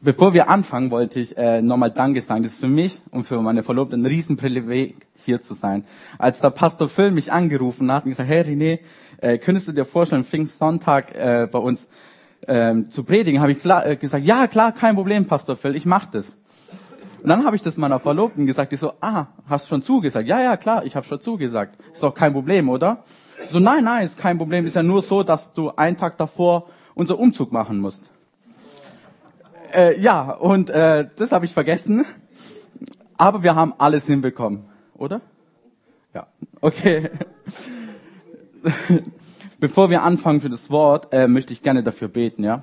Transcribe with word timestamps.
Bevor 0.00 0.34
wir 0.34 0.48
anfangen, 0.48 0.90
wollte 0.90 1.20
ich 1.20 1.36
äh, 1.36 1.62
nochmal 1.62 1.90
Danke 1.90 2.20
sagen. 2.22 2.42
Das 2.42 2.52
ist 2.52 2.60
für 2.60 2.68
mich 2.68 3.00
und 3.10 3.24
für 3.24 3.40
meine 3.40 3.62
Verlobte 3.62 3.96
ein 3.96 4.04
Riesenprivileg, 4.04 5.06
hier 5.16 5.42
zu 5.42 5.54
sein. 5.54 5.84
Als 6.18 6.40
der 6.40 6.50
Pastor 6.50 6.88
Phil 6.88 7.10
mich 7.10 7.32
angerufen 7.32 7.90
hat 7.90 8.04
und 8.04 8.10
gesagt, 8.10 8.28
hey 8.28 8.42
René, 8.42 8.78
äh, 9.18 9.38
könntest 9.38 9.68
du 9.68 9.72
dir 9.72 9.84
vorstellen, 9.84 10.24
Pfingstsonntag 10.24 11.14
äh, 11.14 11.48
bei 11.50 11.58
uns 11.58 11.88
ähm, 12.46 12.90
zu 12.90 13.04
predigen, 13.04 13.40
habe 13.40 13.52
ich 13.52 13.60
klar, 13.60 13.86
äh, 13.86 13.96
gesagt, 13.96 14.24
ja 14.24 14.46
klar, 14.46 14.72
kein 14.72 14.94
Problem, 14.94 15.26
Pastor 15.26 15.56
Phil, 15.56 15.74
ich 15.76 15.86
mach 15.86 16.06
das. 16.06 16.38
Und 17.22 17.30
dann 17.30 17.46
habe 17.46 17.56
ich 17.56 17.62
das 17.62 17.78
meiner 17.78 17.98
Verlobten 18.00 18.44
gesagt, 18.46 18.72
die 18.72 18.76
so, 18.76 18.92
ah, 19.00 19.28
hast 19.48 19.68
schon 19.68 19.82
zugesagt? 19.82 20.28
Ja, 20.28 20.42
ja, 20.42 20.58
klar, 20.58 20.84
ich 20.84 20.94
habe 20.94 21.06
schon 21.06 21.22
zugesagt. 21.22 21.78
Ist 21.90 22.02
doch 22.02 22.14
kein 22.14 22.34
Problem, 22.34 22.68
oder? 22.68 23.02
So, 23.50 23.60
nein, 23.60 23.84
nein, 23.84 24.04
ist 24.04 24.18
kein 24.18 24.36
Problem. 24.36 24.66
Ist 24.66 24.74
ja 24.76 24.82
nur 24.82 25.00
so, 25.00 25.22
dass 25.22 25.54
du 25.54 25.70
einen 25.70 25.96
Tag 25.96 26.18
davor 26.18 26.66
unser 26.94 27.18
Umzug 27.18 27.50
machen 27.50 27.78
musst. 27.78 28.10
Äh, 29.74 30.00
ja, 30.00 30.30
und 30.30 30.70
äh, 30.70 31.06
das 31.16 31.32
habe 31.32 31.44
ich 31.46 31.52
vergessen. 31.52 32.04
Aber 33.16 33.42
wir 33.42 33.56
haben 33.56 33.74
alles 33.78 34.06
hinbekommen, 34.06 34.64
oder? 34.96 35.20
Ja, 36.12 36.26
okay. 36.60 37.10
Bevor 39.58 39.90
wir 39.90 40.02
anfangen 40.02 40.40
für 40.40 40.48
das 40.48 40.70
Wort, 40.70 41.12
äh, 41.12 41.26
möchte 41.26 41.52
ich 41.52 41.62
gerne 41.62 41.82
dafür 41.82 42.08
beten, 42.08 42.44
ja? 42.44 42.62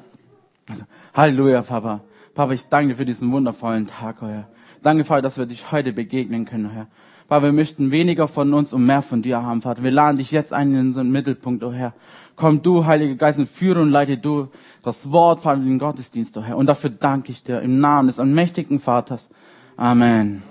Also, 0.70 0.84
Halleluja, 1.13 1.61
Papa. 1.61 2.01
Papa, 2.34 2.53
ich 2.53 2.70
danke 2.70 2.89
dir 2.89 2.95
für 2.95 3.05
diesen 3.05 3.31
wundervollen 3.31 3.87
Tag, 3.87 4.21
Herr. 4.21 4.48
Danke, 4.81 5.03
Vater, 5.03 5.21
dass 5.21 5.37
wir 5.37 5.45
dich 5.45 5.71
heute 5.71 5.91
begegnen 5.91 6.45
können, 6.45 6.70
Herr. 6.70 6.87
Papa, 7.27 7.45
wir 7.45 7.53
möchten 7.53 7.91
weniger 7.91 8.27
von 8.27 8.53
uns 8.53 8.71
und 8.71 8.85
mehr 8.85 9.01
von 9.01 9.21
dir 9.21 9.43
haben, 9.43 9.62
Vater. 9.62 9.84
Wir 9.84 9.91
laden 9.91 10.17
dich 10.17 10.31
jetzt 10.31 10.53
ein 10.53 10.73
in 10.73 10.79
unseren 10.87 11.12
Mittelpunkt, 11.12 11.63
oh 11.63 11.73
Herr. 11.73 11.93
Komm 12.41 12.63
du, 12.63 12.87
Heiliger 12.87 13.13
Geist, 13.13 13.37
und 13.37 13.47
führe 13.47 13.83
und 13.83 13.91
leite 13.91 14.17
du 14.17 14.47
das 14.81 15.11
Wort, 15.11 15.41
Vater, 15.41 15.61
den 15.61 15.77
Gottesdienst, 15.77 16.35
oh 16.37 16.41
Herr. 16.41 16.57
Und 16.57 16.65
dafür 16.65 16.89
danke 16.89 17.31
ich 17.31 17.43
dir 17.43 17.61
im 17.61 17.79
Namen 17.79 18.07
des 18.07 18.17
allmächtigen 18.17 18.79
Vaters. 18.79 19.29
Amen. 19.77 20.41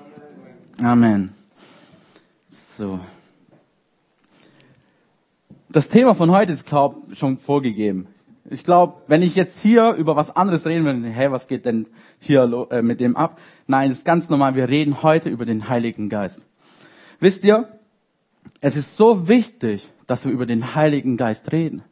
Amen. 0.81 1.35
So. 2.49 3.01
Das 5.69 5.89
Thema 5.89 6.15
von 6.15 6.31
heute 6.31 6.53
ist, 6.53 6.65
glaub, 6.65 6.97
schon 7.13 7.39
vorgegeben. 7.39 8.07
Ich 8.49 8.63
glaube, 8.63 9.03
wenn 9.09 9.23
ich 9.23 9.35
jetzt 9.35 9.59
hier 9.59 9.91
über 9.95 10.15
was 10.15 10.37
anderes 10.37 10.67
reden 10.67 10.85
würde, 10.85 11.09
hey, 11.09 11.33
was 11.33 11.49
geht 11.49 11.65
denn 11.65 11.87
hier 12.21 12.69
äh, 12.71 12.83
mit 12.83 13.01
dem 13.01 13.17
ab? 13.17 13.41
Nein, 13.67 13.89
das 13.89 13.99
ist 13.99 14.05
ganz 14.05 14.29
normal. 14.29 14.55
Wir 14.55 14.69
reden 14.69 15.03
heute 15.03 15.29
über 15.29 15.45
den 15.45 15.69
Heiligen 15.69 16.09
Geist. 16.09 16.47
Wisst 17.19 17.43
ihr, 17.43 17.69
es 18.61 18.77
ist 18.77 18.97
so 18.97 19.27
wichtig, 19.27 19.91
dass 20.11 20.25
wir 20.25 20.33
über 20.33 20.45
den 20.45 20.75
Heiligen 20.75 21.17
Geist 21.17 21.53
reden. 21.53 21.85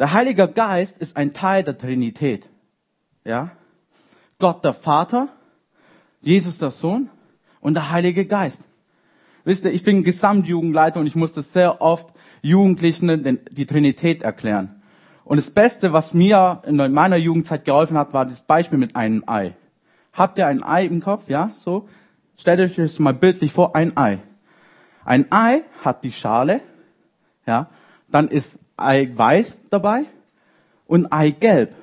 Der 0.00 0.12
Heilige 0.12 0.48
Geist 0.48 0.98
ist 0.98 1.16
ein 1.16 1.32
Teil 1.32 1.62
der 1.62 1.78
Trinität. 1.78 2.50
Ja? 3.24 3.52
Gott 4.40 4.64
der 4.64 4.74
Vater, 4.74 5.28
Jesus 6.22 6.58
der 6.58 6.72
Sohn 6.72 7.08
und 7.60 7.74
der 7.74 7.92
Heilige 7.92 8.26
Geist. 8.26 8.66
Wisst 9.44 9.64
ihr, 9.64 9.72
ich 9.72 9.84
bin 9.84 10.02
Gesamtjugendleiter 10.02 10.98
und 10.98 11.06
ich 11.06 11.14
musste 11.14 11.40
sehr 11.40 11.80
oft 11.80 12.12
Jugendlichen 12.42 13.38
die 13.52 13.66
Trinität 13.66 14.22
erklären. 14.22 14.82
Und 15.24 15.36
das 15.36 15.50
Beste, 15.50 15.92
was 15.92 16.14
mir 16.14 16.62
in 16.66 16.76
meiner 16.92 17.16
Jugendzeit 17.16 17.64
geholfen 17.64 17.96
hat, 17.96 18.12
war 18.12 18.26
das 18.26 18.40
Beispiel 18.40 18.78
mit 18.78 18.96
einem 18.96 19.22
Ei. 19.28 19.54
Habt 20.12 20.38
ihr 20.38 20.48
ein 20.48 20.64
Ei 20.64 20.84
im 20.84 21.00
Kopf? 21.00 21.28
Ja, 21.28 21.50
so. 21.52 21.88
Stellt 22.36 22.58
euch 22.58 22.74
das 22.74 22.98
mal 22.98 23.14
bildlich 23.14 23.52
vor, 23.52 23.76
ein 23.76 23.96
Ei. 23.96 24.18
Ein 25.04 25.30
Ei 25.30 25.62
hat 25.84 26.04
die 26.04 26.12
Schale, 26.12 26.60
ja, 27.46 27.68
dann 28.08 28.28
ist 28.28 28.58
Eiweiß 28.76 29.62
dabei 29.70 30.04
und 30.86 31.12
Eigelb. 31.12 31.74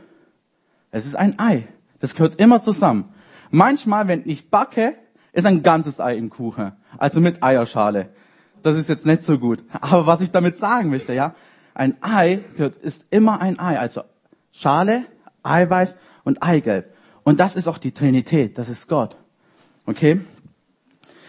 Es 0.91 1.05
ist 1.05 1.15
ein 1.15 1.39
Ei. 1.39 1.67
Das 1.99 2.15
gehört 2.15 2.39
immer 2.39 2.61
zusammen. 2.61 3.13
Manchmal, 3.51 4.07
wenn 4.07 4.23
ich 4.25 4.49
backe, 4.49 4.95
ist 5.33 5.45
ein 5.45 5.63
ganzes 5.63 5.99
Ei 5.99 6.15
im 6.17 6.29
Kuchen. 6.29 6.73
Also 6.97 7.21
mit 7.21 7.43
Eierschale. 7.43 8.09
Das 8.63 8.75
ist 8.75 8.89
jetzt 8.89 9.05
nicht 9.05 9.23
so 9.23 9.37
gut. 9.37 9.63
Aber 9.81 10.05
was 10.07 10.21
ich 10.21 10.31
damit 10.31 10.57
sagen 10.57 10.89
möchte, 10.89 11.13
ja, 11.13 11.35
ein 11.73 11.97
Ei 12.01 12.39
gehört, 12.55 12.75
ist 12.77 13.05
immer 13.09 13.39
ein 13.41 13.59
Ei. 13.59 13.79
Also 13.79 14.03
Schale, 14.51 15.05
Eiweiß 15.43 15.99
und 16.23 16.43
Eigelb. 16.43 16.93
Und 17.23 17.39
das 17.39 17.55
ist 17.55 17.67
auch 17.67 17.77
die 17.77 17.91
Trinität. 17.91 18.57
Das 18.57 18.67
ist 18.67 18.87
Gott. 18.87 19.15
Okay? 19.85 20.21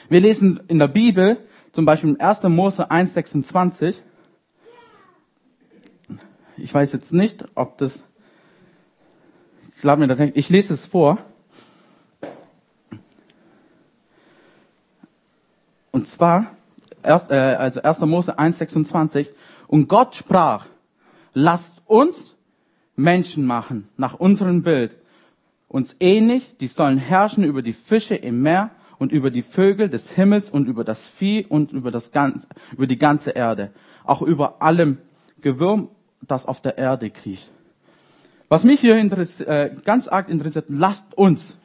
Wir 0.09 0.21
lesen 0.21 0.61
in 0.69 0.79
der 0.79 0.89
Bibel, 0.89 1.39
zum 1.73 1.85
Beispiel 1.85 2.11
in 2.11 2.21
1. 2.21 2.43
Mose 2.45 2.91
1,26. 2.91 3.97
Ich 6.59 6.73
weiß 6.73 6.93
jetzt 6.93 7.13
nicht, 7.13 7.45
ob 7.55 7.79
das, 7.79 8.05
ich 9.75 9.81
glaube 9.81 10.01
mir, 10.01 10.07
das, 10.07 10.21
ich 10.35 10.49
lese 10.51 10.75
es 10.75 10.87
vor. 10.87 11.19
Und 15.91 16.07
zwar, 16.07 16.47
erst, 17.03 17.31
äh, 17.31 17.35
also 17.35 17.83
1. 17.83 18.01
Mose 18.01 18.39
1,26. 18.39 19.29
Und 19.67 19.89
Gott 19.89 20.15
sprach, 20.15 20.67
lasst 21.33 21.73
uns 21.87 22.37
Menschen 22.97 23.47
machen, 23.47 23.89
nach 23.97 24.15
unserem 24.15 24.63
Bild, 24.63 24.97
uns 25.69 25.97
ähnlich, 26.01 26.57
die 26.59 26.67
sollen 26.67 26.99
herrschen 26.99 27.45
über 27.45 27.63
die 27.63 27.73
Fische 27.73 28.15
im 28.15 28.43
Meer 28.43 28.71
und 29.03 29.11
über 29.11 29.33
die 29.33 29.43
Vögel 29.43 29.89
des 29.89 30.13
Himmels 30.13 30.49
und 30.49 30.69
über 30.69 30.85
das 30.85 31.03
Vieh 31.03 31.45
und 31.45 31.73
über, 31.73 31.91
das 31.91 32.13
ganze, 32.13 32.47
über 32.71 32.87
die 32.87 32.99
ganze 32.99 33.31
Erde. 33.31 33.73
Auch 34.05 34.23
über 34.23 34.63
allem 34.63 34.99
Gewürm, 35.41 35.89
das 36.21 36.47
auf 36.47 36.61
der 36.61 36.79
Erde 36.79 37.11
kriecht. 37.11 37.51
Was 38.49 38.63
mich 38.63 38.79
hier 38.79 38.95
äh, 38.95 39.71
ganz 39.85 40.07
arg 40.07 40.29
interessiert, 40.29 40.67
lasst 40.69 41.19
uns 41.19 41.59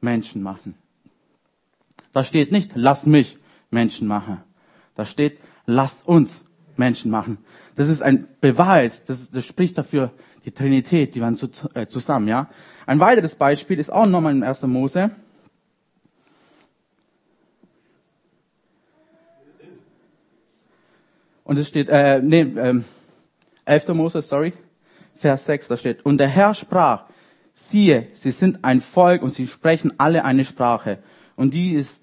Menschen 0.00 0.42
machen. 0.42 0.74
Da 2.12 2.24
steht 2.24 2.50
nicht, 2.50 2.72
lass 2.74 3.06
mich 3.06 3.38
Menschen 3.70 4.08
machen. 4.08 4.38
Da 4.96 5.04
steht, 5.04 5.38
lasst 5.66 6.04
uns 6.08 6.44
Menschen 6.76 7.12
machen. 7.12 7.38
Das 7.76 7.88
ist 7.88 8.02
ein 8.02 8.26
Beweis, 8.40 9.04
das, 9.04 9.30
das 9.30 9.44
spricht 9.44 9.78
dafür 9.78 10.10
die 10.44 10.50
Trinität, 10.50 11.14
die 11.14 11.20
waren 11.20 11.36
zu, 11.36 11.48
äh, 11.74 11.86
zusammen, 11.86 12.26
ja. 12.26 12.48
Ein 12.84 12.98
weiteres 12.98 13.36
Beispiel 13.36 13.78
ist 13.78 13.90
auch 13.92 14.06
nochmal 14.06 14.34
in 14.34 14.42
1. 14.42 14.62
Mose. 14.62 15.12
Und 21.50 21.58
es 21.58 21.66
steht, 21.66 21.88
äh, 21.88 22.20
nee, 22.22 22.42
ähm, 22.42 22.84
11. 23.64 23.88
Mose, 23.88 24.22
sorry, 24.22 24.52
Vers 25.16 25.46
6, 25.46 25.66
da 25.66 25.76
steht, 25.76 26.06
und 26.06 26.18
der 26.18 26.28
Herr 26.28 26.54
sprach, 26.54 27.06
siehe, 27.52 28.06
sie 28.12 28.30
sind 28.30 28.64
ein 28.64 28.80
Volk 28.80 29.20
und 29.20 29.34
sie 29.34 29.48
sprechen 29.48 29.94
alle 29.98 30.24
eine 30.24 30.44
Sprache. 30.44 31.00
Und 31.34 31.52
die 31.52 31.72
ist, 31.72 32.02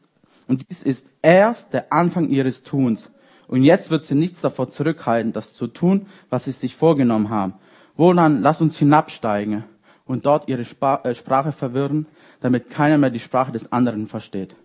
und 0.49 0.69
dies 0.69 0.83
ist 0.83 1.07
erst 1.21 1.73
der 1.73 1.93
Anfang 1.93 2.27
ihres 2.27 2.63
Tuns. 2.63 3.09
Und 3.47 3.63
jetzt 3.63 3.89
wird 3.89 4.03
sie 4.03 4.15
nichts 4.15 4.41
davor 4.41 4.67
zurückhalten, 4.67 5.31
das 5.31 5.53
zu 5.53 5.67
tun, 5.67 6.07
was 6.29 6.43
sie 6.43 6.51
sich 6.51 6.75
vorgenommen 6.75 7.29
haben. 7.29 7.53
Wohlan, 7.95 8.41
lass 8.41 8.59
uns 8.59 8.77
hinabsteigen 8.77 9.63
und 10.03 10.25
dort 10.25 10.49
ihre 10.49 10.63
äh, 10.63 11.15
Sprache 11.15 11.53
verwirren, 11.53 12.05
damit 12.41 12.69
keiner 12.69 12.97
mehr 12.97 13.11
die 13.11 13.21
Sprache 13.21 13.53
des 13.53 13.71
anderen 13.71 14.07
versteht. 14.07 14.57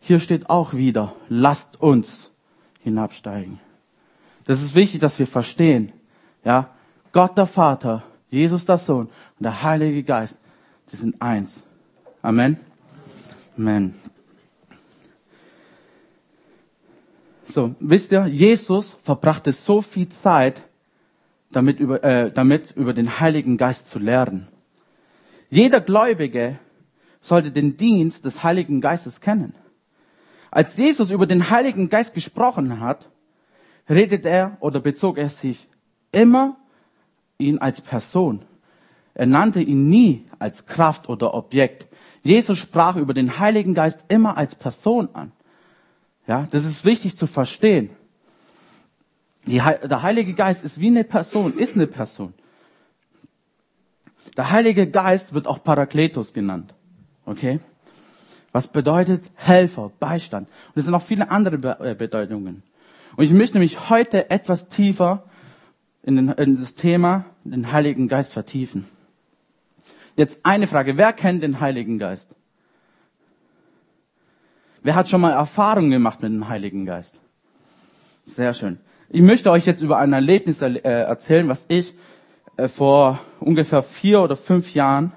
Hier 0.00 0.18
steht 0.18 0.50
auch 0.50 0.74
wieder, 0.74 1.14
lasst 1.28 1.80
uns 1.80 2.32
hinabsteigen. 2.80 3.60
Das 4.44 4.62
ist 4.62 4.74
wichtig, 4.74 5.00
dass 5.00 5.18
wir 5.18 5.26
verstehen. 5.26 5.92
Ja, 6.44 6.70
Gott 7.12 7.36
der 7.36 7.46
Vater, 7.46 8.02
Jesus 8.28 8.64
der 8.64 8.78
Sohn 8.78 9.06
und 9.06 9.42
der 9.42 9.62
Heilige 9.62 10.02
Geist, 10.02 10.38
die 10.90 10.96
sind 10.96 11.20
eins. 11.20 11.62
Amen. 12.22 12.58
Amen. 13.56 13.94
So, 17.44 17.74
wisst 17.80 18.12
ihr, 18.12 18.26
Jesus 18.26 18.96
verbrachte 19.02 19.52
so 19.52 19.82
viel 19.82 20.08
Zeit, 20.08 20.62
damit 21.50 21.80
über, 21.80 22.02
äh, 22.02 22.32
damit 22.32 22.70
über 22.72 22.94
den 22.94 23.20
Heiligen 23.20 23.58
Geist 23.58 23.90
zu 23.90 23.98
lernen. 23.98 24.48
Jeder 25.50 25.82
Gläubige 25.82 26.58
sollte 27.20 27.50
den 27.50 27.76
Dienst 27.76 28.24
des 28.24 28.42
Heiligen 28.42 28.80
Geistes 28.80 29.20
kennen. 29.20 29.54
Als 30.50 30.78
Jesus 30.78 31.10
über 31.10 31.26
den 31.26 31.50
Heiligen 31.50 31.90
Geist 31.90 32.14
gesprochen 32.14 32.80
hat, 32.80 33.10
redet 33.88 34.24
er 34.26 34.56
oder 34.60 34.80
bezog 34.80 35.18
er 35.18 35.28
sich 35.28 35.68
immer 36.12 36.56
ihn 37.38 37.58
als 37.58 37.80
Person. 37.80 38.42
Er 39.14 39.26
nannte 39.26 39.60
ihn 39.60 39.88
nie 39.88 40.24
als 40.38 40.66
Kraft 40.66 41.08
oder 41.08 41.34
Objekt. 41.34 41.86
Jesus 42.22 42.58
sprach 42.58 42.96
über 42.96 43.14
den 43.14 43.38
Heiligen 43.38 43.74
Geist 43.74 44.04
immer 44.08 44.36
als 44.36 44.54
Person 44.54 45.08
an. 45.12 45.32
Ja, 46.26 46.46
das 46.50 46.64
ist 46.64 46.84
wichtig 46.84 47.16
zu 47.16 47.26
verstehen. 47.26 47.90
Die, 49.46 49.56
der 49.58 50.02
Heilige 50.02 50.34
Geist 50.34 50.64
ist 50.64 50.78
wie 50.78 50.86
eine 50.86 51.04
Person, 51.04 51.58
ist 51.58 51.74
eine 51.74 51.88
Person. 51.88 52.32
Der 54.36 54.50
Heilige 54.50 54.88
Geist 54.88 55.34
wird 55.34 55.48
auch 55.48 55.64
Parakletos 55.64 56.32
genannt. 56.32 56.72
Okay? 57.26 57.58
Was 58.52 58.68
bedeutet 58.68 59.24
Helfer, 59.34 59.90
Beistand? 59.98 60.48
Und 60.68 60.78
es 60.78 60.84
sind 60.84 60.94
auch 60.94 61.02
viele 61.02 61.30
andere 61.30 61.56
äh, 61.80 61.94
Bedeutungen. 61.94 62.62
Und 63.16 63.24
ich 63.24 63.32
möchte 63.32 63.58
mich 63.58 63.90
heute 63.90 64.30
etwas 64.30 64.68
tiefer 64.68 65.24
in, 66.02 66.16
den, 66.16 66.28
in 66.30 66.58
das 66.58 66.74
Thema, 66.74 67.26
den 67.44 67.72
Heiligen 67.72 68.08
Geist 68.08 68.32
vertiefen. 68.32 68.88
Jetzt 70.16 70.40
eine 70.44 70.66
Frage. 70.66 70.96
Wer 70.96 71.12
kennt 71.12 71.42
den 71.42 71.60
Heiligen 71.60 71.98
Geist? 71.98 72.34
Wer 74.82 74.94
hat 74.94 75.08
schon 75.08 75.20
mal 75.20 75.32
Erfahrungen 75.32 75.90
gemacht 75.90 76.22
mit 76.22 76.32
dem 76.32 76.48
Heiligen 76.48 76.86
Geist? 76.86 77.20
Sehr 78.24 78.52
schön. 78.54 78.80
Ich 79.08 79.22
möchte 79.22 79.50
euch 79.50 79.66
jetzt 79.66 79.82
über 79.82 79.98
ein 79.98 80.12
Erlebnis 80.12 80.62
äh, 80.62 80.78
erzählen, 80.80 81.48
was 81.48 81.66
ich 81.68 81.94
äh, 82.56 82.68
vor 82.68 83.20
ungefähr 83.40 83.82
vier 83.82 84.22
oder 84.22 84.36
fünf 84.36 84.74
Jahren 84.74 85.12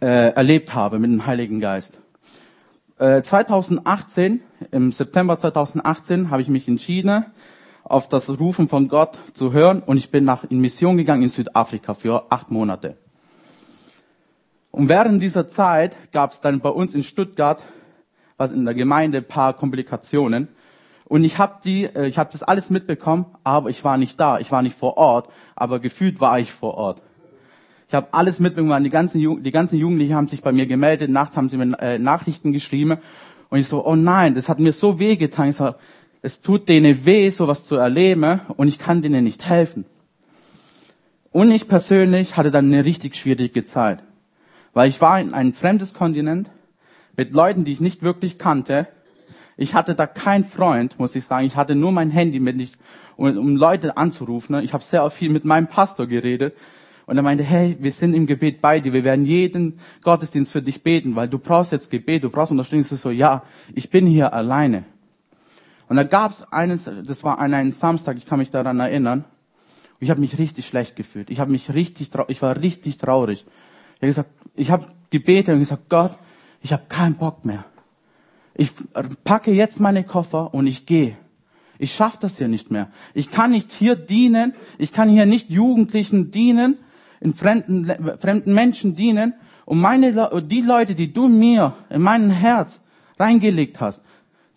äh, 0.00 0.34
erlebt 0.34 0.74
habe 0.74 0.98
mit 0.98 1.10
dem 1.10 1.26
Heiligen 1.26 1.60
Geist. 1.60 1.98
2018, 2.98 4.40
im 4.70 4.92
September 4.92 5.38
2018, 5.38 6.30
habe 6.30 6.42
ich 6.42 6.48
mich 6.48 6.68
entschieden, 6.68 7.26
auf 7.84 8.08
das 8.08 8.28
Rufen 8.28 8.68
von 8.68 8.88
Gott 8.88 9.18
zu 9.34 9.52
hören 9.52 9.82
und 9.84 9.96
ich 9.96 10.10
bin 10.10 10.24
nach 10.24 10.44
in 10.44 10.60
Mission 10.60 10.96
gegangen 10.96 11.24
in 11.24 11.28
Südafrika 11.28 11.94
für 11.94 12.30
acht 12.30 12.50
Monate. 12.50 12.96
Und 14.70 14.88
während 14.88 15.22
dieser 15.22 15.48
Zeit 15.48 15.96
gab 16.12 16.32
es 16.32 16.40
dann 16.40 16.60
bei 16.60 16.70
uns 16.70 16.94
in 16.94 17.02
Stuttgart 17.02 17.62
was 18.42 18.50
in 18.50 18.64
der 18.64 18.74
Gemeinde 18.74 19.22
paar 19.22 19.54
Komplikationen. 19.54 20.48
Und 21.04 21.24
ich 21.24 21.38
habe 21.38 21.60
die, 21.64 21.84
äh, 21.84 22.06
ich 22.08 22.18
habe 22.18 22.30
das 22.32 22.42
alles 22.42 22.70
mitbekommen, 22.70 23.26
aber 23.44 23.70
ich 23.70 23.84
war 23.84 23.96
nicht 23.98 24.18
da, 24.18 24.38
ich 24.38 24.50
war 24.50 24.62
nicht 24.62 24.76
vor 24.76 24.96
Ort, 24.96 25.28
aber 25.54 25.78
gefühlt 25.78 26.20
war 26.20 26.38
ich 26.40 26.52
vor 26.52 26.74
Ort. 26.74 27.02
Ich 27.86 27.94
habe 27.94 28.08
alles 28.12 28.40
mitbekommen, 28.40 28.82
die 28.82 28.90
ganzen, 28.90 29.42
die 29.42 29.50
ganzen 29.50 29.78
Jugendlichen 29.78 30.14
haben 30.14 30.26
sich 30.26 30.42
bei 30.42 30.50
mir 30.50 30.66
gemeldet, 30.66 31.10
nachts 31.10 31.36
haben 31.36 31.50
sie 31.50 31.58
mir 31.58 31.78
äh, 31.78 31.98
Nachrichten 31.98 32.52
geschrieben 32.52 32.98
und 33.52 33.58
ich 33.58 33.68
so, 33.68 33.84
oh 33.84 33.96
nein, 33.96 34.34
das 34.34 34.48
hat 34.48 34.60
mir 34.60 34.72
so 34.72 34.98
weh 34.98 35.16
getan. 35.16 35.50
Ich 35.50 35.56
so, 35.56 35.74
es 36.22 36.40
tut 36.40 36.70
denen 36.70 37.04
weh, 37.04 37.28
sowas 37.28 37.66
zu 37.66 37.74
erleben 37.76 38.40
und 38.56 38.66
ich 38.66 38.78
kann 38.78 39.02
denen 39.02 39.24
nicht 39.24 39.44
helfen. 39.44 39.84
Und 41.32 41.50
ich 41.50 41.68
persönlich 41.68 42.38
hatte 42.38 42.50
dann 42.50 42.72
eine 42.72 42.86
richtig 42.86 43.14
schwierige 43.14 43.62
Zeit, 43.64 44.02
weil 44.72 44.88
ich 44.88 45.02
war 45.02 45.20
in 45.20 45.34
ein 45.34 45.52
fremdes 45.52 45.92
Kontinent, 45.92 46.48
mit 47.14 47.34
Leuten, 47.34 47.64
die 47.64 47.72
ich 47.72 47.82
nicht 47.82 48.02
wirklich 48.02 48.38
kannte. 48.38 48.88
Ich 49.58 49.74
hatte 49.74 49.94
da 49.94 50.06
keinen 50.06 50.44
Freund, 50.44 50.98
muss 50.98 51.14
ich 51.14 51.26
sagen. 51.26 51.44
Ich 51.44 51.56
hatte 51.56 51.74
nur 51.74 51.92
mein 51.92 52.10
Handy 52.10 52.40
mit, 52.40 52.56
nicht, 52.56 52.78
um, 53.18 53.36
um 53.36 53.56
Leute 53.56 53.98
anzurufen. 53.98 54.62
Ich 54.62 54.72
habe 54.72 54.82
sehr 54.82 55.10
viel 55.10 55.28
mit 55.28 55.44
meinem 55.44 55.66
Pastor 55.66 56.06
geredet. 56.06 56.54
Und 57.06 57.16
er 57.16 57.22
meinte, 57.22 57.42
hey, 57.42 57.76
wir 57.80 57.92
sind 57.92 58.14
im 58.14 58.26
Gebet 58.26 58.60
bei 58.60 58.80
dir. 58.80 58.92
Wir 58.92 59.04
werden 59.04 59.24
jeden 59.24 59.78
Gottesdienst 60.02 60.52
für 60.52 60.62
dich 60.62 60.82
beten, 60.82 61.16
weil 61.16 61.28
du 61.28 61.38
brauchst 61.38 61.72
jetzt 61.72 61.90
Gebet, 61.90 62.24
du 62.24 62.30
brauchst 62.30 62.52
Unterstützung. 62.52 62.96
Ich 62.96 63.00
so, 63.00 63.10
ja, 63.10 63.42
ich 63.74 63.90
bin 63.90 64.06
hier 64.06 64.32
alleine. 64.32 64.84
Und 65.88 65.96
da 65.96 66.04
gab 66.04 66.32
es 66.32 66.52
eines, 66.52 66.84
das 66.84 67.22
war 67.24 67.38
an 67.38 67.52
einem 67.52 67.70
Samstag, 67.70 68.16
ich 68.16 68.26
kann 68.26 68.38
mich 68.38 68.50
daran 68.50 68.80
erinnern. 68.80 69.24
Ich 70.00 70.10
habe 70.10 70.20
mich 70.20 70.38
richtig 70.38 70.66
schlecht 70.66 70.96
gefühlt. 70.96 71.30
Ich 71.30 71.38
habe 71.38 71.50
mich 71.50 71.74
richtig, 71.74 72.10
ich 72.28 72.42
war 72.42 72.60
richtig 72.60 72.98
traurig. 72.98 73.44
Ich 73.96 74.02
habe 74.02 74.06
gesagt, 74.06 74.30
ich 74.54 74.70
habe 74.70 74.86
gebetet 75.10 75.54
und 75.54 75.60
gesagt, 75.60 75.88
Gott, 75.88 76.12
ich 76.60 76.72
habe 76.72 76.84
keinen 76.88 77.14
Bock 77.14 77.44
mehr. 77.44 77.64
Ich 78.54 78.72
packe 79.24 79.52
jetzt 79.52 79.80
meine 79.80 80.04
Koffer 80.04 80.54
und 80.54 80.66
ich 80.66 80.86
gehe. 80.86 81.16
Ich 81.78 81.94
schaffe 81.94 82.18
das 82.20 82.38
hier 82.38 82.48
nicht 82.48 82.70
mehr. 82.70 82.88
Ich 83.12 83.30
kann 83.30 83.50
nicht 83.50 83.72
hier 83.72 83.96
dienen. 83.96 84.54
Ich 84.78 84.92
kann 84.92 85.08
hier 85.08 85.26
nicht 85.26 85.50
Jugendlichen 85.50 86.30
dienen, 86.30 86.78
in 87.22 87.34
fremden, 87.34 87.90
fremden 88.18 88.52
Menschen 88.52 88.96
dienen. 88.96 89.34
Und 89.64 89.80
meine, 89.80 90.42
die 90.42 90.60
Leute, 90.60 90.94
die 90.94 91.12
du 91.12 91.28
mir 91.28 91.72
in 91.88 92.02
mein 92.02 92.30
Herz 92.30 92.80
reingelegt 93.18 93.80
hast, 93.80 94.02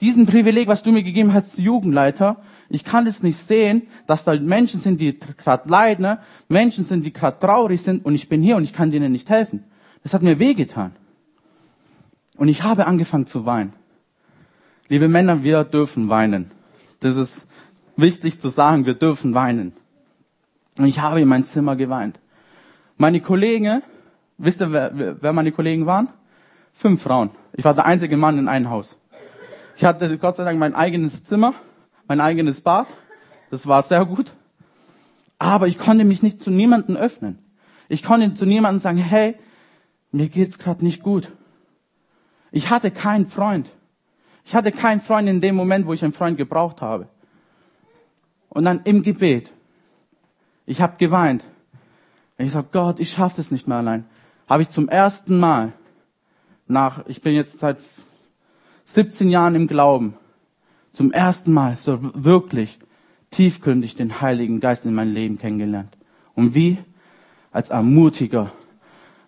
diesen 0.01 0.25
Privileg, 0.25 0.67
was 0.67 0.83
du 0.83 0.91
mir 0.91 1.03
gegeben 1.03 1.33
hast, 1.33 1.57
Jugendleiter, 1.57 2.38
ich 2.69 2.83
kann 2.83 3.07
es 3.07 3.21
nicht 3.21 3.38
sehen, 3.38 3.83
dass 4.07 4.23
da 4.23 4.35
Menschen 4.35 4.79
sind, 4.79 5.00
die 5.00 5.17
gerade 5.17 5.69
leiden, 5.69 6.17
Menschen 6.50 6.83
sind, 6.83 7.06
die 7.06 7.13
gerade 7.13 7.39
traurig 7.39 7.81
sind 7.81 8.06
und 8.06 8.15
ich 8.15 8.27
bin 8.27 8.41
hier 8.41 8.57
und 8.57 8.63
ich 8.63 8.73
kann 8.73 8.91
denen 8.91 9.11
nicht 9.11 9.29
helfen. 9.29 9.63
Das 10.03 10.13
hat 10.13 10.21
mir 10.21 10.39
wehgetan. 10.39 10.91
Und 12.38 12.47
ich 12.47 12.63
habe 12.63 12.88
angefangen 12.88 13.27
zu 13.27 13.45
weinen. 13.45 13.73
Liebe 14.89 15.07
Männer, 15.07 15.44
wir 15.44 15.63
dürfen 15.63 16.09
weinen. 16.09 16.51
Das 17.00 17.18
ist 17.18 17.47
wichtig 17.95 18.39
zu 18.39 18.50
sagen, 18.50 18.85
wir 18.85 18.95
dürfen 18.95 19.33
weinen. 19.33 19.73
Und 20.77 20.85
ich 20.85 21.00
habe 21.00 21.21
in 21.21 21.27
mein 21.27 21.45
Zimmer 21.45 21.75
geweint. 21.75 22.19
Meine 22.97 23.19
Kollegen, 23.19 23.83
wisst 24.38 24.62
ihr, 24.62 24.71
wer, 24.71 25.21
wer 25.21 25.33
meine 25.33 25.51
Kollegen 25.51 25.86
waren? 25.86 26.07
Fünf 26.74 27.01
Frauen. 27.01 27.30
Ich 27.53 27.65
war 27.65 27.74
der 27.74 27.86
einzige 27.86 28.15
Mann 28.15 28.38
in 28.38 28.47
einem 28.47 28.69
Haus. 28.69 28.97
Ich 29.75 29.83
hatte 29.83 30.18
Gott 30.18 30.38
sei 30.38 30.45
Dank 30.45 30.59
mein 30.59 30.75
eigenes 30.75 31.25
Zimmer, 31.25 31.53
mein 32.07 32.21
eigenes 32.21 32.62
Bad. 32.62 32.88
Das 33.51 33.68
war 33.68 33.83
sehr 33.83 34.06
gut. 34.06 34.31
Aber 35.38 35.68
ich 35.68 35.77
konnte 35.77 36.06
mich 36.06 36.24
nicht 36.24 36.42
zu 36.42 36.50
niemandem 36.50 36.95
öffnen. 36.95 37.39
Ich 37.89 38.01
konnte 38.01 38.33
zu 38.33 38.45
niemandem 38.45 38.80
sagen, 38.80 38.97
hey, 38.97 39.36
mir 40.13 40.30
geht's 40.30 40.57
gerade 40.57 40.86
nicht 40.86 41.03
gut. 41.03 41.31
Ich 42.51 42.69
hatte 42.69 42.92
keinen 42.92 43.27
Freund. 43.27 43.69
Ich 44.45 44.56
hatte 44.56 44.71
keinen 44.71 45.01
Freund 45.01 45.27
in 45.27 45.42
dem 45.42 45.56
Moment, 45.56 45.86
wo 45.86 45.92
ich 45.92 46.03
einen 46.03 46.13
Freund 46.13 46.38
gebraucht 46.38 46.81
habe. 46.81 47.09
Und 48.47 48.63
dann 48.63 48.81
im 48.86 49.03
Gebet. 49.03 49.51
Ich 50.65 50.81
habe 50.81 50.95
geweint. 50.97 51.44
Ich 52.37 52.51
sag, 52.51 52.71
Gott, 52.71 52.99
ich 52.99 53.11
schaffe 53.11 53.37
das 53.37 53.51
nicht 53.51 53.67
mehr 53.67 53.77
allein. 53.77 54.05
Habe 54.47 54.61
ich 54.61 54.69
zum 54.69 54.89
ersten 54.89 55.39
Mal 55.39 55.73
nach, 56.67 57.05
ich 57.07 57.21
bin 57.21 57.33
jetzt 57.33 57.59
seit 57.59 57.77
17 58.85 59.29
Jahren 59.29 59.55
im 59.55 59.67
Glauben, 59.67 60.15
zum 60.91 61.11
ersten 61.11 61.53
Mal 61.53 61.75
so 61.75 61.99
wirklich 62.13 62.77
tiefgründig 63.31 63.95
den 63.95 64.21
Heiligen 64.21 64.59
Geist 64.59 64.85
in 64.85 64.93
mein 64.93 65.11
Leben 65.11 65.37
kennengelernt. 65.37 65.97
Und 66.35 66.55
wie? 66.55 66.77
Als 67.51 67.69
Ermutiger, 67.69 68.51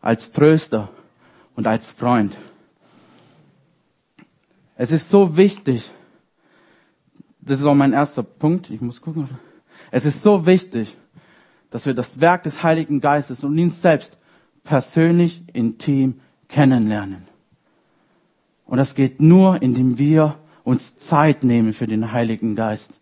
als 0.01 0.31
Tröster 0.31 0.89
und 1.56 1.68
als 1.68 1.88
Freund. 1.88 2.36
Es 4.75 4.92
ist 4.92 5.09
so 5.09 5.38
wichtig. 5.38 5.89
Das 7.42 7.59
ist 7.59 7.65
auch 7.65 7.75
mein 7.75 7.94
erster 7.94 8.24
Punkt. 8.24 8.69
Ich 8.69 8.81
muss 8.81 9.01
gucken. 9.01 9.30
Es 9.92 10.06
ist 10.06 10.21
so 10.21 10.45
wichtig, 10.45 10.98
dass 11.69 11.86
wir 11.86 11.94
das 11.94 12.19
Werk 12.19 12.44
des 12.44 12.64
Heiligen 12.64 13.02
Geistes 13.02 13.44
und 13.44 13.58
ihn 13.58 13.69
selbst 13.69 14.18
persönlich, 14.64 15.44
intim 15.54 16.19
kennenlernen. 16.48 17.24
Und 18.66 18.78
das 18.78 18.96
geht 18.96 19.22
nur, 19.22 19.62
indem 19.62 19.98
wir 19.98 20.36
uns 20.64 20.98
Zeit 20.98 21.44
nehmen 21.44 21.72
für 21.72 21.88
den 21.88 22.12
Heiligen 22.12 22.56
Geist. 22.56 23.00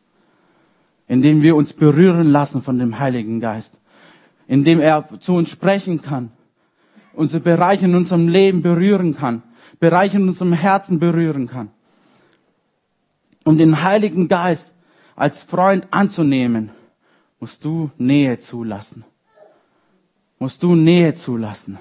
Indem 1.08 1.42
wir 1.42 1.56
uns 1.56 1.74
berühren 1.74 2.32
lassen 2.32 2.62
von 2.62 2.78
dem 2.78 3.00
Heiligen 3.00 3.40
Geist. 3.40 3.80
Indem 4.48 4.80
er 4.80 5.20
zu 5.20 5.34
uns 5.34 5.50
sprechen 5.50 6.02
kann. 6.02 6.32
Unsere 7.14 7.42
Bereiche 7.42 7.86
in 7.86 7.96
unserem 7.96 8.28
Leben 8.28 8.62
berühren 8.62 9.16
kann. 9.16 9.42
Bereiche 9.80 10.18
in 10.18 10.28
unserem 10.28 10.54
Herzen 10.54 11.00
berühren 11.00 11.48
kann. 11.48 11.70
Um 13.44 13.58
den 13.58 13.84
Heiligen 13.84 14.28
Geist 14.28 14.72
als 15.16 15.42
Freund 15.42 15.88
anzunehmen, 15.92 16.72
musst 17.46 17.64
du 17.64 17.92
Nähe 18.00 18.40
zulassen. 18.40 19.04
Musst 20.40 20.64
du 20.64 20.74
Nähe 20.74 21.14
zulassen. 21.14 21.78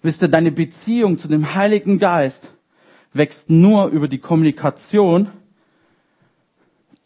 Wisst 0.00 0.22
ihr, 0.22 0.28
deine 0.28 0.50
Beziehung 0.50 1.18
zu 1.18 1.28
dem 1.28 1.54
Heiligen 1.54 1.98
Geist 1.98 2.50
wächst 3.12 3.50
nur 3.50 3.88
über 3.88 4.08
die 4.08 4.16
Kommunikation, 4.16 5.28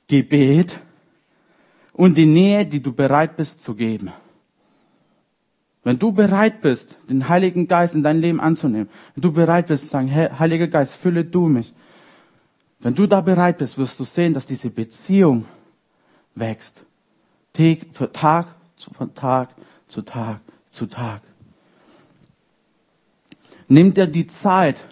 Gebet 0.07 0.79
und 1.95 2.17
die 2.17 2.27
Nähe, 2.27 2.65
die 2.65 2.81
du 2.81 2.93
bereit 2.93 3.37
bist 3.37 3.61
zu 3.61 3.75
geben. 3.75 4.13
Wenn 5.83 5.99
du 5.99 6.13
bereit 6.13 6.63
bist, 6.63 6.97
den 7.11 7.29
Heiligen 7.29 7.67
Geist 7.67 7.97
in 7.97 8.05
dein 8.05 8.21
Leben 8.21 8.39
anzunehmen, 8.39 8.89
wenn 9.17 9.23
du 9.23 9.33
bereit 9.33 9.67
bist 9.67 9.87
zu 9.87 9.91
sagen, 9.91 10.15
Heiliger 10.15 10.69
Geist, 10.69 10.95
fülle 10.95 11.25
du 11.25 11.49
mich. 11.49 11.75
Wenn 12.79 12.95
du 12.95 13.09
da 13.09 13.21
bereit 13.21 13.59
bist, 13.59 13.79
wirst 13.79 13.99
du 13.99 14.05
sehen, 14.05 14.33
dass 14.33 14.47
diese 14.47 14.71
Beziehung 14.71 15.47
wächst. 16.35 16.85
Tag 17.53 18.47
von 18.93 19.15
Tag 19.15 19.49
zu 19.89 20.03
Tag 20.03 20.41
zu 20.71 20.87
Tag. 20.87 21.23
Nimm 23.69 23.95
dir 23.95 24.07
die 24.07 24.27
Zeit, 24.27 24.85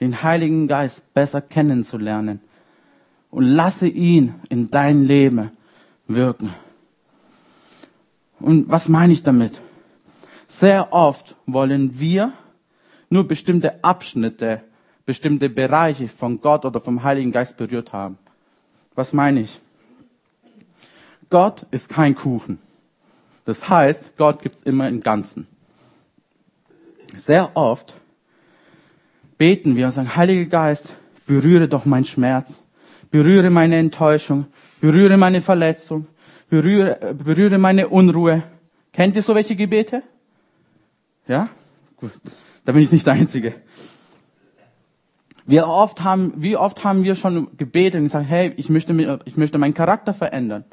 den 0.00 0.22
Heiligen 0.22 0.66
Geist 0.66 1.14
besser 1.14 1.40
kennenzulernen 1.40 2.40
und 3.30 3.44
lasse 3.44 3.86
ihn 3.86 4.34
in 4.48 4.70
dein 4.70 5.04
Leben 5.04 5.50
wirken. 6.08 6.52
Und 8.40 8.68
was 8.68 8.88
meine 8.88 9.12
ich 9.12 9.22
damit? 9.22 9.60
Sehr 10.48 10.92
oft 10.92 11.36
wollen 11.46 12.00
wir 12.00 12.32
nur 13.08 13.28
bestimmte 13.28 13.84
Abschnitte, 13.84 14.62
bestimmte 15.06 15.48
Bereiche 15.48 16.08
von 16.08 16.40
Gott 16.40 16.64
oder 16.64 16.80
vom 16.80 17.02
Heiligen 17.02 17.30
Geist 17.30 17.56
berührt 17.56 17.92
haben. 17.92 18.18
Was 18.94 19.12
meine 19.12 19.40
ich? 19.42 19.60
Gott 21.32 21.66
ist 21.72 21.88
kein 21.88 22.14
Kuchen. 22.14 22.58
Das 23.44 23.68
heißt, 23.68 24.16
Gott 24.16 24.40
gibt's 24.42 24.62
immer 24.62 24.88
im 24.88 25.00
Ganzen. 25.00 25.48
Sehr 27.16 27.56
oft 27.56 27.96
beten 29.36 29.74
wir 29.74 29.86
und 29.86 29.92
sagen, 29.92 30.14
Heiliger 30.14 30.48
Geist, 30.48 30.92
berühre 31.26 31.66
doch 31.66 31.84
meinen 31.86 32.04
Schmerz, 32.04 32.60
berühre 33.10 33.50
meine 33.50 33.78
Enttäuschung, 33.78 34.46
berühre 34.80 35.16
meine 35.16 35.40
Verletzung, 35.40 36.06
berühre, 36.48 37.14
berühre 37.14 37.58
meine 37.58 37.88
Unruhe, 37.88 38.44
Kennt 38.92 39.16
ihr 39.16 39.22
so 39.22 39.34
welche 39.34 39.56
Gebete? 39.56 40.02
Ja? 41.26 41.48
Gut. 41.96 42.12
Da 42.64 42.72
bin 42.72 42.82
ich 42.82 42.92
nicht 42.92 43.06
der 43.06 43.14
Einzige. 43.14 43.54
Wie 45.46 45.60
oft 45.60 46.04
haben, 46.04 46.34
wie 46.36 46.56
oft 46.56 46.84
haben 46.84 47.02
wir 47.02 47.14
schon 47.14 47.56
gebetet 47.56 47.98
und 47.98 48.04
gesagt, 48.04 48.28
hey, 48.28 48.52
ich 48.56 48.68
möchte, 48.68 49.20
ich 49.24 49.36
möchte 49.36 49.58
meinen 49.58 49.74
Charakter 49.74 50.14
verändern. 50.14 50.64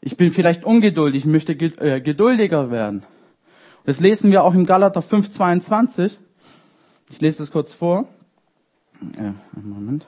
Ich 0.00 0.16
bin 0.16 0.32
vielleicht 0.32 0.64
ungeduldig, 0.64 1.24
ich 1.24 1.30
möchte 1.30 1.52
äh, 1.52 2.00
geduldiger 2.00 2.70
werden. 2.70 3.02
Das 3.84 4.00
lesen 4.00 4.30
wir 4.30 4.44
auch 4.44 4.54
im 4.54 4.66
Galater 4.66 5.00
5,22. 5.00 6.16
Ich 7.10 7.20
lese 7.20 7.38
das 7.38 7.50
kurz 7.50 7.72
vor. 7.72 8.06
Ja, 9.16 9.34
einen 9.56 9.70
Moment. 9.70 10.06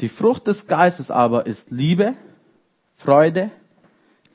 Die 0.00 0.08
Frucht 0.08 0.48
des 0.48 0.66
Geistes 0.66 1.10
aber 1.10 1.46
ist 1.46 1.70
Liebe, 1.70 2.14
Freude, 2.96 3.50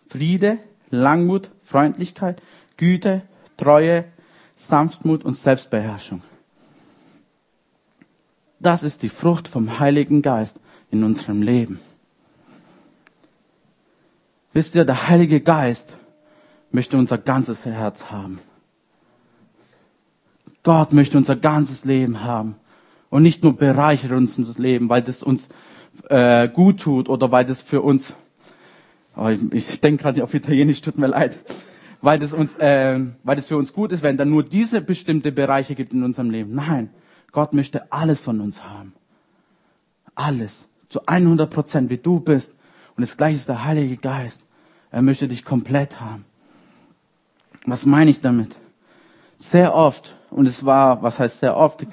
Friede, 0.07 0.59
Langmut, 0.89 1.51
Freundlichkeit, 1.63 2.41
Güte, 2.77 3.21
Treue, 3.57 4.05
Sanftmut 4.55 5.25
und 5.25 5.33
Selbstbeherrschung. 5.33 6.21
Das 8.59 8.83
ist 8.83 9.03
die 9.03 9.09
Frucht 9.09 9.47
vom 9.47 9.79
Heiligen 9.79 10.21
Geist 10.21 10.59
in 10.91 11.03
unserem 11.03 11.41
Leben. 11.41 11.79
Wisst 14.53 14.75
ihr, 14.75 14.85
der 14.85 15.07
Heilige 15.09 15.41
Geist 15.41 15.95
möchte 16.71 16.97
unser 16.97 17.17
ganzes 17.17 17.65
Herz 17.65 18.05
haben. 18.05 18.39
Gott 20.63 20.93
möchte 20.93 21.17
unser 21.17 21.35
ganzes 21.35 21.85
Leben 21.85 22.23
haben 22.23 22.55
und 23.09 23.23
nicht 23.23 23.43
nur 23.43 23.55
bereichert 23.55 24.11
uns 24.11 24.35
das 24.35 24.57
Leben, 24.57 24.89
weil 24.89 25.01
das 25.01 25.23
uns 25.23 25.49
äh, 26.09 26.49
gut 26.49 26.81
tut 26.81 27.09
oder 27.09 27.31
weil 27.31 27.45
das 27.45 27.61
für 27.61 27.81
uns, 27.81 28.13
oh, 29.15 29.27
ich, 29.27 29.39
ich 29.53 29.81
denke 29.81 30.03
gerade 30.03 30.23
auf 30.23 30.33
Italienisch, 30.33 30.81
tut 30.81 30.97
mir 30.97 31.07
leid, 31.07 31.37
weil 32.01 32.19
das 32.19 32.33
uns, 32.33 32.57
äh, 32.57 32.99
weil 33.23 33.35
das 33.35 33.47
für 33.47 33.57
uns 33.57 33.73
gut 33.73 33.91
ist, 33.91 34.03
wenn 34.03 34.17
dann 34.17 34.29
nur 34.29 34.43
diese 34.43 34.81
bestimmte 34.81 35.31
Bereiche 35.31 35.75
gibt 35.75 35.93
in 35.93 36.03
unserem 36.03 36.29
Leben. 36.29 36.53
Nein, 36.53 36.89
Gott 37.31 37.53
möchte 37.53 37.91
alles 37.91 38.21
von 38.21 38.41
uns 38.41 38.63
haben. 38.63 38.93
Alles. 40.15 40.67
Zu 40.89 41.05
100 41.05 41.49
Prozent, 41.49 41.89
wie 41.89 41.97
du 41.97 42.19
bist. 42.19 42.55
Und 42.95 43.01
das 43.01 43.17
gleiche 43.17 43.35
ist 43.35 43.49
der 43.49 43.65
Heilige 43.65 43.97
Geist. 43.97 44.41
Er 44.91 45.01
möchte 45.01 45.27
dich 45.27 45.45
komplett 45.45 45.99
haben. 45.99 46.25
Was 47.65 47.85
meine 47.85 48.09
ich 48.09 48.21
damit? 48.21 48.55
Sehr 49.37 49.75
oft, 49.75 50.15
und 50.31 50.47
es 50.47 50.65
war, 50.65 51.03
was 51.03 51.19
heißt 51.19 51.41
sehr 51.41 51.55
oft, 51.55 51.85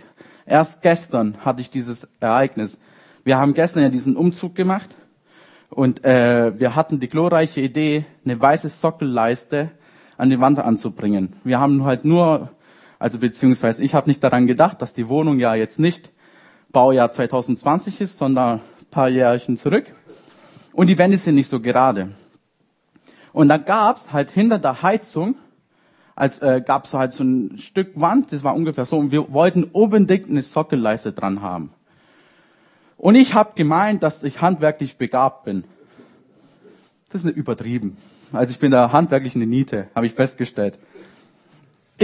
erst 0.47 0.83
gestern 0.83 1.37
hatte 1.45 1.61
ich 1.61 1.71
dieses 1.71 2.09
Ereignis. 2.21 2.79
Wir 3.25 3.39
haben 3.39 3.55
gestern 3.55 3.83
ja 3.83 3.89
diesen 3.89 4.17
Umzug 4.17 4.55
gemacht 4.55 4.97
und 5.71 6.05
äh, 6.05 6.59
wir 6.59 6.77
hatten 6.77 7.01
die 7.01 7.09
glorreiche 7.09 7.61
Idee, 7.61 8.05
eine 8.25 8.41
weiße 8.41 8.69
Sockelleiste 8.69 9.71
an 10.17 10.31
die 10.31 10.41
Wand 10.41 10.59
anzubringen. 10.59 11.35
Wir 11.43 11.59
haben 11.59 11.85
halt 11.85 12.05
nur 12.05 12.51
also 13.05 13.19
beziehungsweise 13.19 13.85
ich 13.85 13.95
habe 13.95 14.09
nicht 14.09 14.25
daran 14.25 14.47
gedacht, 14.47 14.81
dass 14.81 14.95
die 14.95 15.11
Wohnung 15.11 15.39
ja 15.39 15.55
jetzt 15.55 15.79
nicht 15.79 16.11
Baujahr 16.73 17.13
2020 17.13 18.01
ist, 18.01 18.17
sondern 18.17 18.61
ein 18.61 18.87
paar 18.91 19.11
Jährchen 19.11 19.59
zurück. 19.59 19.85
Und 20.73 20.87
die 20.87 20.97
Wände 20.97 21.19
sind 21.19 21.35
nicht 21.35 21.51
so 21.51 21.61
gerade. 21.61 22.09
Und 23.35 23.49
da 23.49 23.59
gab's 23.59 24.15
halt 24.15 24.31
hinter 24.31 24.59
der 24.59 24.81
Heizung, 24.81 25.35
als 26.17 26.39
äh, 26.39 26.63
gab's 26.65 26.93
so 26.93 26.99
halt 26.99 27.13
so 27.13 27.25
ein 27.25 27.59
Stück 27.59 27.91
Wand, 27.95 28.33
das 28.33 28.43
war 28.43 28.55
ungefähr 28.55 28.87
so, 28.87 28.97
und 28.97 29.11
wir 29.11 29.31
wollten 29.35 29.65
unbedingt 29.65 30.31
eine 30.31 30.41
Sockelleiste 30.41 31.13
dran 31.13 31.43
haben. 31.43 31.75
Und 32.97 33.17
ich 33.17 33.35
habe 33.35 33.53
gemeint, 33.55 34.03
dass 34.03 34.25
ich 34.25 34.41
handwerklich 34.41 34.97
begabt 34.97 35.45
bin. 35.45 35.65
Das 37.11 37.21
ist 37.21 37.27
nicht 37.27 37.37
übertrieben. 37.37 37.99
Also 38.33 38.51
ich 38.51 38.61
bin 38.61 38.71
da 38.71 38.93
handwerklich 38.93 39.37
eine 39.37 39.47
Niete, 39.47 39.89
habe 39.95 40.07
ich 40.07 40.15
festgestellt. 40.15 40.79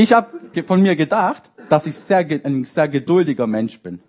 Ich 0.01 0.15
habe 0.15 0.29
von 0.65 0.81
mir 0.81 0.97
gedacht, 0.97 1.51
dass 1.69 1.85
ich 1.85 1.95
sehr, 1.95 2.21
ein 2.21 2.65
sehr 2.65 2.89
geduldiger 2.89 3.47
Mensch 3.47 3.81
bin. 3.81 4.01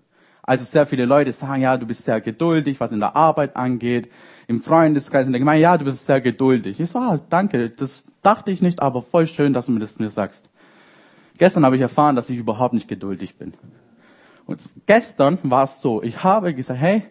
Also 0.41 0.63
sehr 0.63 0.85
viele 0.85 1.03
Leute 1.03 1.33
sagen, 1.33 1.63
ja, 1.63 1.75
du 1.75 1.85
bist 1.85 2.05
sehr 2.05 2.21
geduldig, 2.21 2.79
was 2.79 2.93
in 2.93 3.01
der 3.01 3.17
Arbeit 3.17 3.57
angeht, 3.57 4.09
im 4.47 4.61
Freundeskreis, 4.61 5.25
in 5.25 5.33
der 5.33 5.39
Gemeinde, 5.39 5.63
ja, 5.63 5.77
du 5.77 5.83
bist 5.83 6.05
sehr 6.05 6.21
geduldig. 6.21 6.79
Ich 6.79 6.91
so, 6.91 6.99
ah, 6.99 7.19
danke, 7.27 7.69
das 7.69 8.03
dachte 8.21 8.51
ich 8.51 8.61
nicht, 8.61 8.81
aber 8.81 9.01
voll 9.01 9.27
schön, 9.27 9.51
dass 9.51 9.65
du 9.65 9.73
mir 9.73 9.81
das 9.81 9.99
mir 9.99 10.09
sagst. 10.09 10.47
Gestern 11.37 11.65
habe 11.65 11.75
ich 11.75 11.81
erfahren, 11.81 12.15
dass 12.15 12.29
ich 12.29 12.37
überhaupt 12.37 12.73
nicht 12.73 12.87
geduldig 12.87 13.37
bin. 13.37 13.53
Und 14.45 14.61
gestern 14.85 15.39
war 15.43 15.65
es 15.65 15.81
so, 15.81 16.01
ich 16.01 16.23
habe 16.23 16.53
gesagt, 16.53 16.79
hey, 16.79 17.03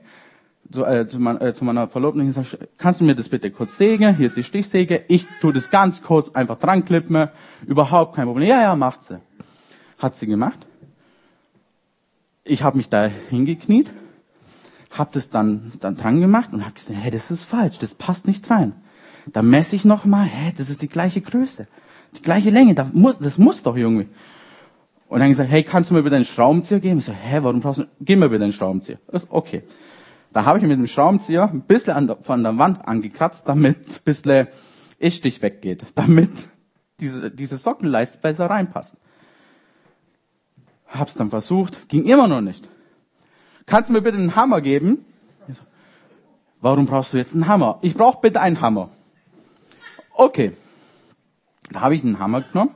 zu, 0.72 0.84
äh, 0.84 1.06
zu, 1.08 1.18
mein, 1.18 1.40
äh, 1.40 1.52
zu 1.52 1.64
meiner 1.64 1.88
Verlobten 1.88 2.26
gesagt, 2.26 2.58
kannst 2.78 3.00
du 3.00 3.04
mir 3.04 3.14
das 3.14 3.28
bitte 3.28 3.50
kurz 3.50 3.76
sägen? 3.76 4.16
Hier 4.16 4.26
ist 4.26 4.36
die 4.36 4.44
Stichsäge. 4.44 5.04
Ich 5.08 5.26
tue 5.40 5.52
das 5.52 5.70
ganz 5.70 6.02
kurz 6.02 6.30
einfach 6.30 6.58
dran 6.58 6.84
klippen. 6.84 7.28
Überhaupt 7.66 8.16
kein 8.16 8.26
Problem. 8.26 8.48
Ja, 8.48 8.62
ja, 8.62 8.76
macht 8.76 9.02
sie. 9.02 9.18
Hat 9.98 10.14
sie 10.14 10.26
gemacht. 10.26 10.58
Ich 12.44 12.62
habe 12.62 12.76
mich 12.76 12.88
da 12.88 13.06
hingekniet, 13.28 13.92
habe 14.90 15.10
das 15.12 15.30
dann, 15.30 15.72
dann 15.80 15.96
dran 15.96 16.20
gemacht 16.20 16.52
und 16.52 16.64
habe 16.64 16.74
gesagt, 16.74 16.98
hey, 17.00 17.10
das 17.10 17.30
ist 17.30 17.44
falsch, 17.44 17.78
das 17.78 17.94
passt 17.94 18.26
nicht 18.26 18.50
rein. 18.50 18.72
Da 19.26 19.42
messe 19.42 19.76
ich 19.76 19.84
nochmal, 19.84 20.24
hey, 20.24 20.52
das 20.56 20.70
ist 20.70 20.82
die 20.82 20.88
gleiche 20.88 21.20
Größe, 21.20 21.66
die 22.16 22.22
gleiche 22.22 22.50
Länge, 22.50 22.74
das 22.74 22.92
muss, 22.92 23.18
das 23.18 23.38
muss 23.38 23.62
doch 23.62 23.76
irgendwie. 23.76 24.08
Und 25.08 25.20
dann 25.20 25.28
gesagt, 25.28 25.50
hey, 25.50 25.62
kannst 25.62 25.90
du 25.90 25.94
mir 25.94 26.02
bitte 26.02 26.16
einen 26.16 26.24
Schraubenzieher 26.24 26.80
geben? 26.80 26.98
Ich 27.00 27.04
so, 27.04 27.12
hä, 27.12 27.38
warum 27.42 27.60
brauchst 27.60 27.80
du, 27.80 27.86
gib 28.00 28.18
mir 28.18 28.28
bitte 28.28 28.44
einen 28.44 28.52
Schraubenzieher. 28.52 28.98
Das 29.08 29.24
ist 29.24 29.30
okay. 29.30 29.62
Da 30.32 30.44
habe 30.44 30.58
ich 30.58 30.64
mit 30.64 30.78
dem 30.78 30.86
Schraubenzieher 30.86 31.48
ein 31.50 31.62
bisschen 31.62 32.06
der, 32.06 32.16
von 32.22 32.42
der 32.42 32.56
Wand 32.56 32.86
angekratzt, 32.86 33.48
damit 33.48 33.78
ein 33.78 34.02
bisschen 34.04 34.46
Estrich 34.98 35.42
weggeht, 35.42 35.84
damit 35.94 36.30
diese, 37.00 37.30
diese 37.30 37.56
Sockenleiste 37.56 38.18
besser 38.18 38.46
reinpasst. 38.48 38.96
Hab's 40.86 41.14
dann 41.14 41.30
versucht, 41.30 41.88
ging 41.88 42.04
immer 42.04 42.28
noch 42.28 42.40
nicht. 42.40 42.68
Kannst 43.66 43.88
du 43.88 43.92
mir 43.92 44.02
bitte 44.02 44.18
einen 44.18 44.36
Hammer 44.36 44.60
geben? 44.60 45.04
So, 45.48 45.62
Warum 46.60 46.86
brauchst 46.86 47.12
du 47.12 47.16
jetzt 47.16 47.34
einen 47.34 47.46
Hammer? 47.46 47.78
Ich 47.82 47.94
brauche 47.94 48.20
bitte 48.20 48.40
einen 48.40 48.60
Hammer. 48.60 48.90
Okay. 50.12 50.52
Da 51.70 51.80
habe 51.80 51.94
ich 51.94 52.04
einen 52.04 52.18
Hammer 52.18 52.42
genommen 52.42 52.74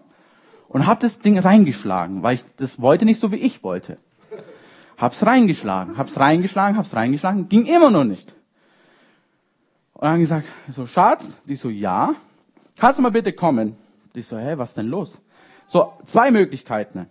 und 0.68 0.86
habe 0.86 1.00
das 1.00 1.18
Ding 1.18 1.38
reingeschlagen, 1.38 2.22
weil 2.22 2.34
ich 2.34 2.44
das 2.56 2.80
wollte 2.80 3.04
nicht 3.04 3.20
so 3.20 3.32
wie 3.32 3.36
ich 3.36 3.62
wollte. 3.64 3.98
Hab's 5.04 5.22
reingeschlagen, 5.26 5.98
hab's 5.98 6.18
reingeschlagen, 6.18 6.78
hab's 6.78 6.96
reingeschlagen, 6.96 7.46
ging 7.50 7.66
immer 7.66 7.90
noch 7.90 8.04
nicht. 8.04 8.34
Und 9.92 10.04
dann 10.04 10.18
gesagt, 10.18 10.46
so, 10.70 10.86
Schatz, 10.86 11.40
die 11.44 11.56
so, 11.56 11.68
ja, 11.68 12.14
kannst 12.78 12.98
du 12.98 13.02
mal 13.02 13.10
bitte 13.10 13.34
kommen? 13.34 13.76
Die 14.14 14.22
so, 14.22 14.38
hä, 14.38 14.54
was 14.56 14.72
denn 14.72 14.88
los? 14.88 15.18
So, 15.66 15.92
zwei 16.06 16.30
Möglichkeiten. 16.30 17.06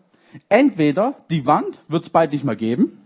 Entweder 0.49 1.13
die 1.29 1.45
Wand 1.45 1.81
wird's 1.87 2.09
bald 2.09 2.31
nicht 2.31 2.43
mehr 2.43 2.55
geben, 2.55 2.99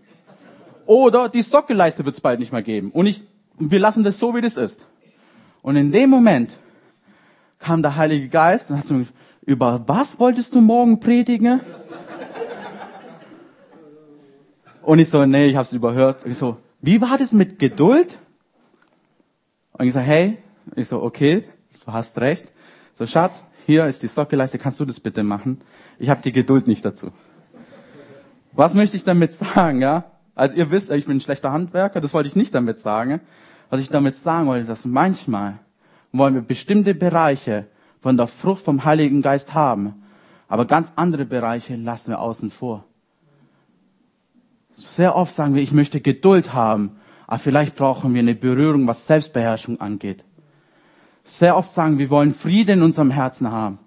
oder 0.86 1.28
die 1.28 1.42
Sockelleiste 1.42 2.06
wird's 2.06 2.22
bald 2.22 2.40
nicht 2.40 2.54
mehr 2.54 2.64
geben. 2.64 2.92
Und 2.92 3.08
ich, 3.08 3.22
wir 3.60 3.80
lassen 3.80 4.06
das 4.06 4.18
so, 4.18 4.34
wie 4.36 4.42
das 4.42 4.56
ist. 4.56 4.86
Und 5.64 5.76
in 5.76 5.92
dem 5.92 6.10
Moment 6.10 6.52
kam 7.60 7.82
der 7.82 7.98
Heilige 7.98 8.30
Geist 8.30 8.70
und 8.70 8.78
hat 8.78 8.88
so, 8.88 9.02
über 9.42 9.84
was 9.86 10.18
wolltest 10.18 10.56
du 10.56 10.62
morgen 10.62 11.02
predigen? 11.02 11.60
Und 14.88 15.00
ich 15.00 15.10
so, 15.10 15.26
nee, 15.26 15.48
ich 15.48 15.58
hab's 15.58 15.74
überhört. 15.74 16.26
ich 16.26 16.38
so, 16.38 16.56
wie 16.80 17.02
war 17.02 17.18
das 17.18 17.34
mit 17.34 17.60
Geduld? 17.60 18.18
Und 19.74 19.86
ich 19.86 19.92
so, 19.92 20.00
hey, 20.00 20.38
ich 20.78 20.88
so, 20.88 21.04
okay, 21.04 21.44
du 21.86 21.92
hast 21.92 22.18
recht. 22.20 22.48
So, 22.94 23.06
Schatz, 23.06 23.44
hier 23.66 23.86
ist 23.86 24.02
die 24.02 24.08
Sockelleiste, 24.08 24.58
kannst 24.58 24.80
du 24.80 24.86
das 24.86 25.02
bitte 25.02 25.24
machen? 25.24 25.60
Ich 26.00 26.10
habe 26.10 26.22
die 26.22 26.32
Geduld 26.32 26.68
nicht 26.68 26.86
dazu. 26.86 27.12
Was 28.54 28.76
möchte 28.76 28.96
ich 28.96 29.04
damit 29.04 29.34
sagen, 29.34 29.82
ja? 29.82 30.06
Also 30.36 30.56
ihr 30.56 30.72
wisst, 30.72 30.90
ich 30.90 31.06
bin 31.06 31.18
ein 31.18 31.22
schlechter 31.22 31.52
Handwerker, 31.52 32.00
das 32.00 32.14
wollte 32.14 32.30
ich 32.30 32.38
nicht 32.38 32.56
damit 32.56 32.80
sagen. 32.80 33.20
Was 33.70 33.82
ich 33.82 33.90
damit 33.90 34.16
sagen 34.16 34.48
wollte, 34.48 34.68
dass 34.68 34.86
manchmal 34.86 35.60
wollen 36.14 36.34
wir 36.34 36.42
bestimmte 36.42 36.96
Bereiche 36.96 37.66
von 38.00 38.16
der 38.16 38.28
Frucht 38.28 38.64
vom 38.64 38.86
Heiligen 38.86 39.22
Geist 39.22 39.54
haben, 39.54 40.02
aber 40.48 40.64
ganz 40.64 40.94
andere 40.96 41.26
Bereiche 41.26 41.76
lassen 41.76 42.08
wir 42.08 42.22
außen 42.22 42.52
vor. 42.52 42.86
Sehr 44.78 45.16
oft 45.16 45.36
sagen 45.36 45.56
wir, 45.56 45.62
ich 45.62 45.72
möchte 45.72 46.02
Geduld 46.02 46.54
haben, 46.54 46.92
aber 47.26 47.40
vielleicht 47.40 47.76
brauchen 47.76 48.14
wir 48.14 48.20
eine 48.20 48.36
Berührung, 48.36 48.86
was 48.88 49.08
Selbstbeherrschung 49.08 49.82
angeht. 49.82 50.24
Sehr 51.24 51.58
oft 51.58 51.74
sagen 51.74 51.98
wir, 51.98 52.06
wir 52.06 52.10
wollen 52.12 52.34
Frieden 52.34 52.80
in 52.80 52.84
unserem 52.84 53.12
Herzen 53.12 53.52
haben, 53.52 53.80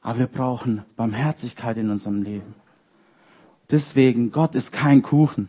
aber 0.00 0.20
wir 0.20 0.26
brauchen 0.26 0.82
Barmherzigkeit 0.96 1.76
in 1.76 1.90
unserem 1.90 2.22
Leben. 2.22 2.54
Deswegen, 3.70 4.30
Gott 4.30 4.54
ist 4.54 4.72
kein 4.72 5.02
Kuchen. 5.02 5.48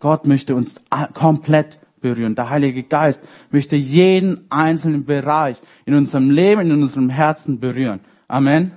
Gott 0.00 0.26
möchte 0.26 0.56
uns 0.56 0.74
komplett 1.14 1.78
berühren. 2.00 2.34
Der 2.34 2.50
Heilige 2.50 2.82
Geist 2.82 3.22
möchte 3.50 3.76
jeden 3.76 4.50
einzelnen 4.50 5.04
Bereich 5.04 5.60
in 5.84 5.94
unserem 5.94 6.30
Leben, 6.30 6.62
in 6.62 6.82
unserem 6.82 7.08
Herzen 7.08 7.60
berühren. 7.60 8.00
Amen. 8.28 8.72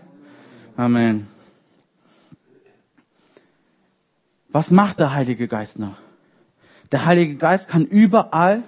Amen. 0.78 1.28
Was 4.52 4.72
macht 4.72 5.00
der 5.00 5.14
Heilige 5.14 5.48
Geist 5.48 5.80
noch? 5.80 5.98
Der 6.92 7.06
Heilige 7.06 7.36
Geist 7.36 7.70
kann 7.70 7.86
überall 7.86 8.64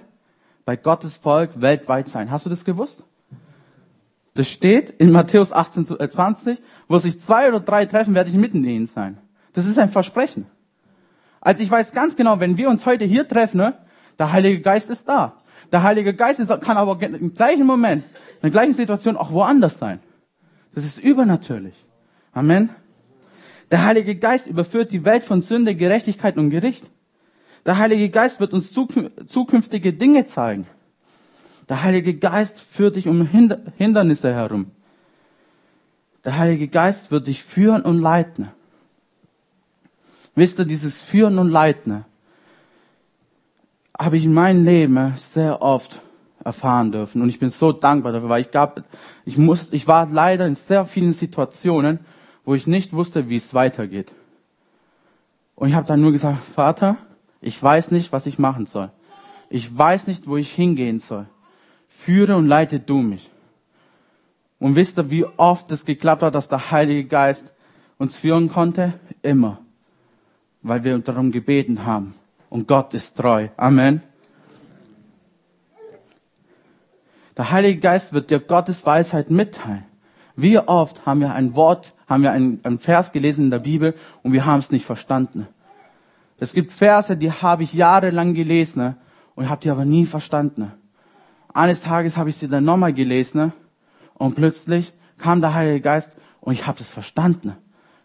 bei 0.64 0.76
Gottes 0.76 1.16
Volk 1.16 1.60
weltweit 1.60 2.08
sein. 2.08 2.30
Hast 2.30 2.46
du 2.46 2.50
das 2.50 2.64
gewusst? 2.64 3.02
Das 4.34 4.48
steht 4.48 4.90
in 4.90 5.10
Matthäus 5.10 5.52
18, 5.52 5.86
20, 5.86 6.58
äh, 6.58 6.62
wo 6.88 6.98
sich 6.98 7.20
zwei 7.20 7.48
oder 7.48 7.60
drei 7.60 7.84
treffen, 7.84 8.14
werde 8.14 8.30
ich 8.30 8.36
mitten 8.36 8.64
in 8.64 8.70
ihnen 8.70 8.86
sein. 8.86 9.18
Das 9.52 9.66
ist 9.66 9.78
ein 9.78 9.90
Versprechen. 9.90 10.46
Also 11.40 11.62
ich 11.62 11.70
weiß 11.70 11.92
ganz 11.92 12.16
genau, 12.16 12.40
wenn 12.40 12.56
wir 12.56 12.70
uns 12.70 12.86
heute 12.86 13.04
hier 13.04 13.26
treffen, 13.26 13.58
ne, 13.58 13.74
der 14.18 14.32
Heilige 14.32 14.60
Geist 14.60 14.88
ist 14.88 15.08
da. 15.08 15.34
Der 15.72 15.82
Heilige 15.82 16.14
Geist 16.14 16.38
ist, 16.38 16.48
kann 16.60 16.76
aber 16.76 17.00
im 17.02 17.34
gleichen 17.34 17.66
Moment, 17.66 18.04
in 18.04 18.42
der 18.42 18.50
gleichen 18.50 18.74
Situation 18.74 19.16
auch 19.16 19.32
woanders 19.32 19.78
sein. 19.78 20.00
Das 20.74 20.84
ist 20.84 20.98
übernatürlich. 20.98 21.74
Amen. 22.32 22.70
Der 23.72 23.86
Heilige 23.86 24.14
Geist 24.16 24.46
überführt 24.46 24.92
die 24.92 25.06
Welt 25.06 25.24
von 25.24 25.40
Sünde, 25.40 25.74
Gerechtigkeit 25.74 26.36
und 26.36 26.50
Gericht. 26.50 26.84
Der 27.64 27.78
Heilige 27.78 28.10
Geist 28.10 28.38
wird 28.38 28.52
uns 28.52 28.70
zukünftige 28.70 29.94
Dinge 29.94 30.26
zeigen. 30.26 30.66
Der 31.70 31.82
Heilige 31.82 32.12
Geist 32.14 32.60
führt 32.60 32.96
dich 32.96 33.08
um 33.08 33.26
Hindernisse 33.26 34.34
herum. 34.34 34.72
Der 36.22 36.36
Heilige 36.36 36.68
Geist 36.68 37.10
wird 37.10 37.28
dich 37.28 37.42
führen 37.42 37.80
und 37.80 37.98
leiten. 37.98 38.48
Wisst 40.34 40.58
ihr, 40.58 40.66
dieses 40.66 41.00
Führen 41.00 41.38
und 41.38 41.50
Leiten 41.50 42.04
habe 43.98 44.18
ich 44.18 44.24
in 44.24 44.34
meinem 44.34 44.64
Leben 44.66 45.14
sehr 45.16 45.62
oft 45.62 45.98
erfahren 46.44 46.92
dürfen. 46.92 47.22
Und 47.22 47.30
ich 47.30 47.38
bin 47.38 47.48
so 47.48 47.72
dankbar 47.72 48.12
dafür, 48.12 48.28
weil 48.28 48.42
ich 48.42 48.50
gab, 48.50 48.84
ich 49.24 49.38
muss, 49.38 49.68
ich 49.72 49.88
war 49.88 50.06
leider 50.10 50.46
in 50.46 50.56
sehr 50.56 50.84
vielen 50.84 51.14
Situationen, 51.14 52.00
wo 52.44 52.54
ich 52.54 52.66
nicht 52.66 52.92
wusste, 52.92 53.28
wie 53.28 53.36
es 53.36 53.54
weitergeht. 53.54 54.12
Und 55.54 55.68
ich 55.68 55.74
habe 55.74 55.86
dann 55.86 56.00
nur 56.00 56.12
gesagt, 56.12 56.38
Vater, 56.38 56.96
ich 57.40 57.60
weiß 57.62 57.90
nicht, 57.90 58.12
was 58.12 58.26
ich 58.26 58.38
machen 58.38 58.66
soll. 58.66 58.90
Ich 59.50 59.76
weiß 59.76 60.06
nicht, 60.06 60.26
wo 60.26 60.36
ich 60.36 60.52
hingehen 60.52 60.98
soll. 60.98 61.26
Führe 61.88 62.36
und 62.36 62.46
leite 62.46 62.80
du 62.80 63.02
mich. 63.02 63.30
Und 64.58 64.76
wisst 64.76 64.98
ihr, 64.98 65.10
wie 65.10 65.24
oft 65.36 65.70
es 65.70 65.84
geklappt 65.84 66.22
hat, 66.22 66.34
dass 66.34 66.48
der 66.48 66.70
Heilige 66.70 67.04
Geist 67.04 67.52
uns 67.98 68.16
führen 68.16 68.48
konnte? 68.48 68.94
Immer 69.22 69.58
weil 70.62 70.84
wir 70.84 70.98
darum 70.98 71.32
gebeten 71.32 71.84
haben. 71.84 72.14
Und 72.48 72.68
Gott 72.68 72.94
ist 72.94 73.16
treu. 73.16 73.48
Amen. 73.56 74.02
Der 77.36 77.50
Heilige 77.50 77.80
Geist 77.80 78.12
wird 78.12 78.30
dir 78.30 78.40
Gottes 78.40 78.84
Weisheit 78.86 79.30
mitteilen. 79.30 79.84
Wie 80.36 80.58
oft 80.58 81.04
haben 81.06 81.20
wir 81.20 81.34
ein 81.34 81.54
Wort, 81.56 81.94
haben 82.12 82.22
wir 82.22 82.32
einen, 82.32 82.60
einen 82.62 82.78
Vers 82.78 83.12
gelesen 83.12 83.46
in 83.46 83.50
der 83.50 83.58
Bibel 83.58 83.94
und 84.22 84.32
wir 84.32 84.44
haben 84.44 84.58
es 84.58 84.70
nicht 84.70 84.84
verstanden. 84.84 85.48
Es 86.38 86.52
gibt 86.52 86.72
Verse, 86.72 87.16
die 87.16 87.30
habe 87.30 87.62
ich 87.62 87.72
jahrelang 87.72 88.34
gelesen 88.34 88.96
und 89.34 89.48
habe 89.48 89.60
die 89.60 89.70
aber 89.70 89.84
nie 89.84 90.06
verstanden. 90.06 90.72
Eines 91.54 91.80
Tages 91.80 92.16
habe 92.16 92.30
ich 92.30 92.36
sie 92.36 92.48
dann 92.48 92.64
nochmal 92.64 92.92
gelesen 92.92 93.52
und 94.14 94.34
plötzlich 94.34 94.92
kam 95.18 95.40
der 95.40 95.54
Heilige 95.54 95.80
Geist 95.80 96.12
und 96.40 96.52
ich 96.52 96.66
habe 96.66 96.80
es 96.80 96.88
verstanden. 96.88 97.54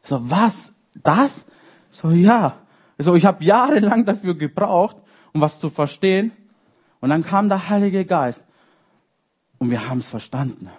So, 0.03 0.29
was? 0.29 0.71
Das? 1.03 1.45
So, 1.91 2.11
ja. 2.11 2.55
So, 2.97 3.15
ich 3.15 3.25
habe 3.25 3.43
jahrelang 3.43 4.05
dafür 4.05 4.35
gebraucht, 4.35 4.97
um 5.33 5.41
was 5.41 5.59
zu 5.59 5.69
verstehen. 5.69 6.31
Und 6.99 7.09
dann 7.09 7.23
kam 7.23 7.49
der 7.49 7.69
Heilige 7.69 8.05
Geist. 8.05 8.45
Und 9.57 9.69
wir 9.69 9.89
haben 9.89 9.97
es 9.99 10.07
verstanden. 10.07 10.69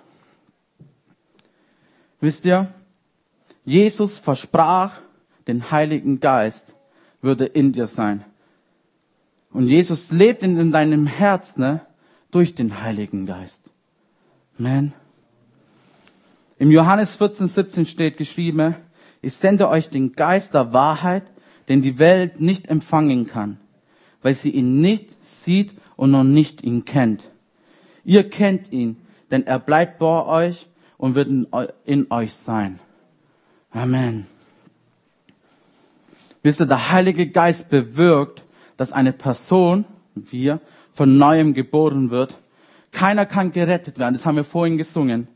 Wisst 2.21 2.45
ihr, 2.45 2.73
Jesus 3.69 4.17
versprach, 4.17 4.93
den 5.47 5.71
Heiligen 5.71 6.21
Geist 6.21 6.75
würde 7.21 7.45
in 7.45 7.73
dir 7.73 7.87
sein. 7.87 8.25
Und 9.53 9.67
Jesus 9.67 10.11
lebt 10.11 10.43
in 10.43 10.73
deinem 10.73 11.07
Herz, 11.07 11.59
ne, 11.59 11.83
durch 12.31 12.55
den 12.55 12.83
Heiligen 12.83 13.27
Geist. 13.27 13.61
Amen. 14.59 14.95
Im 16.59 16.71
Johannes 16.71 17.15
14, 17.17 17.47
17 17.47 17.85
steht 17.85 18.17
geschrieben, 18.17 18.75
ich 19.21 19.35
sende 19.35 19.69
euch 19.69 19.91
den 19.91 20.15
Geist 20.15 20.55
der 20.55 20.73
Wahrheit, 20.73 21.25
den 21.69 21.83
die 21.83 21.99
Welt 21.99 22.41
nicht 22.41 22.69
empfangen 22.69 23.27
kann, 23.27 23.59
weil 24.23 24.33
sie 24.33 24.51
ihn 24.51 24.81
nicht 24.81 25.23
sieht 25.23 25.75
und 25.97 26.11
noch 26.11 26.25
nicht 26.25 26.65
ihn 26.65 26.87
kennt. 26.87 27.23
Ihr 28.03 28.31
kennt 28.31 28.73
ihn, 28.73 28.97
denn 29.31 29.47
er 29.47 29.59
bleibt 29.59 29.99
bei 29.99 30.25
euch 30.25 30.69
und 30.97 31.15
wird 31.15 31.29
in 31.85 32.07
euch 32.11 32.33
sein. 32.33 32.81
Amen. 33.79 34.27
Wisst 36.43 36.61
ihr, 36.61 36.67
der 36.67 36.91
Heilige 36.91 37.29
Geist 37.29 37.71
bewirkt, 37.71 38.43
dass 38.77 38.93
eine 38.93 39.13
Person, 39.13 39.85
wir, 40.15 40.61
von 40.93 41.17
neuem 41.17 41.55
geboren 41.55 42.11
wird. 42.11 42.41
Keiner 42.91 43.25
kann 43.25 43.53
gerettet 43.53 43.99
werden, 43.99 44.15
das 44.15 44.27
haben 44.27 44.35
wir 44.35 44.43
vorhin 44.43 44.79
gesungen, 44.79 45.29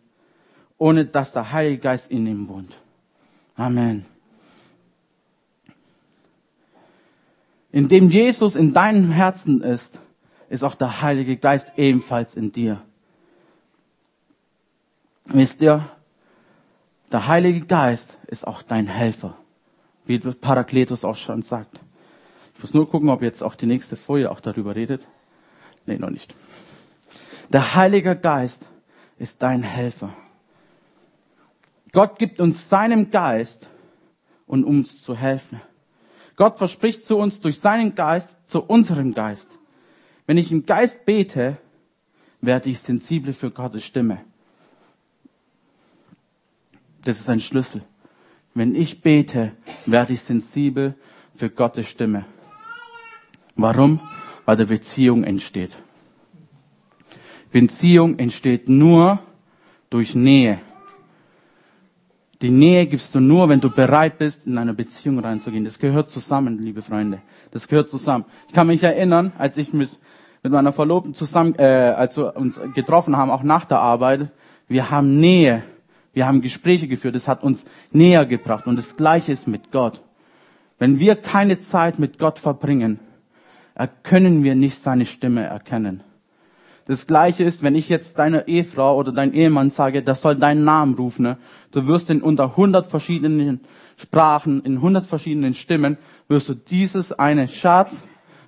ohne 0.77 1.05
dass 1.05 1.33
der 1.33 1.53
Heilige 1.53 1.79
Geist 1.79 2.11
in 2.11 2.27
ihm 2.27 2.49
wohnt. 2.49 2.73
Amen. 3.55 4.05
Indem 7.71 8.11
Jesus 8.11 8.57
in 8.57 8.75
deinem 8.75 9.13
Herzen 9.13 9.63
ist, 9.63 10.01
ist 10.49 10.65
auch 10.65 10.75
der 10.75 11.01
Heilige 11.01 11.37
Geist 11.37 11.75
ebenfalls 11.77 12.35
in 12.35 12.51
dir. 12.51 12.83
Wisst 15.27 15.63
ihr, 15.63 15.89
der 17.13 17.29
Heilige 17.29 17.61
Geist 17.61 18.19
ist 18.27 18.47
auch 18.47 18.63
dein 18.63 18.87
Helfer, 18.87 19.37
wie 20.07 20.19
Parakletus 20.19 21.05
auch 21.05 21.17
schon 21.17 21.43
sagt. 21.43 21.79
Ich 22.55 22.61
muss 22.61 22.75
nur 22.75 22.89
gucken, 22.89 23.11
ob 23.11 23.23
jetzt 23.23 23.43
auch 23.43 23.55
die 23.55 23.67
nächste 23.67 23.97
Folie 23.97 24.31
auch 24.31 24.41
darüber 24.41 24.75
redet. 24.75 25.07
Nee, 25.85 25.99
noch 25.99 26.11
nicht. 26.11 26.35
Der 27.51 27.75
Heilige 27.75 28.17
Geist 28.17 28.69
ist 29.19 29.43
dein 29.43 29.63
Helfer. 29.63 30.15
Gott 31.93 32.19
gibt 32.19 32.41
uns 32.41 32.71
seinem 32.71 33.11
Geist, 33.11 33.69
um 34.47 34.65
uns 34.65 35.03
zu 35.03 35.15
helfen. 35.15 35.61
Gott 36.37 36.57
verspricht 36.57 37.05
zu 37.05 37.19
uns 37.19 37.41
durch 37.41 37.61
seinen 37.61 37.95
Geist, 37.95 38.37
zu 38.47 38.63
unserem 38.63 39.13
Geist. 39.13 39.59
Wenn 40.27 40.39
ich 40.39 40.51
im 40.51 40.65
Geist 40.65 41.05
bete, 41.05 41.59
werde 42.41 42.71
ich 42.71 42.81
sensibel 42.81 43.35
für 43.35 43.51
Gottes 43.51 43.85
Stimme. 43.85 44.25
Das 47.05 47.19
ist 47.19 47.29
ein 47.29 47.41
Schlüssel. 47.41 47.83
Wenn 48.55 48.75
ich 48.75 49.01
bete, 49.01 49.53
werde 49.87 50.13
ich 50.13 50.21
sensibel 50.21 50.95
für 51.35 51.51
Gottes 51.51 51.89
Stimme. 51.89 52.25
Warum? 53.57 54.01
Weil 54.45 54.57
der 54.57 54.67
Beziehung 54.67 55.25
entsteht. 55.25 55.77
Beziehung 57.51 58.19
entsteht 58.19 58.69
nur 58.69 59.19
durch 59.91 60.15
Nähe. 60.15 60.59
Die 62.41 62.51
Nähe 62.51 62.87
gibst 62.87 63.15
du 63.15 63.21
nur, 63.21 63.49
wenn 63.49 63.61
du 63.61 63.71
bereit 63.71 64.19
bist, 64.19 64.47
in 64.47 64.59
eine 64.59 64.75
Beziehung 64.75 65.19
reinzugehen. 65.21 65.65
Das 65.65 65.79
gehört 65.79 66.11
zusammen, 66.11 66.59
liebe 66.59 66.83
Freunde. 66.83 67.21
Das 67.53 67.69
gehört 67.69 67.89
zusammen. 67.89 68.25
Ich 68.49 68.55
kann 68.55 68.67
mich 68.67 68.83
erinnern, 68.83 69.33
als 69.39 69.59
ich 69.59 69.73
mit, 69.73 69.91
mit 70.43 70.53
meiner 70.53 70.73
Verlobten 70.73 71.15
zusammen, 71.15 71.55
äh, 71.57 71.63
als 71.63 72.17
wir 72.17 72.37
uns 72.37 72.59
getroffen 72.75 73.17
haben, 73.17 73.31
auch 73.31 73.43
nach 73.43 73.65
der 73.65 73.79
Arbeit, 73.79 74.33
wir 74.67 74.91
haben 74.91 75.21
Nähe, 75.21 75.63
wir 76.13 76.27
haben 76.27 76.43
Gespräche 76.43 76.89
geführt. 76.89 77.15
Das 77.15 77.29
hat 77.29 77.43
uns 77.43 77.65
näher 77.91 78.27
gebracht. 78.27 78.67
Und 78.67 78.77
das 78.77 78.97
Gleiche 78.97 79.33
ist 79.33 79.49
mit 79.49 79.73
Gott. 79.73 80.03
Wenn 80.79 80.99
wir 80.99 81.17
keine 81.17 81.59
Zeit 81.59 81.99
mit 81.99 82.19
Gott 82.19 82.39
verbringen, 82.39 82.99
können 84.03 84.43
wir 84.43 84.55
nicht 84.55 84.83
seine 84.83 85.05
Stimme 85.05 85.45
erkennen. 85.45 86.03
Das 86.87 87.07
gleiche 87.07 87.45
ist, 87.45 87.63
wenn 87.63 87.77
ich 87.77 87.89
jetzt 87.89 88.19
deiner 88.19 88.49
Ehefrau 88.49 88.97
oder 88.97 89.13
dein 89.13 89.33
Ehemann 89.33 89.71
sage, 89.71 90.03
das 90.03 90.21
soll 90.21 90.35
deinen 90.35 90.65
Namen 90.65 90.95
rufen, 90.95 91.23
ne? 91.23 91.39
du 91.71 91.87
wirst 91.87 92.11
in 92.11 92.21
unter 92.23 92.57
hundert 92.57 92.91
verschiedenen 92.91 93.61
Sprachen, 93.97 94.63
in 94.63 94.81
hundert 94.83 95.07
verschiedenen 95.07 95.55
Stimmen, 95.55 95.97
wirst 96.27 96.49
du 96.49 96.55
dieses 96.55 97.13
eine 97.13 97.47
Schatz, 97.47 98.03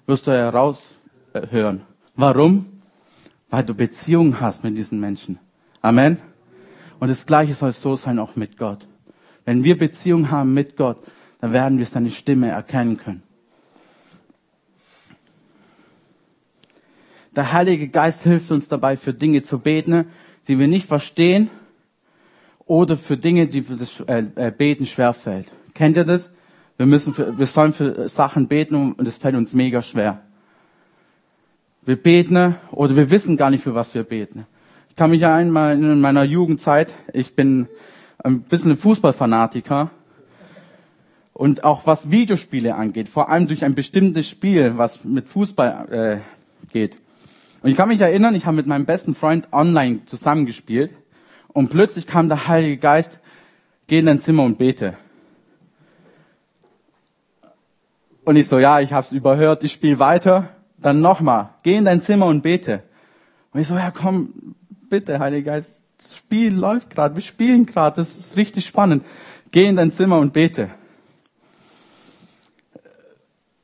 wirst 0.07 0.27
du 0.27 0.33
heraushören. 0.33 1.83
Warum? 2.17 2.67
Weil 3.51 3.63
du 3.63 3.75
Beziehungen 3.75 4.41
hast 4.41 4.65
mit 4.65 4.77
diesen 4.77 4.99
Menschen. 4.99 5.39
Amen. 5.81 6.19
Und 7.01 7.09
das 7.09 7.27
Gleiche 7.27 7.55
soll 7.55 7.73
so 7.73 7.97
sein 7.97 8.19
auch 8.19 8.37
mit 8.37 8.57
Gott. 8.57 8.87
Wenn 9.45 9.65
wir 9.65 9.79
Beziehungen 9.79 10.31
haben 10.31 10.55
mit 10.55 10.77
Gott, 10.77 10.99
dann 11.41 11.53
werden 11.53 11.79
wir 11.79 11.87
seine 11.87 12.11
Stimme 12.11 12.49
erkennen 12.49 12.97
können. 12.97 13.23
Der 17.37 17.53
Heilige 17.53 17.89
Geist 17.89 18.23
hilft 18.23 18.51
uns 18.53 18.69
dabei, 18.69 18.97
für 18.97 19.13
Dinge 19.13 19.43
zu 19.43 19.59
beten, 19.59 20.07
die 20.47 20.59
wir 20.59 20.69
nicht 20.69 20.87
verstehen 20.87 21.51
oder 22.67 22.97
für 22.97 23.17
Dinge, 23.17 23.47
die 23.49 23.63
für 23.63 23.75
das 23.75 24.01
äh, 24.01 24.25
äh, 24.37 24.51
Beten 24.51 24.87
schwerfällt. 24.87 25.49
Kennt 25.75 25.97
ihr 25.97 26.05
das? 26.05 26.33
Wir 26.77 26.87
müssen 26.87 27.13
für, 27.13 27.37
wir 27.37 27.47
sollen 27.47 27.73
für 27.73 28.09
Sachen 28.09 28.49
beten 28.49 28.95
und 28.95 29.07
es 29.07 29.17
fällt 29.17 29.35
uns 29.35 29.53
mega 29.53 29.83
schwer. 29.83 30.23
Wir 31.83 31.97
beten 31.97 32.55
oder 32.71 32.97
wir 32.97 33.11
wissen 33.11 33.37
gar 33.37 33.51
nicht, 33.51 33.63
für 33.63 33.75
was 33.75 33.95
wir 33.95 34.05
beten. 34.05 34.47
Ich 34.95 34.97
kann 34.97 35.11
mich 35.11 35.27
einmal 35.27 35.73
in 35.73 36.01
meiner 36.01 36.23
Jugendzeit, 36.23 36.95
ich 37.13 37.35
bin 37.35 37.67
ein 38.23 38.43
bisschen 38.43 38.71
ein 38.71 38.77
Fußballfanatiker 38.77 39.91
Und 41.33 41.65
auch 41.65 41.85
was 41.85 42.13
Videospiele 42.13 42.77
angeht, 42.77 43.09
vor 43.09 43.29
allem 43.29 43.49
durch 43.49 43.65
ein 43.65 43.75
bestimmtes 43.75 44.29
Spiel, 44.29 44.79
was 44.79 45.03
mit 45.03 45.29
Fußball 45.29 45.89
äh, 45.91 46.69
geht. 46.73 46.95
Und 47.63 47.71
ich 47.71 47.77
kann 47.77 47.89
mich 47.89 48.01
erinnern, 48.01 48.37
ich 48.37 48.47
habe 48.47 48.55
mit 48.55 48.69
meinem 48.69 48.85
besten 48.85 49.17
Freund 49.17 49.49
online 49.51 50.05
zusammengespielt 50.05 50.93
und 51.49 51.71
plötzlich 51.71 52.07
kam 52.07 52.29
der 52.29 52.47
Heilige 52.47 52.77
Geist, 52.77 53.19
geh 53.89 53.99
in 53.99 54.07
dein 54.07 54.21
Zimmer 54.21 54.45
und 54.45 54.59
bete. 54.59 54.95
Und 58.25 58.37
ich 58.37 58.47
so, 58.47 58.61
ja, 58.61 58.79
ich 58.79 58.93
hab's 58.93 59.11
überhört, 59.11 59.65
ich 59.65 59.73
spiele 59.73 59.99
weiter. 59.99 60.51
Dann 60.79 61.01
nochmal, 61.01 61.49
geh 61.65 61.75
in 61.75 61.85
dein 61.85 62.01
Zimmer 62.01 62.27
und 62.27 62.45
bete. 62.45 62.85
Und 63.53 63.61
ich 63.61 63.67
so, 63.67 63.75
ja 63.75 63.91
komm, 63.91 64.55
bitte, 64.95 65.19
Heiliger 65.19 65.55
Geist, 65.55 65.73
das 65.99 66.17
Spiel 66.17 66.55
läuft 66.55 66.91
gerade, 66.91 67.17
wir 67.17 67.23
spielen 67.23 67.67
gerade, 67.67 67.97
das 67.97 68.15
ist 68.15 68.37
richtig 68.37 68.65
spannend. 68.65 69.05
Geh 69.51 69.67
in 69.67 69.75
dein 69.75 69.91
Zimmer 69.91 70.19
und 70.21 70.33
bete. 70.33 70.71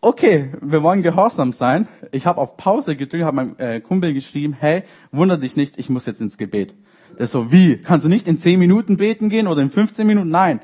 Okay, 0.01 0.51
wir 0.61 0.83
wollen 0.83 1.03
gehorsam 1.03 1.53
sein. 1.53 1.87
Ich 2.11 2.27
habe 2.27 2.41
auf 2.41 2.57
Pause 2.57 2.97
gedrückt, 2.97 3.23
habe 3.23 3.37
meinem 3.37 3.55
äh, 3.59 3.81
Kumpel 3.81 4.13
geschrieben, 4.13 4.57
hey, 4.59 4.83
wunder 5.13 5.39
dich 5.39 5.57
nicht, 5.57 5.79
ich 5.79 5.89
muss 5.89 6.05
jetzt 6.05 6.21
ins 6.21 6.37
Gebet. 6.37 6.75
Der 7.17 7.29
so, 7.29 7.53
wie? 7.53 7.77
Kannst 7.77 8.05
du 8.05 8.09
nicht 8.09 8.27
in 8.27 8.37
10 8.37 8.59
Minuten 8.59 8.97
beten 8.97 9.29
gehen 9.29 9.47
oder 9.47 9.63
in 9.63 9.71
15 9.71 10.05
Minuten? 10.05 10.31
Nein, 10.31 10.59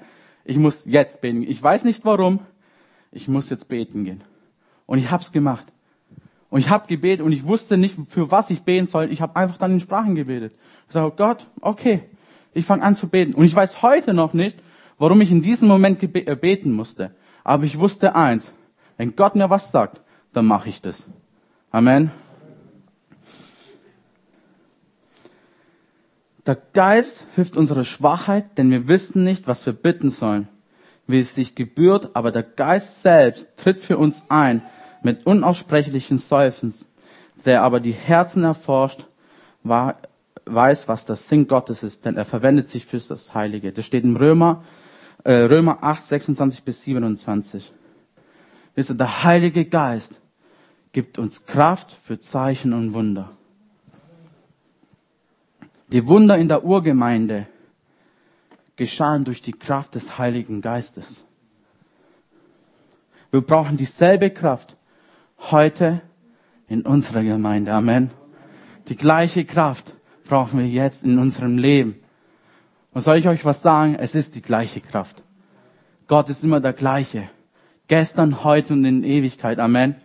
ich 0.45 0.59
muss 0.59 0.83
jetzt 0.85 1.21
beten. 1.21 1.45
Ich 1.45 1.63
weiß 1.63 1.85
nicht 1.85 2.05
warum, 2.05 2.41
ich 3.13 3.29
muss 3.29 3.51
jetzt 3.51 3.69
beten 3.69 4.03
gehen. 4.03 4.21
Und 4.87 4.99
ich 4.99 5.13
hab's 5.13 5.31
gemacht. 5.31 5.67
Und 6.57 6.61
ich 6.61 6.71
habe 6.71 6.87
gebetet 6.87 7.21
und 7.21 7.33
ich 7.33 7.47
wusste 7.47 7.77
nicht, 7.77 7.99
für 8.09 8.31
was 8.31 8.49
ich 8.49 8.63
beten 8.63 8.87
soll. 8.87 9.13
Ich 9.13 9.21
habe 9.21 9.37
einfach 9.37 9.59
dann 9.59 9.73
in 9.73 9.81
Sprachen 9.81 10.15
gebetet. 10.15 10.55
Ich 10.87 10.95
sage, 10.95 11.13
Gott, 11.15 11.47
okay, 11.61 12.05
ich 12.55 12.65
fange 12.65 12.83
an 12.83 12.97
zu 12.97 13.09
beten. 13.11 13.35
Und 13.35 13.45
ich 13.45 13.55
weiß 13.55 13.83
heute 13.83 14.15
noch 14.15 14.33
nicht, 14.33 14.59
warum 14.97 15.21
ich 15.21 15.31
in 15.31 15.43
diesem 15.43 15.69
Moment 15.69 16.03
äh, 16.03 16.35
beten 16.35 16.73
musste. 16.73 17.15
Aber 17.45 17.65
ich 17.65 17.79
wusste 17.79 18.17
eins, 18.17 18.55
wenn 18.97 19.15
Gott 19.15 19.35
mir 19.35 19.51
was 19.51 19.71
sagt, 19.71 20.01
dann 20.33 20.47
mache 20.47 20.71
ich 20.71 20.81
das. 20.81 21.07
Amen. 21.73 22.11
Der 26.47 26.57
Geist 26.73 27.23
hilft 27.35 27.59
unserer 27.59 27.85
Schwachheit, 27.85 28.57
denn 28.57 28.71
wir 28.71 28.89
wissen 28.89 29.25
nicht, 29.25 29.47
was 29.47 29.67
wir 29.67 29.75
bitten 29.75 30.09
sollen, 30.09 30.49
wie 31.07 31.21
es 31.21 31.35
sich 31.35 31.55
gebührt, 31.55 32.17
aber 32.17 32.31
der 32.31 32.45
Geist 32.45 33.03
selbst 33.03 33.59
tritt 33.59 33.79
für 33.79 33.99
uns 33.99 34.23
ein 34.31 34.63
mit 35.07 35.25
unaussprechlichen 35.25 36.19
Seufens, 36.19 36.85
der 37.45 37.63
aber 37.63 37.79
die 37.79 37.93
Herzen 37.93 38.43
erforscht, 38.43 39.07
weiß, 39.63 40.89
was 40.89 41.05
das 41.05 41.29
Sinn 41.29 41.47
Gottes 41.47 41.85
ist, 41.85 42.05
denn 42.05 42.17
er 42.17 42.25
verwendet 42.25 42.69
sich 42.69 42.87
für 42.87 42.99
das 42.99 43.33
Heilige. 43.33 43.71
Das 43.71 43.87
steht 43.87 44.03
im 44.03 44.17
Römer, 44.17 44.65
äh, 45.23 45.33
Römer 45.33 45.79
8, 45.83 46.05
26 46.05 46.65
bis 46.65 46.83
27. 46.83 47.73
Wisst 48.75 48.91
ihr, 48.91 48.97
der 48.97 49.23
Heilige 49.23 49.65
Geist 49.65 50.21
gibt 50.91 51.19
uns 51.19 51.47
Kraft 51.47 51.93
für 51.93 52.19
Zeichen 52.19 52.73
und 52.73 52.93
Wunder. 52.93 53.31
Die 55.93 56.05
Wunder 56.09 56.37
in 56.37 56.49
der 56.49 56.65
Urgemeinde 56.65 57.47
geschahen 58.75 59.25
durch 59.25 59.41
die 59.41 59.53
Kraft 59.53 59.95
des 59.95 60.19
Heiligen 60.19 60.61
Geistes. 60.63 61.25
Wir 63.31 63.41
brauchen 63.41 63.77
dieselbe 63.77 64.31
Kraft 64.31 64.77
heute 65.51 66.01
in 66.69 66.83
unserer 66.83 67.23
Gemeinde. 67.23 67.73
Amen. 67.73 68.11
Die 68.89 68.97
gleiche 68.97 69.45
Kraft 69.45 69.97
brauchen 70.25 70.59
wir 70.59 70.67
jetzt 70.67 71.05
in 71.05 71.19
unserem 71.19 71.59
Leben. 71.59 71.97
Und 72.93 73.03
soll 73.03 73.19
ich 73.19 73.29
euch 73.29 73.45
was 73.45 73.63
sagen? 73.63 73.97
Es 73.97 74.15
ist 74.15 74.35
die 74.35 74.43
gleiche 74.43 74.81
Kraft. 74.81 75.23
Gott 76.09 76.31
ist 76.31 76.45
immer 76.45 76.61
der 76.61 76.73
gleiche. 76.73 77.29
Gestern, 77.89 78.43
heute 78.43 78.73
und 78.73 78.85
in 78.85 79.05
Ewigkeit. 79.05 79.59
Amen. 79.59 79.97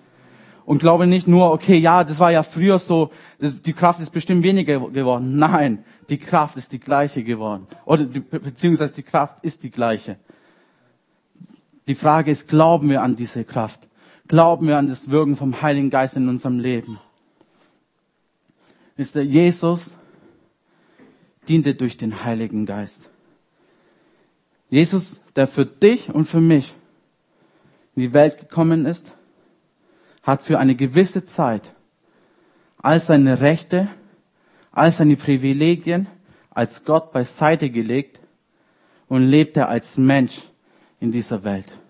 Und 0.66 0.80
glaube 0.80 1.08
nicht 1.08 1.28
nur, 1.28 1.52
okay, 1.52 1.78
ja, 1.78 2.04
das 2.04 2.20
war 2.20 2.32
ja 2.32 2.44
früher 2.44 2.80
so, 2.80 3.12
die 3.40 3.74
Kraft 3.74 4.00
ist 4.00 4.12
bestimmt 4.12 4.44
weniger 4.44 4.80
geworden. 4.80 5.38
Nein, 5.38 5.84
die 6.10 6.18
Kraft 6.18 6.58
ist 6.58 6.72
die 6.72 6.80
gleiche 6.80 7.24
geworden. 7.24 7.68
Oder 7.86 8.06
beziehungsweise 8.06 8.94
die 8.94 9.04
Kraft 9.04 9.44
ist 9.44 9.64
die 9.64 9.72
gleiche. 9.72 10.18
Die 11.88 11.96
Frage 11.96 12.32
ist, 12.32 12.48
glauben 12.48 12.90
wir 12.90 13.02
an 13.02 13.16
diese 13.16 13.44
Kraft? 13.44 13.88
Glauben 14.32 14.66
wir 14.70 14.78
an 14.78 14.88
das 14.88 15.12
Wirken 15.12 15.36
vom 15.36 15.62
Heiligen 15.62 15.90
Geist 15.90 16.16
in 16.16 16.30
unserem 16.30 16.58
Leben? 16.58 16.98
Ist 18.96 19.16
der 19.16 19.26
Jesus 19.26 19.92
diente 21.50 21.76
durch 21.76 21.98
den 21.98 22.24
Heiligen 22.24 22.66
Geist. 22.66 23.10
Jesus, 24.70 25.20
der 25.36 25.48
für 25.48 25.66
dich 25.66 26.16
und 26.16 26.30
für 26.30 26.40
mich 26.40 26.74
in 27.98 28.04
die 28.04 28.14
Welt 28.14 28.40
gekommen 28.40 28.86
ist, 28.86 29.12
hat 30.24 30.44
für 30.44 30.60
eine 30.60 30.76
gewisse 30.76 31.26
Zeit 31.26 31.74
all 32.78 33.02
seine 33.02 33.42
Rechte, 33.42 33.90
all 34.72 34.94
seine 34.94 35.18
Privilegien 35.18 36.08
als 36.52 36.86
Gott 36.86 37.12
beiseite 37.12 37.70
gelegt 37.70 38.22
und 39.10 39.28
lebte 39.28 39.68
als 39.68 39.98
Mensch 39.98 40.40
in 41.02 41.12
dieser 41.12 41.44
Welt. 41.44 41.81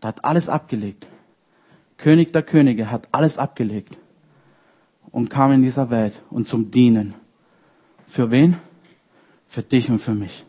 Er 0.00 0.08
hat 0.08 0.24
alles 0.24 0.48
abgelegt. 0.48 1.06
König 1.96 2.32
der 2.32 2.42
Könige 2.42 2.90
hat 2.90 3.08
alles 3.12 3.38
abgelegt 3.38 3.98
und 5.10 5.30
kam 5.30 5.52
in 5.52 5.62
dieser 5.62 5.90
Welt 5.90 6.22
und 6.30 6.46
zum 6.46 6.70
Dienen. 6.70 7.14
Für 8.06 8.30
wen? 8.30 8.56
Für 9.48 9.62
dich 9.62 9.90
und 9.90 9.98
für 9.98 10.14
mich. 10.14 10.44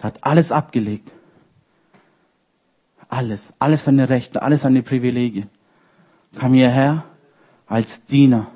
Hat 0.00 0.22
alles 0.22 0.52
abgelegt 0.52 1.10
alles, 3.08 3.52
alles 3.58 3.84
seine 3.84 4.08
Rechte, 4.08 4.42
alles 4.42 4.62
seine 4.62 4.82
Privilegien. 4.82 5.48
Kam 6.38 6.52
hierher 6.52 7.04
als 7.66 8.04
Diener 8.04 8.46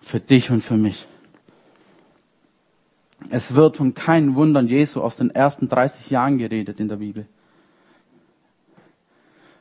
für 0.00 0.20
dich 0.20 0.50
und 0.50 0.60
für 0.60 0.76
mich. 0.76 1.06
Es 3.30 3.54
wird 3.54 3.76
von 3.76 3.94
keinen 3.94 4.34
Wundern 4.34 4.68
Jesu 4.68 5.00
aus 5.00 5.16
den 5.16 5.30
ersten 5.30 5.68
30 5.68 6.10
Jahren 6.10 6.38
geredet 6.38 6.78
in 6.80 6.88
der 6.88 6.96
Bibel. 6.96 7.26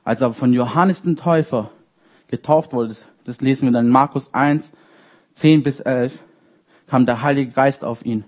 Als 0.04 0.22
er 0.22 0.34
von 0.34 0.54
Johannes 0.54 1.02
den 1.02 1.16
Täufer 1.16 1.72
getauft 2.28 2.74
wurde, 2.74 2.96
das 3.24 3.42
lesen 3.42 3.68
wir 3.68 3.74
dann 3.74 3.88
in 3.88 3.92
Markus 3.92 4.34
1, 4.34 4.74
10 5.34 5.64
bis 5.64 5.80
11, 5.80 6.24
kam 6.88 7.06
der 7.08 7.24
Heilige 7.24 7.52
Geist 7.52 7.84
auf 7.84 8.06
ihn 8.06 8.24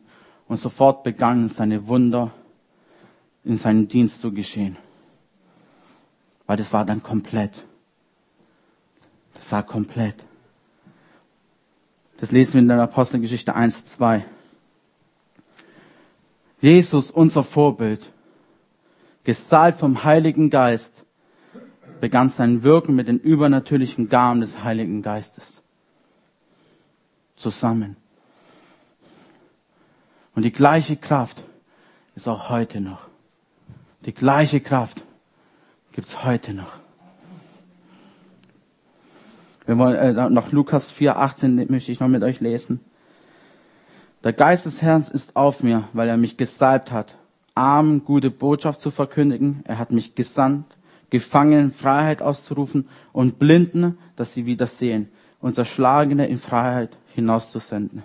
und 0.48 0.58
sofort 0.58 1.04
begannen 1.04 1.48
seine 1.48 1.88
Wunder 1.88 2.32
in 3.44 3.58
seinem 3.58 3.88
Dienst 3.88 4.22
zu 4.22 4.32
geschehen. 4.32 4.78
Weil 6.48 6.58
das 6.58 6.74
war 6.74 6.84
dann 6.84 7.04
komplett. 7.04 7.64
Das 9.34 9.52
war 9.52 9.62
komplett. 9.62 10.16
Das 12.20 12.32
lesen 12.32 12.54
wir 12.54 12.60
in 12.62 12.68
der 12.70 12.82
Apostelgeschichte 12.82 13.54
1, 13.54 13.86
2. 13.86 14.26
Jesus, 16.60 17.12
unser 17.12 17.44
Vorbild, 17.44 18.12
gesalbt 19.24 19.80
vom 19.80 20.04
Heiligen 20.04 20.50
Geist, 20.50 21.06
begann 22.00 22.30
sein 22.30 22.64
Wirken 22.64 22.96
mit 22.96 23.08
den 23.08 23.20
übernatürlichen 23.20 24.10
Gaben 24.10 24.42
des 24.42 24.64
Heiligen 24.64 25.02
Geistes. 25.02 25.62
Zusammen. 27.36 27.98
Und 30.36 30.44
die 30.44 30.52
gleiche 30.52 30.96
Kraft 30.96 31.44
ist 32.16 32.28
auch 32.28 32.50
heute 32.50 32.82
noch. 32.82 33.08
Die 34.06 34.14
gleiche 34.14 34.60
Kraft 34.60 35.04
gibt's 35.92 36.24
heute 36.24 36.54
noch. 36.54 36.72
Wir 39.66 39.78
wollen 39.78 40.18
äh, 40.18 40.30
noch 40.30 40.52
Lukas 40.52 40.90
4, 40.90 41.18
18 41.18 41.70
möchte 41.70 41.92
ich 41.92 42.00
noch 42.00 42.08
mit 42.08 42.24
euch 42.24 42.40
lesen. 42.40 42.80
Der 44.28 44.34
Geist 44.34 44.66
des 44.66 44.82
Herrn 44.82 45.06
ist 45.14 45.38
auf 45.38 45.64
mir, 45.64 45.88
weil 45.94 46.10
er 46.10 46.18
mich 46.18 46.36
gesalbt 46.36 46.92
hat, 46.92 47.16
Armen 47.56 48.04
gute 48.04 48.30
Botschaft 48.30 48.82
zu 48.82 48.92
verkündigen. 48.92 49.62
Er 49.64 49.78
hat 49.78 49.94
mich 49.94 50.16
gesandt, 50.16 50.66
Gefangenen 51.10 51.72
Freiheit 51.72 52.22
auszurufen 52.22 52.90
und 53.14 53.40
Blinden, 53.40 53.98
dass 54.18 54.34
sie 54.34 54.46
wieder 54.46 54.68
sehen 54.68 55.08
und 55.40 55.56
Zerschlagene 55.56 56.28
in 56.28 56.40
Freiheit 56.40 56.98
hinauszusenden. 57.16 58.04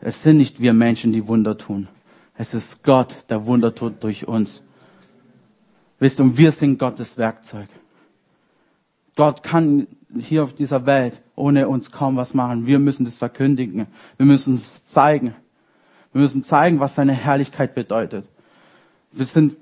Es 0.00 0.24
sind 0.24 0.38
nicht 0.38 0.60
wir 0.60 0.72
Menschen, 0.72 1.12
die 1.12 1.28
Wunder 1.28 1.56
tun. 1.56 1.86
Es 2.36 2.52
ist 2.52 2.82
Gott, 2.82 3.14
der 3.30 3.46
Wunder 3.46 3.76
tut 3.76 4.02
durch 4.02 4.26
uns. 4.26 4.60
Wisst 6.00 6.18
ihr, 6.18 6.36
wir 6.36 6.50
sind 6.50 6.80
Gottes 6.80 7.16
Werkzeug. 7.16 7.68
Gott 9.14 9.44
kann 9.44 9.86
hier 10.18 10.42
auf 10.42 10.54
dieser 10.54 10.86
Welt 10.86 11.22
ohne 11.36 11.68
uns 11.68 11.90
kaum 11.90 12.16
was 12.16 12.34
machen. 12.34 12.66
Wir 12.66 12.78
müssen 12.78 13.04
das 13.04 13.18
verkündigen. 13.18 13.86
Wir 14.16 14.26
müssen 14.26 14.54
es 14.54 14.84
zeigen. 14.84 15.34
Wir 16.12 16.20
müssen 16.20 16.42
zeigen, 16.42 16.80
was 16.80 16.96
seine 16.96 17.12
Herrlichkeit 17.12 17.74
bedeutet. 17.74 18.26
Wir 19.12 19.26
sind, 19.26 19.56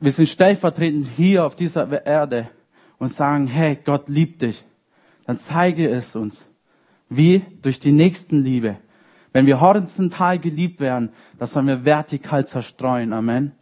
wir 0.00 0.12
sind 0.12 0.28
stellvertretend 0.28 1.06
hier 1.16 1.46
auf 1.46 1.54
dieser 1.54 2.04
Erde 2.04 2.48
und 2.98 3.12
sagen, 3.12 3.46
hey, 3.46 3.78
Gott 3.84 4.08
liebt 4.08 4.42
dich. 4.42 4.64
Dann 5.26 5.38
zeige 5.38 5.88
es 5.88 6.16
uns. 6.16 6.46
Wie? 7.08 7.42
Durch 7.62 7.78
die 7.78 7.92
Nächstenliebe. 7.92 8.76
Wenn 9.32 9.46
wir 9.46 9.60
horizontal 9.60 10.38
geliebt 10.38 10.80
werden, 10.80 11.10
das 11.38 11.52
sollen 11.52 11.66
wir 11.66 11.84
vertikal 11.84 12.46
zerstreuen. 12.46 13.12
Amen. 13.12 13.52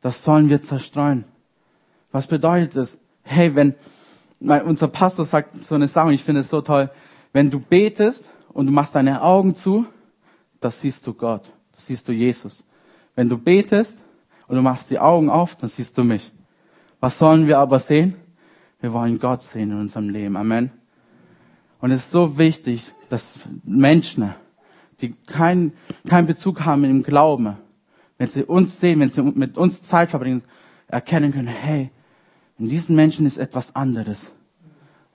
Das 0.00 0.24
sollen 0.24 0.48
wir 0.48 0.62
zerstreuen. 0.62 1.24
Was 2.10 2.26
bedeutet 2.26 2.76
das? 2.76 2.98
Hey, 3.22 3.54
wenn, 3.54 3.74
unser 4.40 4.88
Pastor 4.88 5.24
sagt 5.24 5.62
so 5.62 5.74
eine 5.74 5.88
Sache, 5.88 6.12
ich 6.12 6.24
finde 6.24 6.40
es 6.40 6.48
so 6.48 6.60
toll, 6.60 6.90
wenn 7.32 7.50
du 7.50 7.60
betest 7.60 8.30
und 8.52 8.66
du 8.66 8.72
machst 8.72 8.94
deine 8.94 9.22
Augen 9.22 9.54
zu, 9.54 9.86
das 10.60 10.80
siehst 10.80 11.06
du 11.06 11.14
Gott, 11.14 11.52
das 11.72 11.86
siehst 11.86 12.08
du 12.08 12.12
Jesus. 12.12 12.64
Wenn 13.14 13.28
du 13.28 13.38
betest 13.38 14.02
und 14.48 14.56
du 14.56 14.62
machst 14.62 14.90
die 14.90 14.98
Augen 14.98 15.30
auf, 15.30 15.56
dann 15.56 15.68
siehst 15.68 15.96
du 15.96 16.04
mich. 16.04 16.32
Was 17.00 17.18
sollen 17.18 17.46
wir 17.46 17.58
aber 17.58 17.78
sehen? 17.78 18.14
Wir 18.80 18.92
wollen 18.92 19.18
Gott 19.18 19.42
sehen 19.42 19.70
in 19.70 19.78
unserem 19.78 20.08
Leben. 20.08 20.36
Amen. 20.36 20.70
Und 21.80 21.90
es 21.90 22.06
ist 22.06 22.10
so 22.10 22.38
wichtig, 22.38 22.92
dass 23.08 23.32
Menschen, 23.64 24.34
die 25.00 25.14
keinen 25.26 25.72
keinen 26.08 26.26
Bezug 26.26 26.64
haben 26.64 26.82
mit 26.82 26.90
dem 26.90 27.02
Glauben, 27.02 27.56
wenn 28.18 28.28
sie 28.28 28.44
uns 28.44 28.80
sehen, 28.80 29.00
wenn 29.00 29.10
sie 29.10 29.22
mit 29.22 29.56
uns 29.56 29.82
Zeit 29.82 30.10
verbringen, 30.10 30.42
erkennen 30.88 31.32
können, 31.32 31.46
hey, 31.46 31.90
in 32.60 32.68
diesen 32.68 32.94
Menschen 32.94 33.24
ist 33.24 33.38
etwas 33.38 33.74
anderes. 33.74 34.32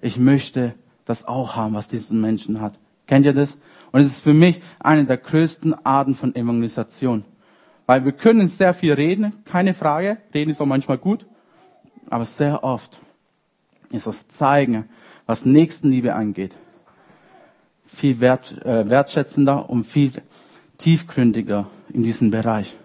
Ich 0.02 0.18
möchte 0.18 0.74
das 1.06 1.26
auch 1.28 1.56
haben, 1.56 1.76
was 1.76 1.88
diesen 1.88 2.20
Menschen 2.20 2.60
hat. 2.60 2.74
Kennt 3.06 3.28
ihr 3.28 3.34
das? 3.34 3.60
Und 3.92 4.02
es 4.02 4.08
ist 4.08 4.20
für 4.20 4.34
mich 4.34 4.64
eine 4.80 5.06
der 5.06 5.18
größten 5.18 5.86
Arten 5.86 6.16
von 6.16 6.36
Evangelisation. 6.36 7.24
Weil 7.86 8.04
wir 8.04 8.14
können 8.14 8.48
sehr 8.48 8.74
viel 8.74 8.94
reden, 8.94 9.32
keine 9.46 9.76
Frage. 9.76 10.18
Reden 10.34 10.50
ist 10.50 10.60
auch 10.60 10.66
manchmal 10.66 10.98
gut. 10.98 11.28
Aber 12.10 12.26
sehr 12.26 12.64
oft 12.64 13.00
ist 13.92 14.08
das 14.08 14.28
Zeigen, 14.28 14.90
was 15.28 15.46
Nächstenliebe 15.46 16.16
angeht, 16.16 16.56
viel 17.86 18.20
wert, 18.22 18.60
äh, 18.66 18.90
wertschätzender 18.90 19.70
und 19.70 19.84
viel 19.84 20.12
tiefgründiger 20.80 21.68
in 21.90 22.02
diesem 22.02 22.32
Bereich. 22.32 22.76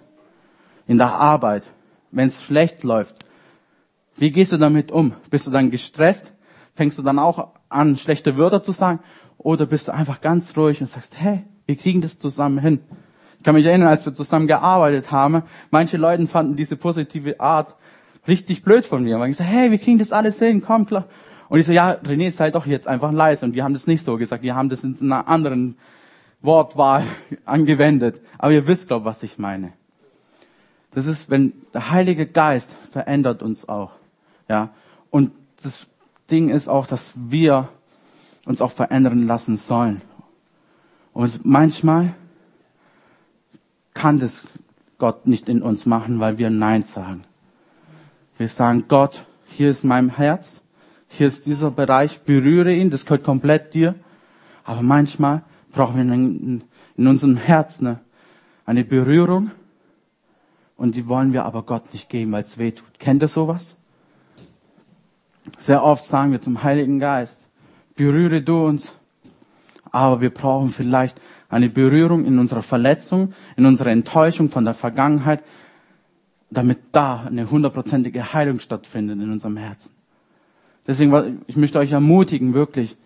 In 0.86 0.98
der 0.98 1.14
Arbeit, 1.14 1.66
wenn 2.10 2.28
es 2.28 2.42
schlecht 2.42 2.84
läuft, 2.84 3.29
wie 4.20 4.30
gehst 4.30 4.52
du 4.52 4.58
damit 4.58 4.92
um? 4.92 5.14
Bist 5.30 5.46
du 5.46 5.50
dann 5.50 5.70
gestresst? 5.70 6.34
Fängst 6.74 6.98
du 6.98 7.02
dann 7.02 7.18
auch 7.18 7.48
an, 7.70 7.96
schlechte 7.96 8.36
Wörter 8.36 8.62
zu 8.62 8.70
sagen? 8.70 9.00
Oder 9.38 9.64
bist 9.64 9.88
du 9.88 9.94
einfach 9.94 10.20
ganz 10.20 10.54
ruhig 10.58 10.78
und 10.82 10.88
sagst, 10.88 11.14
hey, 11.16 11.42
wir 11.64 11.76
kriegen 11.76 12.02
das 12.02 12.18
zusammen 12.18 12.58
hin. 12.58 12.80
Ich 13.38 13.44
kann 13.44 13.54
mich 13.54 13.64
erinnern, 13.64 13.88
als 13.88 14.04
wir 14.04 14.14
zusammen 14.14 14.46
gearbeitet 14.46 15.10
haben, 15.10 15.42
manche 15.70 15.96
Leute 15.96 16.26
fanden 16.26 16.54
diese 16.54 16.76
positive 16.76 17.40
Art 17.40 17.76
richtig 18.28 18.62
blöd 18.62 18.84
von 18.84 19.02
mir. 19.02 19.24
Ich 19.24 19.38
so, 19.38 19.44
hey, 19.44 19.70
wir 19.70 19.78
kriegen 19.78 19.98
das 19.98 20.12
alles 20.12 20.38
hin, 20.38 20.60
komm, 20.60 20.84
klar. 20.84 21.06
Und 21.48 21.58
ich 21.58 21.64
so, 21.64 21.72
ja, 21.72 21.92
René, 21.92 22.30
sei 22.30 22.50
doch 22.50 22.66
jetzt 22.66 22.88
einfach 22.88 23.12
leise. 23.12 23.46
Und 23.46 23.54
wir 23.54 23.64
haben 23.64 23.72
das 23.72 23.86
nicht 23.86 24.04
so 24.04 24.18
gesagt, 24.18 24.42
wir 24.42 24.54
haben 24.54 24.68
das 24.68 24.84
in 24.84 24.96
einer 25.00 25.28
anderen 25.28 25.78
Wortwahl 26.42 27.04
angewendet. 27.46 28.20
Aber 28.36 28.52
ihr 28.52 28.66
wisst, 28.66 28.88
glaube 28.88 29.06
was 29.06 29.22
ich 29.22 29.38
meine. 29.38 29.72
Das 30.90 31.06
ist, 31.06 31.30
wenn 31.30 31.54
der 31.72 31.90
Heilige 31.90 32.26
Geist 32.26 32.70
verändert 32.90 33.42
uns 33.42 33.66
auch. 33.66 33.92
Ja. 34.50 34.70
Und 35.10 35.30
das 35.62 35.86
Ding 36.28 36.48
ist 36.48 36.66
auch, 36.66 36.88
dass 36.88 37.12
wir 37.14 37.68
uns 38.46 38.60
auch 38.60 38.72
verändern 38.72 39.24
lassen 39.28 39.56
sollen. 39.56 40.02
Und 41.12 41.46
manchmal 41.46 42.14
kann 43.94 44.18
das 44.18 44.42
Gott 44.98 45.28
nicht 45.28 45.48
in 45.48 45.62
uns 45.62 45.86
machen, 45.86 46.18
weil 46.18 46.38
wir 46.38 46.50
Nein 46.50 46.82
sagen. 46.82 47.22
Wir 48.38 48.48
sagen, 48.48 48.86
Gott, 48.88 49.24
hier 49.46 49.70
ist 49.70 49.84
mein 49.84 50.16
Herz, 50.16 50.62
hier 51.06 51.28
ist 51.28 51.46
dieser 51.46 51.70
Bereich, 51.70 52.22
berühre 52.22 52.74
ihn, 52.74 52.90
das 52.90 53.04
gehört 53.04 53.22
komplett 53.22 53.72
dir. 53.72 53.94
Aber 54.64 54.82
manchmal 54.82 55.42
brauchen 55.70 55.96
wir 55.96 56.12
in, 56.12 56.62
unserem 56.96 57.36
Herzen 57.36 58.00
eine 58.66 58.82
Berührung 58.84 59.52
und 60.76 60.96
die 60.96 61.06
wollen 61.06 61.32
wir 61.32 61.44
aber 61.44 61.62
Gott 61.62 61.92
nicht 61.92 62.08
geben, 62.08 62.32
weil 62.32 62.42
es 62.42 62.58
weh 62.58 62.72
tut. 62.72 62.98
Kennt 62.98 63.22
ihr 63.22 63.28
sowas? 63.28 63.76
Sehr 65.58 65.82
oft 65.82 66.04
sagen 66.04 66.32
wir 66.32 66.40
zum 66.40 66.62
Heiligen 66.62 66.98
Geist, 66.98 67.48
berühre 67.96 68.42
du 68.42 68.66
uns. 68.66 68.94
Aber 69.92 70.20
wir 70.20 70.30
brauchen 70.30 70.70
vielleicht 70.70 71.20
eine 71.48 71.68
Berührung 71.68 72.24
in 72.24 72.38
unserer 72.38 72.62
Verletzung, 72.62 73.34
in 73.56 73.66
unserer 73.66 73.90
Enttäuschung 73.90 74.48
von 74.48 74.64
der 74.64 74.74
Vergangenheit, 74.74 75.42
damit 76.50 76.78
da 76.92 77.24
eine 77.26 77.50
hundertprozentige 77.50 78.32
Heilung 78.32 78.60
stattfindet 78.60 79.20
in 79.20 79.30
unserem 79.30 79.56
Herzen. 79.56 79.92
Deswegen, 80.86 81.42
ich 81.46 81.56
möchte 81.56 81.78
euch 81.78 81.92
ermutigen, 81.92 82.54
wirklich 82.54 82.96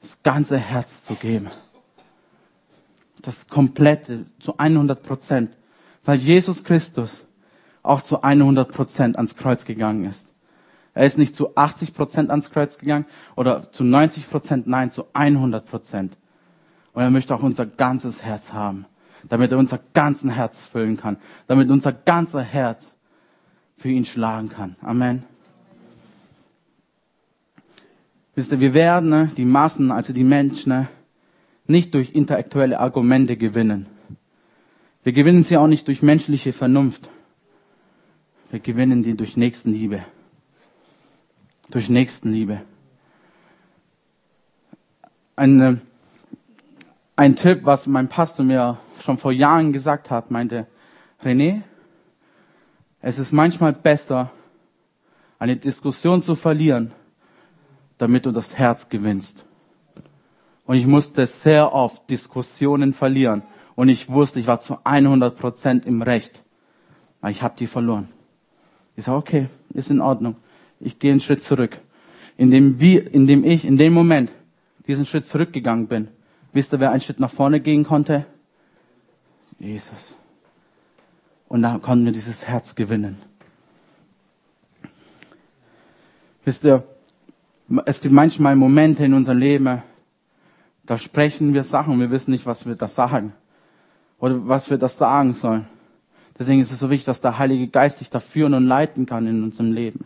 das 0.00 0.18
ganze 0.22 0.58
Herz 0.58 1.04
zu 1.04 1.14
geben. 1.14 1.48
Das 3.22 3.46
komplette, 3.48 4.24
zu 4.38 4.56
100 4.56 5.02
Prozent. 5.02 5.50
Weil 6.04 6.18
Jesus 6.18 6.64
Christus 6.64 7.26
auch 7.82 8.00
zu 8.02 8.22
100 8.22 8.70
Prozent 8.70 9.16
ans 9.16 9.36
Kreuz 9.36 9.64
gegangen 9.64 10.04
ist. 10.06 10.32
Er 10.94 11.06
ist 11.06 11.18
nicht 11.18 11.34
zu 11.34 11.56
80 11.56 11.94
Prozent 11.94 12.30
ans 12.30 12.50
Kreuz 12.50 12.78
gegangen 12.78 13.06
oder 13.36 13.70
zu 13.70 13.84
90 13.84 14.28
Prozent, 14.28 14.66
nein, 14.66 14.90
zu 14.90 15.04
100 15.12 15.64
Prozent. 15.64 16.16
Und 16.92 17.02
er 17.02 17.10
möchte 17.10 17.34
auch 17.34 17.42
unser 17.42 17.66
ganzes 17.66 18.22
Herz 18.22 18.52
haben, 18.52 18.86
damit 19.28 19.52
er 19.52 19.58
unser 19.58 19.78
ganzes 19.94 20.32
Herz 20.32 20.58
füllen 20.58 20.96
kann, 20.96 21.18
damit 21.46 21.70
unser 21.70 21.92
ganzes 21.92 22.44
Herz 22.44 22.96
für 23.76 23.88
ihn 23.88 24.04
schlagen 24.04 24.48
kann. 24.48 24.76
Amen. 24.82 25.24
Wisst 28.34 28.52
ihr, 28.52 28.60
wir 28.60 28.74
werden 28.74 29.10
ne, 29.10 29.30
die 29.36 29.44
Massen, 29.44 29.92
also 29.92 30.12
die 30.12 30.24
Menschen, 30.24 30.70
ne, 30.70 30.88
nicht 31.66 31.94
durch 31.94 32.12
intellektuelle 32.14 32.80
Argumente 32.80 33.36
gewinnen. 33.36 33.86
Wir 35.04 35.12
gewinnen 35.12 35.44
sie 35.44 35.56
auch 35.56 35.68
nicht 35.68 35.86
durch 35.86 36.02
menschliche 36.02 36.52
Vernunft. 36.52 37.08
Wir 38.50 38.58
gewinnen 38.58 39.02
die 39.02 39.16
durch 39.16 39.36
Nächstenliebe 39.36 40.02
durch 41.70 41.88
Nächstenliebe. 41.88 42.62
Ein, 45.36 45.80
ein 47.16 47.36
Tipp, 47.36 47.60
was 47.62 47.86
mein 47.86 48.08
Pastor 48.08 48.44
mir 48.44 48.78
schon 49.02 49.18
vor 49.18 49.32
Jahren 49.32 49.72
gesagt 49.72 50.10
hat, 50.10 50.30
meinte, 50.30 50.66
René, 51.22 51.62
es 53.00 53.18
ist 53.18 53.32
manchmal 53.32 53.72
besser, 53.72 54.30
eine 55.38 55.56
Diskussion 55.56 56.22
zu 56.22 56.34
verlieren, 56.34 56.92
damit 57.96 58.26
du 58.26 58.32
das 58.32 58.56
Herz 58.56 58.88
gewinnst. 58.88 59.44
Und 60.66 60.76
ich 60.76 60.86
musste 60.86 61.26
sehr 61.26 61.72
oft 61.72 62.08
Diskussionen 62.10 62.92
verlieren. 62.92 63.42
Und 63.74 63.88
ich 63.88 64.10
wusste, 64.10 64.38
ich 64.38 64.46
war 64.46 64.60
zu 64.60 64.78
100 64.84 65.36
Prozent 65.36 65.86
im 65.86 66.02
Recht. 66.02 66.42
Aber 67.20 67.30
ich 67.30 67.42
habe 67.42 67.54
die 67.58 67.66
verloren. 67.66 68.10
Ich 68.96 69.06
sage, 69.06 69.18
okay, 69.18 69.46
ist 69.72 69.90
in 69.90 70.00
Ordnung 70.00 70.36
ich 70.80 70.98
gehe 70.98 71.12
einen 71.12 71.20
Schritt 71.20 71.42
zurück. 71.42 71.78
Indem 72.36 72.80
wir, 72.80 73.12
indem 73.14 73.44
ich 73.44 73.64
in 73.64 73.76
dem 73.76 73.92
Moment 73.92 74.30
diesen 74.86 75.04
Schritt 75.04 75.26
zurückgegangen 75.26 75.86
bin, 75.86 76.08
wisst 76.52 76.72
ihr, 76.72 76.80
wer 76.80 76.90
einen 76.90 77.00
Schritt 77.00 77.20
nach 77.20 77.30
vorne 77.30 77.60
gehen 77.60 77.84
konnte? 77.84 78.26
Jesus. 79.58 80.16
Und 81.48 81.62
da 81.62 81.78
konnten 81.78 82.06
wir 82.06 82.12
dieses 82.12 82.46
Herz 82.46 82.74
gewinnen. 82.74 83.18
Wisst 86.44 86.64
ihr, 86.64 86.82
es 87.84 88.00
gibt 88.00 88.14
manchmal 88.14 88.56
Momente 88.56 89.04
in 89.04 89.14
unserem 89.14 89.38
Leben, 89.38 89.82
da 90.84 90.98
sprechen 90.98 91.54
wir 91.54 91.62
Sachen, 91.62 92.00
wir 92.00 92.10
wissen 92.10 92.30
nicht, 92.30 92.46
was 92.46 92.66
wir 92.66 92.74
da 92.74 92.88
sagen. 92.88 93.32
Oder 94.18 94.48
was 94.48 94.70
wir 94.70 94.78
das 94.78 94.98
sagen 94.98 95.34
sollen. 95.34 95.66
Deswegen 96.38 96.60
ist 96.60 96.72
es 96.72 96.78
so 96.78 96.90
wichtig, 96.90 97.04
dass 97.04 97.20
der 97.20 97.38
Heilige 97.38 97.68
Geist 97.68 97.98
sich 97.98 98.10
da 98.10 98.18
führen 98.18 98.54
und 98.54 98.66
leiten 98.66 99.06
kann 99.06 99.26
in 99.26 99.42
unserem 99.42 99.72
Leben. 99.72 100.04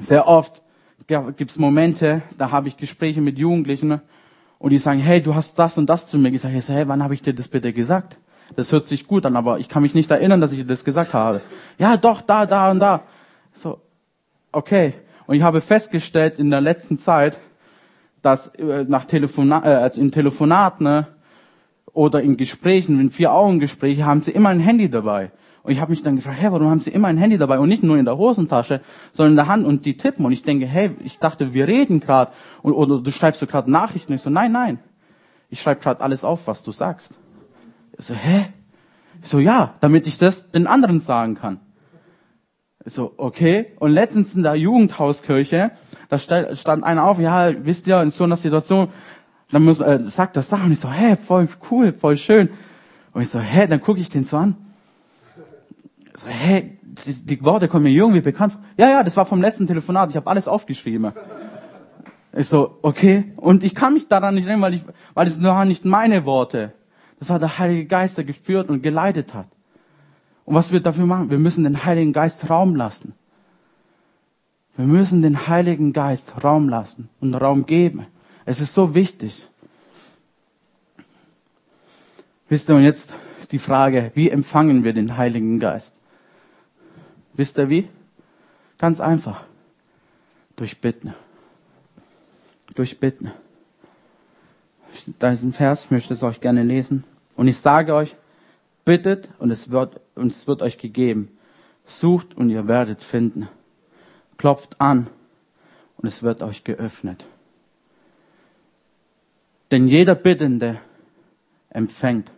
Sehr 0.00 0.26
oft 0.26 0.62
gibt 1.36 1.50
es 1.50 1.58
Momente, 1.58 2.22
da 2.38 2.50
habe 2.50 2.68
ich 2.68 2.76
Gespräche 2.76 3.20
mit 3.20 3.38
Jugendlichen 3.38 4.00
und 4.58 4.70
die 4.70 4.78
sagen, 4.78 5.00
hey, 5.00 5.22
du 5.22 5.34
hast 5.34 5.58
das 5.58 5.76
und 5.76 5.86
das 5.90 6.06
zu 6.06 6.18
mir 6.18 6.30
gesagt. 6.30 6.54
Ich 6.54 6.64
sage, 6.64 6.78
hey, 6.78 6.88
wann 6.88 7.02
habe 7.02 7.14
ich 7.14 7.22
dir 7.22 7.34
das 7.34 7.48
bitte 7.48 7.72
gesagt? 7.72 8.16
Das 8.56 8.70
hört 8.72 8.86
sich 8.86 9.06
gut 9.06 9.26
an, 9.26 9.36
aber 9.36 9.58
ich 9.58 9.68
kann 9.68 9.82
mich 9.82 9.94
nicht 9.94 10.10
erinnern, 10.10 10.40
dass 10.40 10.52
ich 10.52 10.60
dir 10.60 10.66
das 10.66 10.84
gesagt 10.84 11.14
habe. 11.14 11.40
Ja, 11.78 11.96
doch, 11.96 12.20
da, 12.20 12.46
da 12.46 12.70
und 12.70 12.80
da. 12.80 13.02
So, 13.52 13.80
okay. 14.52 14.94
Und 15.26 15.36
ich 15.36 15.42
habe 15.42 15.60
festgestellt 15.60 16.38
in 16.38 16.50
der 16.50 16.60
letzten 16.60 16.98
Zeit, 16.98 17.38
dass 18.20 18.48
äh, 18.54 18.84
nach 18.86 19.04
Telefona 19.04 19.64
äh, 19.64 19.82
also 19.82 20.00
in 20.00 20.12
Telefonaten 20.12 20.84
ne, 20.84 21.08
oder 21.92 22.22
in 22.22 22.36
Gesprächen, 22.36 23.00
in 23.00 23.10
vier 23.10 23.32
Augen 23.32 23.58
Gespräche, 23.58 24.06
haben 24.06 24.22
sie 24.22 24.30
immer 24.30 24.50
ein 24.50 24.60
Handy 24.60 24.88
dabei. 24.88 25.30
Und 25.62 25.72
ich 25.72 25.80
habe 25.80 25.90
mich 25.90 26.02
dann 26.02 26.16
gefragt, 26.16 26.38
hey, 26.40 26.50
warum 26.50 26.68
haben 26.68 26.80
sie 26.80 26.90
immer 26.90 27.08
ein 27.08 27.18
Handy 27.18 27.38
dabei 27.38 27.58
und 27.58 27.68
nicht 27.68 27.84
nur 27.84 27.96
in 27.96 28.04
der 28.04 28.18
Hosentasche, 28.18 28.80
sondern 29.12 29.32
in 29.32 29.36
der 29.36 29.46
Hand 29.46 29.64
und 29.64 29.84
die 29.84 29.96
tippen. 29.96 30.24
Und 30.24 30.32
ich 30.32 30.42
denke, 30.42 30.66
hey, 30.66 30.96
ich 31.04 31.18
dachte, 31.18 31.54
wir 31.54 31.68
reden 31.68 32.00
gerade 32.00 32.32
oder 32.62 32.98
du 32.98 33.10
schreibst 33.12 33.38
so 33.38 33.46
gerade 33.46 33.70
Nachrichten. 33.70 34.12
Ich 34.12 34.22
so, 34.22 34.30
nein, 34.30 34.50
nein, 34.50 34.80
ich 35.50 35.60
schreibe 35.60 35.80
gerade 35.80 36.00
alles 36.00 36.24
auf, 36.24 36.46
was 36.48 36.62
du 36.62 36.72
sagst. 36.72 37.12
Ich 37.96 38.04
so, 38.04 38.14
hä? 38.14 38.46
Ich 39.22 39.28
so, 39.28 39.38
ja, 39.38 39.74
damit 39.80 40.06
ich 40.06 40.18
das 40.18 40.50
den 40.50 40.66
anderen 40.66 40.98
sagen 40.98 41.36
kann. 41.36 41.60
Ich 42.84 42.92
so, 42.92 43.14
okay. 43.16 43.66
Und 43.78 43.92
letztens 43.92 44.34
in 44.34 44.42
der 44.42 44.56
Jugendhauskirche, 44.56 45.70
da 46.08 46.18
stand 46.18 46.82
einer 46.82 47.04
auf, 47.04 47.20
ja, 47.20 47.52
wisst 47.64 47.86
ihr, 47.86 48.02
in 48.02 48.10
so 48.10 48.24
einer 48.24 48.36
Situation 48.36 48.88
dann 49.52 49.64
muss, 49.64 49.80
äh, 49.80 50.02
sagt 50.02 50.36
das 50.36 50.48
da 50.48 50.56
und 50.56 50.72
ich 50.72 50.80
so, 50.80 50.90
hä, 50.90 51.14
voll 51.16 51.46
cool, 51.70 51.92
voll 51.92 52.16
schön. 52.16 52.48
Und 53.12 53.22
ich 53.22 53.28
so, 53.28 53.38
hä, 53.38 53.66
dann 53.66 53.80
gucke 53.80 54.00
ich 54.00 54.08
den 54.08 54.24
so 54.24 54.38
an. 54.38 54.56
So, 56.14 56.28
hä, 56.28 56.78
die, 56.82 57.14
die 57.14 57.44
Worte 57.44 57.68
kommen 57.68 57.84
mir 57.84 57.90
irgendwie 57.90 58.20
bekannt. 58.20 58.58
Ja, 58.76 58.88
ja, 58.88 59.02
das 59.02 59.16
war 59.16 59.26
vom 59.26 59.40
letzten 59.40 59.66
Telefonat. 59.66 60.10
Ich 60.10 60.16
habe 60.16 60.28
alles 60.28 60.46
aufgeschrieben. 60.46 61.12
Ich 62.34 62.48
so, 62.48 62.78
okay. 62.82 63.32
Und 63.36 63.64
ich 63.64 63.74
kann 63.74 63.94
mich 63.94 64.08
daran 64.08 64.34
nicht 64.34 64.46
erinnern, 64.46 64.62
weil, 64.62 64.74
ich, 64.74 64.82
weil 65.14 65.26
es 65.26 65.42
waren 65.42 65.68
nicht 65.68 65.84
meine 65.84 66.24
Worte. 66.24 66.72
Das 67.18 67.30
war 67.30 67.38
der 67.38 67.58
Heilige 67.58 67.86
Geist, 67.86 68.16
der 68.16 68.24
geführt 68.24 68.68
und 68.68 68.82
geleitet 68.82 69.32
hat. 69.32 69.46
Und 70.44 70.54
was 70.54 70.72
wir 70.72 70.80
dafür 70.80 71.06
machen? 71.06 71.30
Wir 71.30 71.38
müssen 71.38 71.64
den 71.64 71.84
Heiligen 71.84 72.12
Geist 72.12 72.50
Raum 72.50 72.74
lassen. 72.74 73.14
Wir 74.76 74.86
müssen 74.86 75.22
den 75.22 75.46
Heiligen 75.46 75.92
Geist 75.92 76.42
Raum 76.42 76.68
lassen 76.68 77.08
und 77.20 77.34
Raum 77.34 77.66
geben. 77.66 78.06
Es 78.44 78.60
ist 78.60 78.74
so 78.74 78.94
wichtig. 78.94 79.46
Wisst 82.48 82.68
ihr, 82.68 82.74
und 82.74 82.82
jetzt 82.82 83.14
die 83.50 83.58
Frage, 83.58 84.10
wie 84.14 84.30
empfangen 84.30 84.82
wir 84.84 84.92
den 84.92 85.16
Heiligen 85.16 85.60
Geist? 85.60 86.01
Wisst 87.34 87.58
ihr 87.58 87.68
wie? 87.68 87.88
Ganz 88.78 89.00
einfach. 89.00 89.44
Durch 90.56 90.80
Bitten. 90.80 91.14
Durch 92.74 92.98
Bitten. 93.00 93.32
Da 95.18 95.30
ist 95.32 95.42
ein 95.42 95.52
Vers, 95.52 95.84
ich 95.84 95.90
möchte 95.90 96.14
es 96.14 96.22
euch 96.22 96.40
gerne 96.40 96.62
lesen. 96.62 97.04
Und 97.36 97.48
ich 97.48 97.58
sage 97.58 97.94
euch, 97.94 98.14
bittet 98.84 99.28
und 99.38 99.50
es 99.50 99.70
wird, 99.70 100.00
und 100.14 100.32
es 100.32 100.46
wird 100.46 100.62
euch 100.62 100.78
gegeben. 100.78 101.36
Sucht 101.86 102.36
und 102.36 102.50
ihr 102.50 102.68
werdet 102.68 103.02
finden. 103.02 103.48
Klopft 104.36 104.80
an 104.80 105.08
und 105.96 106.06
es 106.06 106.22
wird 106.22 106.42
euch 106.42 106.64
geöffnet. 106.64 107.26
Denn 109.70 109.88
jeder 109.88 110.14
Bittende 110.14 110.78
empfängt 111.70 112.30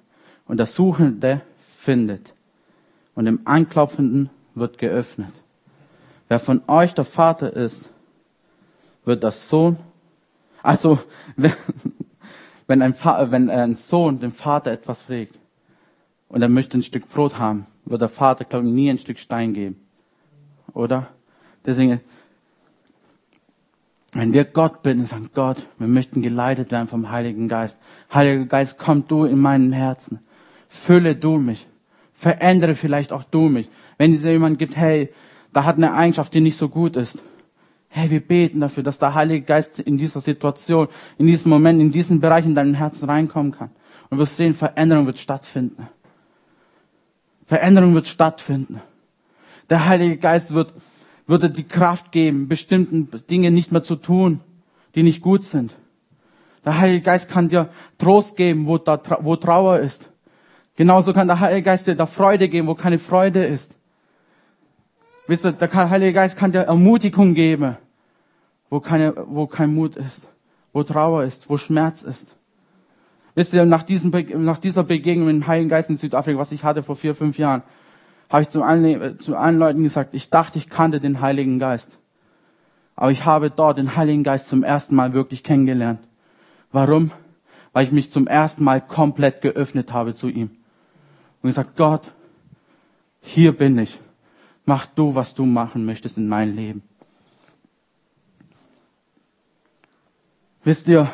und 0.47 0.59
der 0.59 0.67
Suchende 0.67 1.41
findet 1.61 2.33
und 3.15 3.25
dem 3.25 3.41
Anklopfenden 3.45 4.31
wird 4.55 4.79
geöffnet. 4.79 5.33
Wer 6.29 6.39
von 6.39 6.63
euch 6.69 6.95
der 6.95 7.05
Vater 7.05 7.53
ist, 7.53 7.91
wird 9.05 9.23
das 9.23 9.49
Sohn, 9.49 9.77
also 10.63 10.99
wenn 12.67 12.83
ein, 12.83 12.95
wenn 12.95 13.51
ein 13.51 13.75
Sohn 13.75 14.21
dem 14.21 14.31
Vater 14.31 14.73
etwas 14.73 15.03
fragt 15.03 15.39
und 16.29 16.43
er 16.43 16.49
möchte 16.49 16.79
ein 16.79 16.83
Stück 16.83 17.09
Brot 17.09 17.39
haben, 17.39 17.67
wird 17.85 18.01
der 18.01 18.09
Vater, 18.09 18.45
glaube 18.45 18.67
ich, 18.67 18.73
nie 18.73 18.91
ein 18.91 18.99
Stück 18.99 19.19
Stein 19.19 19.53
geben. 19.53 19.81
Oder? 20.73 21.09
Deswegen, 21.67 22.01
wenn 24.13 24.33
wir 24.33 24.45
Gott 24.45 24.83
bitten, 24.83 25.05
sagen 25.05 25.31
Gott, 25.35 25.67
wir 25.79 25.89
möchten 25.89 26.23
geleitet 26.23 26.71
werden 26.71 26.89
vom 26.89 27.11
Heiligen 27.11 27.49
Geist. 27.49 27.81
Heiliger 28.13 28.47
Geist, 28.47 28.79
komm 28.79 29.07
du 29.07 29.25
in 29.25 29.39
meinem 29.39 29.73
Herzen. 29.73 30.21
Fülle 30.69 31.15
du 31.15 31.39
mich. 31.39 31.67
Verändere 32.15 32.75
vielleicht 32.75 33.13
auch 33.13 33.25
du 33.25 33.49
mich. 33.49 33.69
Wenn 33.99 34.15
es 34.15 34.23
jemand 34.23 34.59
gibt, 34.59 34.77
hey, 34.77 35.11
da 35.53 35.65
hat 35.65 35.77
eine 35.77 35.93
Eigenschaft, 35.95 36.33
die 36.33 36.41
nicht 36.41 36.57
so 36.57 36.69
gut 36.69 36.97
ist. 36.97 37.23
Hey, 37.89 38.11
wir 38.11 38.21
beten 38.21 38.61
dafür, 38.61 38.83
dass 38.83 38.99
der 38.99 39.15
Heilige 39.15 39.45
Geist 39.45 39.79
in 39.79 39.99
dieser 39.99 40.21
Situation, 40.21 40.89
in 41.19 41.27
diesem 41.27 41.51
Moment, 41.51 41.81
in 41.81 41.93
diesen 41.93 42.21
Bereich 42.21 42.45
in 42.45 42.55
deinem 42.55 42.75
Herzen 42.75 43.09
reinkommen 43.09 43.53
kann. 43.53 43.71
Und 44.11 44.19
wir 44.19 44.27
sehen, 44.27 44.55
Veränderung 44.55 45.07
wird 45.07 45.19
stattfinden. 45.19 45.89
Veränderung 47.47 47.95
wird 47.95 48.09
stattfinden. 48.09 48.81
Der 49.71 49.87
Heilige 49.87 50.17
Geist 50.17 50.55
wird, 50.55 50.75
dir 51.29 51.49
die 51.49 51.65
Kraft 51.65 52.13
geben, 52.13 52.49
bestimmten 52.49 53.09
Dinge 53.31 53.51
nicht 53.51 53.73
mehr 53.73 53.83
zu 53.83 53.97
tun, 53.97 54.41
die 54.95 55.03
nicht 55.03 55.21
gut 55.21 55.45
sind. 55.45 55.75
Der 56.65 56.79
Heilige 56.79 57.03
Geist 57.03 57.31
kann 57.31 57.49
dir 57.49 57.69
Trost 57.99 58.37
geben, 58.37 58.67
wo, 58.67 58.79
da, 58.79 59.01
wo 59.21 59.37
Trauer 59.37 59.79
ist. 59.79 60.11
Genauso 60.77 61.13
kann 61.13 61.29
der 61.29 61.41
Heilige 61.41 61.63
Geist 61.63 61.87
dir 61.87 61.95
da 61.95 62.07
Freude 62.07 62.49
geben, 62.49 62.67
wo 62.67 62.75
keine 62.75 62.99
Freude 62.99 63.45
ist. 63.45 63.75
Wisst 65.27 65.45
ihr, 65.45 65.53
der 65.53 65.91
Heilige 65.91 66.13
Geist 66.13 66.37
kann 66.37 66.53
dir 66.53 66.63
Ermutigung 66.63 67.35
geben, 67.35 67.77
wo, 68.71 68.81
keine, 68.81 69.15
wo 69.27 69.47
kein 69.47 69.73
Mut 69.73 69.97
ist, 69.97 70.29
wo 70.73 70.83
Trauer 70.83 71.25
ist, 71.25 71.49
wo 71.49 71.57
Schmerz 71.57 72.03
ist. 72.03 72.37
Wisst 73.35 73.53
ihr, 73.53 73.65
nach, 73.65 73.83
diesem, 73.83 74.13
nach 74.45 74.59
dieser 74.59 74.85
Begegnung 74.85 75.27
mit 75.27 75.37
dem 75.37 75.47
Heiligen 75.47 75.69
Geist 75.69 75.91
in 75.91 75.97
Südafrika, 75.97 76.39
was 76.39 76.53
ich 76.53 76.65
hatte 76.65 76.83
vor 76.83 76.97
vier, 76.97 77.15
fünf 77.15 77.39
Jahren, 77.39 77.63
habe 78.29 78.43
ich 78.43 78.51
zu 78.51 78.63
allen, 78.63 79.19
zu 79.21 79.37
allen 79.37 79.59
Leuten 79.59 79.83
gesagt, 79.83 80.11
ich 80.13 80.31
dachte, 80.31 80.59
ich 80.59 80.69
kannte 80.69 81.01
den 81.01 81.21
Heiligen 81.21 81.59
Geist. 81.59 81.99
Aber 82.97 83.11
ich 83.11 83.25
habe 83.25 83.51
dort 83.51 83.79
den 83.79 83.97
Heiligen 83.97 84.23
Geist 84.23 84.49
zum 84.49 84.63
ersten 84.63 84.95
Mal 84.95 85.15
wirklich 85.15 85.43
kennengelernt. 85.43 86.01
Warum? 86.71 87.11
Weil 87.73 87.85
ich 87.85 87.93
mich 87.93 88.13
zum 88.13 88.27
ersten 88.27 88.63
Mal 88.63 88.81
komplett 88.81 89.41
geöffnet 89.43 89.93
habe 89.93 90.15
zu 90.15 90.29
ihm. 90.29 90.51
Und 91.45 91.51
gesagt, 91.51 91.77
Gott, 91.77 92.11
hier 93.21 93.53
bin 93.53 93.79
ich. 93.79 94.01
Mach 94.65 94.87
du, 94.87 95.15
was 95.15 95.35
du 95.35 95.45
machen 95.45 95.85
möchtest 95.85 96.17
in 96.17 96.27
mein 96.27 96.57
Leben. 96.57 96.83
Wisst 100.63 100.89
ihr, 100.89 101.07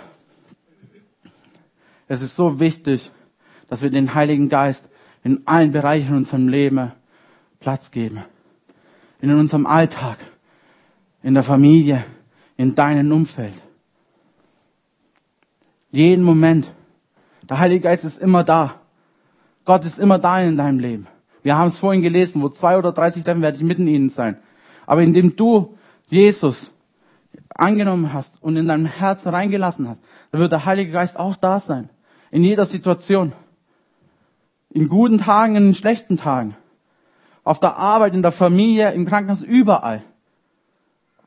es 2.07 2.23
ist 2.23 2.37
so 2.37 2.61
wichtig, 2.61 3.11
dass 3.69 3.83
wir 3.83 3.91
den 3.91 4.15
Heiligen 4.15 4.49
Geist 4.49 4.89
in 5.25 5.49
allen 5.49 5.73
Bereichen 5.73 6.15
unserem 6.15 6.47
Leben 6.47 6.93
Platz 7.59 7.91
geben. 7.91 8.23
In 9.21 9.33
unserem 9.33 9.67
Alltag, 9.67 10.19
in 11.25 11.35
der 11.35 11.43
Familie, 11.43 12.05
in 12.57 12.77
deinem 12.77 13.11
Umfeld. 13.11 13.61
Jeden 15.91 16.23
Moment. 16.23 16.73
Der 17.49 17.59
Heilige 17.59 17.81
Geist 17.81 18.05
ist 18.05 18.21
immer 18.21 18.45
da. 18.45 18.81
Gott 19.71 19.85
ist 19.85 20.01
immer 20.01 20.19
da 20.19 20.41
in 20.41 20.57
deinem 20.57 20.81
Leben. 20.81 21.07
Wir 21.45 21.57
haben 21.57 21.69
es 21.69 21.79
vorhin 21.79 22.03
gelesen, 22.03 22.43
wo 22.43 22.49
zwei 22.49 22.77
oder 22.77 22.91
dreißig 22.91 23.23
treffen, 23.23 23.41
werde 23.41 23.57
ich 23.57 23.63
mitten 23.63 23.87
ihnen 23.87 24.09
sein. 24.09 24.37
Aber 24.85 25.01
indem 25.01 25.37
du 25.37 25.79
Jesus 26.09 26.73
angenommen 27.55 28.13
hast 28.13 28.35
und 28.41 28.57
in 28.57 28.67
deinem 28.67 28.87
Herz 28.87 29.29
reingelassen 29.29 29.89
hast, 29.89 30.03
dann 30.33 30.41
wird 30.41 30.51
der 30.51 30.65
Heilige 30.65 30.91
Geist 30.91 31.17
auch 31.17 31.37
da 31.37 31.61
sein. 31.61 31.89
In 32.33 32.43
jeder 32.43 32.67
Situation. 32.67 33.33
In 34.71 34.89
guten 34.89 35.19
Tagen, 35.19 35.55
in 35.55 35.73
schlechten 35.73 36.17
Tagen. 36.17 36.57
Auf 37.45 37.61
der 37.61 37.77
Arbeit, 37.77 38.15
in 38.15 38.23
der 38.23 38.33
Familie, 38.33 38.91
im 38.91 39.07
Krankenhaus, 39.07 39.41
überall. 39.41 40.03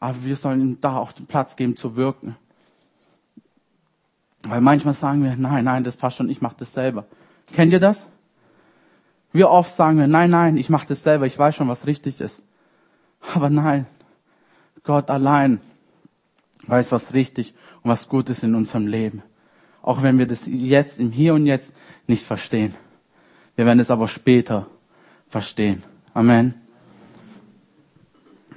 Aber 0.01 0.21
wir 0.25 0.35
sollen 0.35 0.59
ihm 0.59 0.81
da 0.81 0.97
auch 0.97 1.13
den 1.13 1.27
Platz 1.27 1.55
geben 1.55 1.77
zu 1.77 1.95
wirken. 1.95 2.35
Weil 4.41 4.59
manchmal 4.59 4.95
sagen 4.95 5.23
wir, 5.23 5.33
nein, 5.37 5.63
nein, 5.63 5.85
das 5.85 5.95
passt 5.95 6.17
schon, 6.17 6.27
ich 6.27 6.41
mache 6.41 6.57
das 6.59 6.73
selber. 6.73 7.05
Kennt 7.53 7.71
ihr 7.71 7.79
das? 7.79 8.09
Wie 9.33 9.43
oft 9.43 9.75
sagen 9.75 9.97
wir, 9.97 10.07
nein, 10.07 10.29
nein, 10.29 10.57
ich 10.57 10.69
mache 10.69 10.87
das 10.87 11.01
selber, 11.01 11.25
ich 11.25 11.37
weiß 11.37 11.55
schon, 11.55 11.67
was 11.67 11.87
richtig 11.87 12.21
ist. 12.21 12.43
Aber 13.33 13.49
nein, 13.49 13.87
Gott 14.83 15.09
allein 15.09 15.59
weiß, 16.67 16.91
was 16.91 17.13
richtig 17.13 17.55
und 17.81 17.89
was 17.89 18.07
gut 18.07 18.29
ist 18.29 18.43
in 18.43 18.53
unserem 18.53 18.85
Leben. 18.85 19.23
Auch 19.81 20.03
wenn 20.03 20.19
wir 20.19 20.27
das 20.27 20.43
jetzt, 20.45 20.99
im 20.99 21.11
Hier 21.11 21.33
und 21.33 21.47
Jetzt 21.47 21.73
nicht 22.07 22.25
verstehen. 22.25 22.75
Wir 23.55 23.65
werden 23.65 23.79
es 23.79 23.91
aber 23.91 24.07
später 24.07 24.67
verstehen. 25.27 25.83
Amen. 26.13 26.53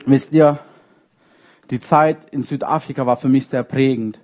Wisst 0.05 0.33
ihr, 0.33 0.59
die 1.71 1.81
Zeit 1.81 2.27
in 2.31 2.43
Südafrika 2.43 3.07
war 3.07 3.17
für 3.17 3.29
mich 3.29 3.47
sehr 3.47 3.65
prägend. 3.65 4.21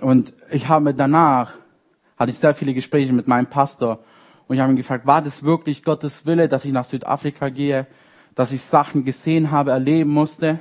Und 0.00 0.32
ich 0.50 0.68
habe 0.68 0.94
danach, 0.94 1.52
hatte 2.18 2.30
ich 2.30 2.38
sehr 2.38 2.54
viele 2.54 2.74
Gespräche 2.74 3.12
mit 3.12 3.28
meinem 3.28 3.46
Pastor 3.46 4.00
und 4.48 4.54
ich 4.56 4.60
habe 4.60 4.72
ihn 4.72 4.76
gefragt, 4.76 5.06
war 5.06 5.22
das 5.22 5.42
wirklich 5.42 5.84
Gottes 5.84 6.24
Wille, 6.26 6.48
dass 6.48 6.64
ich 6.64 6.72
nach 6.72 6.84
Südafrika 6.84 7.48
gehe, 7.48 7.86
dass 8.34 8.52
ich 8.52 8.62
Sachen 8.62 9.04
gesehen 9.04 9.50
habe, 9.50 9.72
erleben 9.72 10.10
musste? 10.10 10.60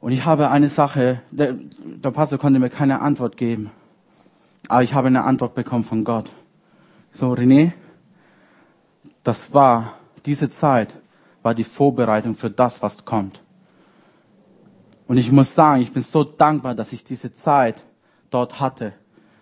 Und 0.00 0.12
ich 0.12 0.24
habe 0.24 0.50
eine 0.50 0.68
Sache, 0.68 1.20
der, 1.30 1.54
der 1.54 2.10
Pastor 2.10 2.38
konnte 2.38 2.58
mir 2.58 2.70
keine 2.70 3.00
Antwort 3.00 3.36
geben, 3.36 3.70
aber 4.68 4.82
ich 4.82 4.94
habe 4.94 5.08
eine 5.08 5.24
Antwort 5.24 5.54
bekommen 5.54 5.84
von 5.84 6.04
Gott. 6.04 6.30
So, 7.12 7.32
René, 7.32 7.72
das 9.22 9.52
war, 9.52 9.94
diese 10.24 10.48
Zeit 10.48 10.96
war 11.42 11.54
die 11.54 11.64
Vorbereitung 11.64 12.34
für 12.34 12.50
das, 12.50 12.82
was 12.82 13.04
kommt. 13.04 13.42
Und 15.06 15.16
ich 15.16 15.32
muss 15.32 15.54
sagen, 15.54 15.82
ich 15.82 15.92
bin 15.92 16.02
so 16.02 16.22
dankbar, 16.22 16.74
dass 16.74 16.92
ich 16.92 17.02
diese 17.02 17.32
Zeit 17.32 17.84
dort 18.30 18.60
hatte. 18.60 18.92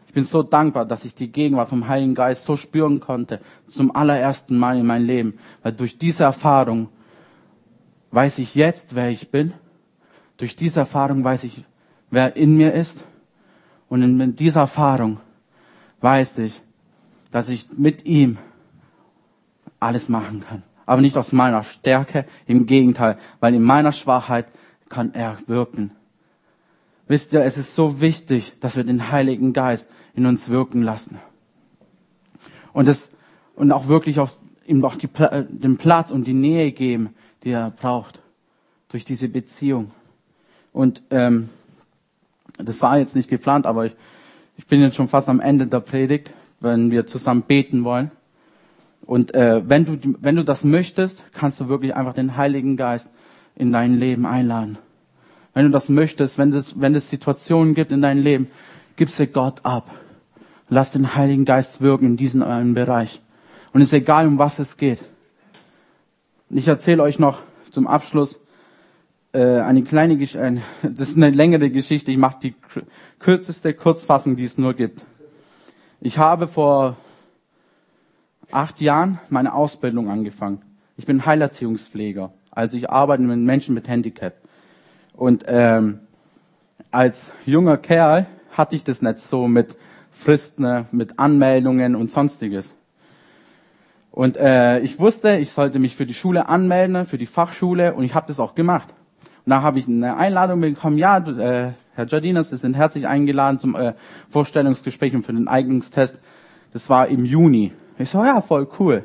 Ich 0.09 0.15
bin 0.15 0.25
so 0.25 0.43
dankbar, 0.43 0.87
dass 0.87 1.05
ich 1.05 1.15
die 1.15 1.31
Gegenwart 1.31 1.69
vom 1.69 1.87
Heiligen 1.87 2.15
Geist 2.15 2.47
so 2.47 2.57
spüren 2.57 2.99
konnte, 2.99 3.41
zum 3.69 3.95
allerersten 3.95 4.57
Mal 4.57 4.79
in 4.79 4.87
meinem 4.87 5.07
Leben. 5.07 5.39
Weil 5.63 5.73
durch 5.73 5.99
diese 5.99 6.25
Erfahrung 6.25 6.89
weiß 8.11 8.39
ich 8.39 8.55
jetzt, 8.55 8.95
wer 8.95 9.11
ich 9.11 9.31
bin. 9.31 9.53
Durch 10.39 10.57
diese 10.57 10.81
Erfahrung 10.81 11.23
weiß 11.23 11.45
ich, 11.45 11.63
wer 12.11 12.37
in 12.37 12.57
mir 12.57 12.73
ist. 12.73 13.05
Und 13.91 14.03
in 14.03 14.35
dieser 14.35 14.61
Erfahrung 14.61 15.21
weiß 16.01 16.39
ich, 16.39 16.63
dass 17.31 17.51
ich 17.51 17.67
mit 17.77 18.07
ihm 18.07 18.39
alles 19.79 20.09
machen 20.09 20.41
kann. 20.41 20.63
Aber 20.87 21.03
nicht 21.03 21.19
aus 21.19 21.33
meiner 21.33 21.63
Stärke, 21.65 22.25
im 22.47 22.65
Gegenteil, 22.65 23.19
weil 23.41 23.55
in 23.55 23.63
meiner 23.63 23.93
Schwachheit 23.93 24.47
kann 24.89 25.13
er 25.13 25.37
wirken. 25.47 25.91
Wisst 27.09 27.33
ihr, 27.33 27.43
es 27.43 27.59
ist 27.59 27.75
so 27.75 28.01
wichtig, 28.01 28.59
dass 28.61 28.77
wir 28.77 28.85
den 28.85 29.11
Heiligen 29.11 29.53
Geist 29.53 29.91
in 30.19 30.27
uns 30.27 30.49
wirken 30.49 30.83
lassen. 30.83 31.19
Und 32.73 32.89
das, 32.89 33.09
und 33.55 33.71
auch 33.73 33.87
wirklich 33.87 34.19
auch, 34.19 34.31
ihm 34.66 34.85
auch 34.85 34.97
die, 34.97 35.09
den 35.49 35.77
Platz 35.77 36.11
und 36.11 36.27
die 36.27 36.35
Nähe 36.35 36.73
geben, 36.73 37.14
die 37.45 37.51
er 37.51 37.71
braucht. 37.71 38.21
Durch 38.89 39.05
diese 39.05 39.29
Beziehung. 39.29 39.93
Und, 40.73 41.03
ähm, 41.11 41.51
das 42.59 42.83
war 42.83 42.99
jetzt 42.99 43.14
nicht 43.14 43.31
geplant, 43.31 43.66
aber 43.66 43.87
ich, 43.87 43.95
ich 44.57 44.66
bin 44.66 44.81
jetzt 44.81 44.97
schon 44.97 45.09
fast 45.09 45.29
am 45.29 45.41
Ende 45.41 45.66
der 45.66 45.81
Predigt, 45.81 46.33
wenn 46.61 46.91
wir 46.91 47.07
zusammen 47.07 47.43
beten 47.43 47.85
wollen. 47.85 48.11
Und 49.03 49.35
äh, 49.35 49.62
wenn 49.69 49.85
du 49.85 50.16
wenn 50.21 50.37
du 50.37 50.45
das 50.45 50.64
möchtest, 50.64 51.25
kannst 51.33 51.61
du 51.61 51.69
wirklich 51.69 51.95
einfach 51.95 52.14
den 52.14 52.37
Heiligen 52.37 52.77
Geist 52.77 53.11
in 53.55 53.73
dein 53.73 53.95
Leben 53.95 54.27
einladen. 54.27 54.77
Wenn 55.55 55.66
du 55.66 55.71
das 55.71 55.89
möchtest, 55.89 56.37
wenn 56.39 56.53
es 56.53 56.81
wenn 56.81 56.95
es 56.95 57.09
Situationen 57.09 57.75
gibt 57.75 57.93
in 57.93 58.03
deinem 58.03 58.23
Leben, 58.23 58.49
gib 58.97 59.11
sie 59.11 59.27
Gott 59.27 59.61
ab. 59.64 59.89
Lass 60.71 60.93
den 60.93 61.14
Heiligen 61.14 61.45
Geist 61.45 61.81
wirken 61.81 62.07
in 62.07 62.16
diesem 62.16 62.43
einen 62.43 62.75
Bereich. 62.75 63.23
Und 63.73 63.81
es 63.81 63.89
ist 63.89 63.95
egal, 63.95 64.27
um 64.27 64.39
was 64.39 64.59
es 64.59 64.77
geht. 64.77 65.01
Ich 66.51 66.69
erzähle 66.69 67.03
euch 67.03 67.19
noch 67.19 67.41
zum 67.71 67.87
Abschluss 67.87 68.39
äh, 69.33 69.61
eine 69.61 69.83
kleine 69.83 70.16
Geschichte. 70.16 70.61
Das 70.83 71.09
ist 71.09 71.16
eine 71.16 71.31
längere 71.31 71.71
Geschichte. 71.71 72.11
Ich 72.11 72.19
mache 72.19 72.39
die 72.43 72.55
kürzeste 73.19 73.75
Kurzfassung, 73.75 74.37
die 74.37 74.45
es 74.45 74.59
nur 74.59 74.75
gibt. 74.75 75.05
Ich 76.01 76.19
habe 76.19 76.47
vor 76.47 76.97
acht 78.51 78.81
Jahren 78.81 79.19
meine 79.31 79.55
Ausbildung 79.55 80.11
angefangen. 80.11 80.62
Ich 80.97 81.07
bin 81.07 81.25
Heilerziehungspfleger. 81.25 82.33
Also 82.51 82.77
ich 82.77 82.91
arbeite 82.91 83.23
mit 83.23 83.39
Menschen 83.39 83.75
mit 83.75 83.89
Handicap. 83.89 84.35
Und 85.14 85.45
ähm, 85.47 86.01
als 86.91 87.25
junger 87.45 87.77
Kerl 87.77 88.27
hatte 88.53 88.77
ich 88.77 88.85
das 88.85 89.03
nicht 89.03 89.19
so 89.19 89.49
mit 89.49 89.77
Fristen, 90.19 90.87
mit 90.91 91.19
Anmeldungen 91.19 91.95
und 91.95 92.11
sonstiges. 92.11 92.77
Und 94.11 94.37
äh, 94.37 94.81
ich 94.81 94.99
wusste, 94.99 95.37
ich 95.37 95.53
sollte 95.53 95.79
mich 95.79 95.95
für 95.95 96.07
die 96.07 96.14
Schule 96.14 96.49
anmelden, 96.49 97.07
für 97.07 97.19
die 97.19 97.27
Fachschule, 97.27 97.95
und 97.95 98.03
ich 98.03 98.16
habe 98.16 98.27
das 98.27 98.41
auch 98.41 98.57
gemacht. 98.57 98.89
Und 99.47 99.51
da 99.51 99.62
habe 99.62 99.79
ich 99.79 99.87
eine 99.87 100.16
Einladung 100.16 100.61
bekommen, 100.61 100.99
ja, 100.99 101.19
äh, 101.19 101.73
Herr 101.95 102.07
Jardinas, 102.07 102.51
Sie 102.51 102.57
sind 102.57 102.75
herzlich 102.75 103.07
eingeladen 103.07 103.61
zum 103.61 103.77
äh, 103.77 103.95
Vorstellungsgespräch 104.29 105.14
und 105.14 105.25
für 105.25 105.33
den 105.33 105.47
Eignungstest. 105.47 106.21
Das 106.73 106.91
war 106.91 107.07
im 107.07 107.25
Juni. 107.25 107.73
Ich 107.97 108.11
so, 108.11 108.25
ja, 108.25 108.41
voll 108.41 108.66
cool. 108.81 109.05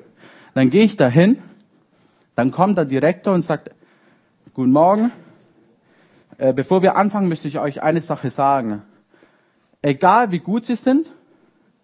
Dann 0.56 0.72
gehe 0.72 0.84
ich 0.84 0.98
dahin, 0.98 1.38
dann 2.36 2.50
kommt 2.50 2.78
der 2.80 2.86
Direktor 2.86 3.36
und 3.36 3.44
sagt, 3.44 3.70
guten 4.56 4.72
Morgen, 4.72 5.12
äh, 6.40 6.54
bevor 6.54 6.82
wir 6.82 6.98
anfangen, 6.98 7.30
möchte 7.30 7.48
ich 7.48 7.60
euch 7.60 7.84
eine 7.84 8.02
Sache 8.02 8.32
sagen. 8.32 8.82
Egal 9.84 10.32
wie 10.32 10.40
gut 10.40 10.66
Sie 10.66 10.78
sind, 10.78 11.12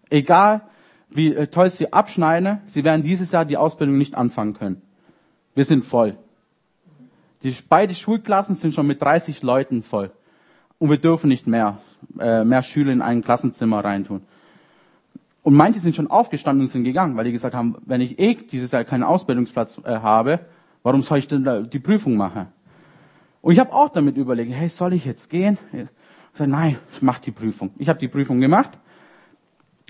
egal 0.08 0.62
wie 1.10 1.34
äh, 1.34 1.46
toll 1.48 1.68
Sie 1.68 1.92
abschneiden, 1.92 2.60
Sie 2.66 2.82
werden 2.82 3.02
dieses 3.02 3.30
Jahr 3.30 3.44
die 3.44 3.58
Ausbildung 3.58 3.98
nicht 3.98 4.14
anfangen 4.14 4.54
können. 4.54 4.82
Wir 5.54 5.66
sind 5.66 5.84
voll. 5.84 6.16
Die, 7.42 7.54
beide 7.68 7.94
Schulklassen 7.94 8.54
sind 8.54 8.72
schon 8.72 8.86
mit 8.86 9.02
30 9.02 9.42
Leuten 9.42 9.82
voll. 9.82 10.10
Und 10.78 10.88
wir 10.88 10.96
dürfen 10.96 11.28
nicht 11.28 11.46
mehr, 11.46 11.78
äh, 12.18 12.42
mehr 12.42 12.62
Schüler 12.62 12.92
in 12.92 13.02
ein 13.02 13.22
Klassenzimmer 13.22 13.84
reintun. 13.84 14.22
Und 15.42 15.54
manche 15.54 15.80
sind 15.80 15.94
schon 15.94 16.10
aufgestanden 16.10 16.62
und 16.62 16.68
sind 16.70 16.84
gegangen, 16.84 17.16
weil 17.18 17.24
die 17.24 17.32
gesagt 17.32 17.54
haben, 17.54 17.76
wenn 17.84 18.00
ich 18.00 18.18
eh 18.18 18.34
dieses 18.34 18.70
Jahr 18.70 18.84
keinen 18.84 19.02
Ausbildungsplatz 19.02 19.76
äh, 19.84 19.98
habe, 19.98 20.40
warum 20.82 21.02
soll 21.02 21.18
ich 21.18 21.28
denn 21.28 21.68
die 21.70 21.78
Prüfung 21.78 22.16
machen? 22.16 22.46
Und 23.42 23.52
ich 23.52 23.58
habe 23.58 23.74
auch 23.74 23.90
damit 23.90 24.16
überlegt, 24.16 24.52
hey, 24.52 24.68
soll 24.68 24.94
ich 24.94 25.04
jetzt 25.04 25.28
gehen? 25.28 25.58
Ich 26.32 26.38
sage, 26.38 26.50
nein, 26.50 26.76
ich 26.92 27.02
mach 27.02 27.18
die 27.18 27.32
Prüfung. 27.32 27.70
Ich 27.78 27.88
habe 27.88 27.98
die 27.98 28.08
Prüfung 28.08 28.40
gemacht, 28.40 28.70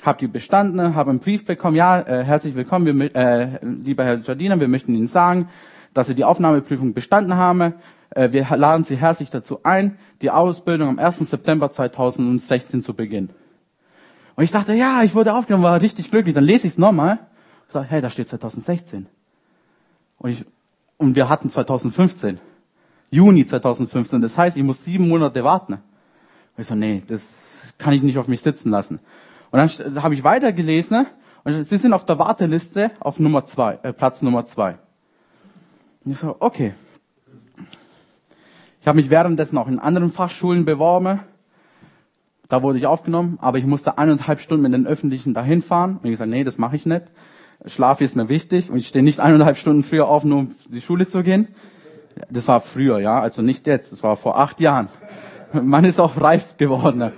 habe 0.03 0.19
die 0.19 0.27
bestanden, 0.27 0.95
habe 0.95 1.11
einen 1.11 1.21
Brief 1.21 1.45
bekommen, 1.45 1.77
ja, 1.77 2.01
äh, 2.01 2.25
herzlich 2.25 2.55
willkommen, 2.55 2.87
wir, 2.87 3.15
äh, 3.15 3.59
lieber 3.63 4.05
Herr 4.05 4.19
Jardiner, 4.19 4.59
wir 4.59 4.69
möchten 4.69 4.95
Ihnen 4.95 5.07
sagen, 5.07 5.49
dass 5.93 6.07
Sie 6.07 6.15
die 6.15 6.25
Aufnahmeprüfung 6.25 6.95
bestanden 6.95 7.37
haben. 7.37 7.75
Äh, 8.11 8.33
wir 8.33 8.47
laden 8.57 8.85
Sie 8.85 8.97
herzlich 8.97 9.31
dazu 9.31 9.61
ein, 9.65 9.99
die 10.23 10.31
Ausbildung 10.31 10.89
am 10.89 10.99
1. 10.99 11.19
September 11.29 11.71
2016 11.71 12.83
zu 12.83 12.95
beginnen. 12.95 13.31
Und 14.37 14.45
ich 14.45 14.51
dachte, 14.51 14.73
ja, 14.73 15.03
ich 15.03 15.15
wurde 15.15 15.35
aufgenommen, 15.35 15.65
war 15.65 15.81
richtig 15.81 16.11
glücklich. 16.11 16.35
Dann 16.35 16.45
lese 16.45 16.67
ich 16.67 16.75
es 16.75 16.79
nochmal 16.79 17.19
und 17.19 17.73
sage, 17.73 17.87
hey, 17.91 18.01
da 18.01 18.09
steht 18.09 18.29
2016. 18.29 19.07
Und, 20.17 20.31
ich, 20.31 20.47
und 20.97 21.15
wir 21.15 21.29
hatten 21.29 21.51
2015. 21.51 22.41
Juni 23.11 23.45
2015. 23.45 24.21
Das 24.21 24.39
heißt, 24.39 24.57
ich 24.57 24.63
muss 24.63 24.83
sieben 24.85 25.09
Monate 25.09 25.45
warten. 25.45 25.79
Ich 26.61 26.67
so, 26.67 26.75
nee, 26.75 27.03
das 27.07 27.35
kann 27.79 27.95
ich 27.95 28.03
nicht 28.03 28.19
auf 28.19 28.29
mich 28.29 28.43
sitzen 28.43 28.71
lassen. 28.71 29.01
Und 29.51 29.59
dann 29.59 30.03
habe 30.03 30.15
ich 30.15 30.25
weitergelesen 30.25 31.07
und 31.43 31.65
sie 31.65 31.77
sind 31.77 31.93
auf 31.93 32.05
der 32.05 32.19
Warteliste 32.19 32.91
auf 33.01 33.19
Nummer 33.19 33.45
zwei, 33.45 33.79
äh, 33.83 33.93
Platz 33.93 34.21
Nummer 34.21 34.45
zwei. 34.45 34.79
Und 36.05 36.13
ich 36.13 36.19
so, 36.19 36.37
okay. 36.39 36.75
Ich 38.81 38.87
habe 38.87 38.97
mich 38.97 39.11
währenddessen 39.11 39.59
auch 39.59 39.69
in 39.69 39.79
anderen 39.79 40.11
Fachschulen 40.11 40.65
beworben. 40.65 41.21
Da 42.49 42.63
wurde 42.63 42.79
ich 42.79 42.87
aufgenommen, 42.87 43.39
aber 43.41 43.59
ich 43.59 43.65
musste 43.65 43.97
eineinhalb 43.97 44.41
Stunden 44.41 44.63
mit 44.63 44.73
den 44.73 44.87
Öffentlichen 44.87 45.35
dahin 45.35 45.63
fahren. 45.63 45.97
Und 45.97 46.05
ich 46.05 46.13
gesagt, 46.13 46.31
nee, 46.31 46.45
das 46.45 46.59
mache 46.59 46.77
ich 46.77 46.85
nicht. 46.85 47.05
Schlaf 47.67 48.01
ist 48.01 48.17
mir 48.17 48.29
wichtig 48.29 48.71
und 48.71 48.79
ich 48.79 48.89
stehe 48.89 49.05
nicht 49.05 49.21
eineinhalb 49.21 49.57
Stunden 49.57 49.83
früher 49.83 50.09
auf, 50.09 50.25
nur 50.25 50.41
um 50.41 50.55
die 50.69 50.81
Schule 50.81 51.07
zu 51.07 51.23
gehen. 51.23 51.49
Das 52.31 52.49
war 52.49 52.61
früher, 52.61 52.99
ja, 52.99 53.21
also 53.21 53.41
nicht 53.41 53.67
jetzt. 53.67 53.93
Das 53.93 54.03
war 54.03 54.17
vor 54.17 54.39
acht 54.39 54.61
Jahren. 54.61 54.89
Man 55.53 55.85
ist 55.85 56.01
auch 56.01 56.21
reif 56.21 56.57
geworden. 56.57 57.13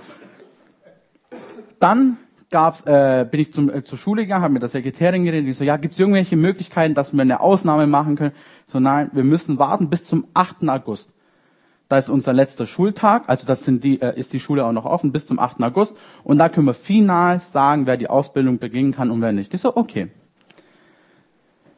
Dann 1.79 2.17
gab's, 2.49 2.81
äh, 2.85 3.27
bin 3.29 3.41
ich 3.41 3.53
zum, 3.53 3.69
äh, 3.69 3.83
zur 3.83 3.97
Schule 3.97 4.23
gegangen, 4.23 4.43
habe 4.43 4.53
mit 4.53 4.61
der 4.61 4.69
Sekretärin 4.69 5.25
geredet. 5.25 5.47
Die 5.47 5.53
so, 5.53 5.63
ja, 5.63 5.77
gibt 5.77 5.93
es 5.93 5.99
irgendwelche 5.99 6.35
Möglichkeiten, 6.35 6.93
dass 6.93 7.13
wir 7.13 7.21
eine 7.21 7.41
Ausnahme 7.41 7.87
machen 7.87 8.15
können? 8.15 8.33
So, 8.67 8.79
nein, 8.79 9.09
wir 9.13 9.23
müssen 9.23 9.59
warten 9.59 9.89
bis 9.89 10.05
zum 10.05 10.27
8. 10.33 10.69
August. 10.69 11.09
Da 11.89 11.97
ist 11.97 12.09
unser 12.09 12.33
letzter 12.33 12.65
Schultag, 12.65 13.23
also 13.27 13.45
das 13.45 13.63
sind 13.63 13.83
die, 13.83 14.01
äh, 14.01 14.17
ist 14.17 14.33
die 14.33 14.39
Schule 14.39 14.65
auch 14.65 14.71
noch 14.71 14.85
offen 14.85 15.11
bis 15.11 15.27
zum 15.27 15.37
8. 15.39 15.61
August. 15.61 15.95
Und 16.23 16.37
da 16.37 16.49
können 16.49 16.65
wir 16.65 16.73
final 16.73 17.39
sagen, 17.39 17.85
wer 17.85 17.97
die 17.97 18.09
Ausbildung 18.09 18.57
beginnen 18.57 18.93
kann 18.93 19.11
und 19.11 19.21
wer 19.21 19.31
nicht. 19.31 19.53
Ich 19.53 19.61
so, 19.61 19.75
okay. 19.75 20.09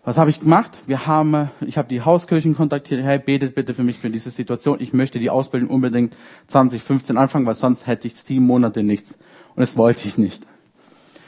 Was 0.07 0.19
habe 0.19 0.29
ich 0.29 0.39
gemacht? 0.39 0.77
Wir 0.85 1.07
haben, 1.07 1.33
äh, 1.33 1.47
ich 1.65 1.79
habe 1.79 1.87
die 1.87 2.01
Hauskirchen 2.01 2.55
kontaktiert. 2.55 3.03
Hey, 3.03 3.17
betet 3.17 3.55
bitte 3.55 3.73
für 3.73 3.83
mich 3.83 3.97
für 3.97 4.11
diese 4.11 4.29
Situation. 4.29 4.79
Ich 4.79 4.93
möchte 4.93 5.17
die 5.17 5.31
Ausbildung 5.31 5.71
unbedingt 5.71 6.15
2015 6.45 7.17
anfangen, 7.17 7.47
weil 7.47 7.55
sonst 7.55 7.87
hätte 7.87 8.05
ich 8.05 8.15
sieben 8.15 8.45
Monate 8.45 8.83
nichts. 8.83 9.13
Und 9.55 9.61
das 9.61 9.75
wollte 9.77 10.07
ich 10.07 10.19
nicht. 10.19 10.45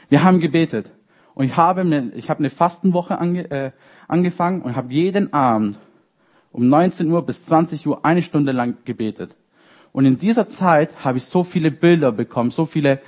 Wir 0.08 0.22
haben 0.22 0.38
gebetet. 0.38 0.92
Und 1.34 1.46
ich 1.46 1.56
habe, 1.56 1.80
eine, 1.80 2.12
ich 2.14 2.30
habe 2.30 2.38
eine 2.38 2.50
Fastenwoche 2.50 3.18
ange, 3.18 3.50
äh, 3.50 3.72
angefangen 4.06 4.62
und 4.62 4.76
habe 4.76 4.92
jeden 4.92 5.32
Abend 5.32 5.76
um 6.52 6.68
19 6.68 7.10
Uhr 7.10 7.26
bis 7.26 7.42
20 7.42 7.84
Uhr 7.88 8.04
eine 8.04 8.22
Stunde 8.22 8.52
lang 8.52 8.76
gebetet. 8.84 9.34
Und 9.90 10.04
in 10.04 10.18
dieser 10.18 10.46
Zeit 10.46 11.04
habe 11.04 11.18
ich 11.18 11.24
so 11.24 11.42
viele 11.42 11.72
Bilder 11.72 12.12
bekommen, 12.12 12.52
so 12.52 12.64
viele, 12.64 13.00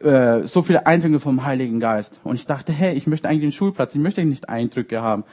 äh, 0.00 0.44
so 0.44 0.62
viele 0.62 0.86
Eindrücke 0.86 1.20
vom 1.20 1.44
Heiligen 1.44 1.80
Geist. 1.80 2.20
Und 2.24 2.36
ich 2.36 2.46
dachte, 2.46 2.72
hey, 2.72 2.94
ich 2.94 3.06
möchte 3.06 3.28
eigentlich 3.28 3.42
den 3.42 3.52
Schulplatz, 3.52 3.94
ich 3.94 4.00
möchte 4.00 4.24
nicht 4.24 4.48
Eindrücke 4.48 5.02
haben. 5.02 5.24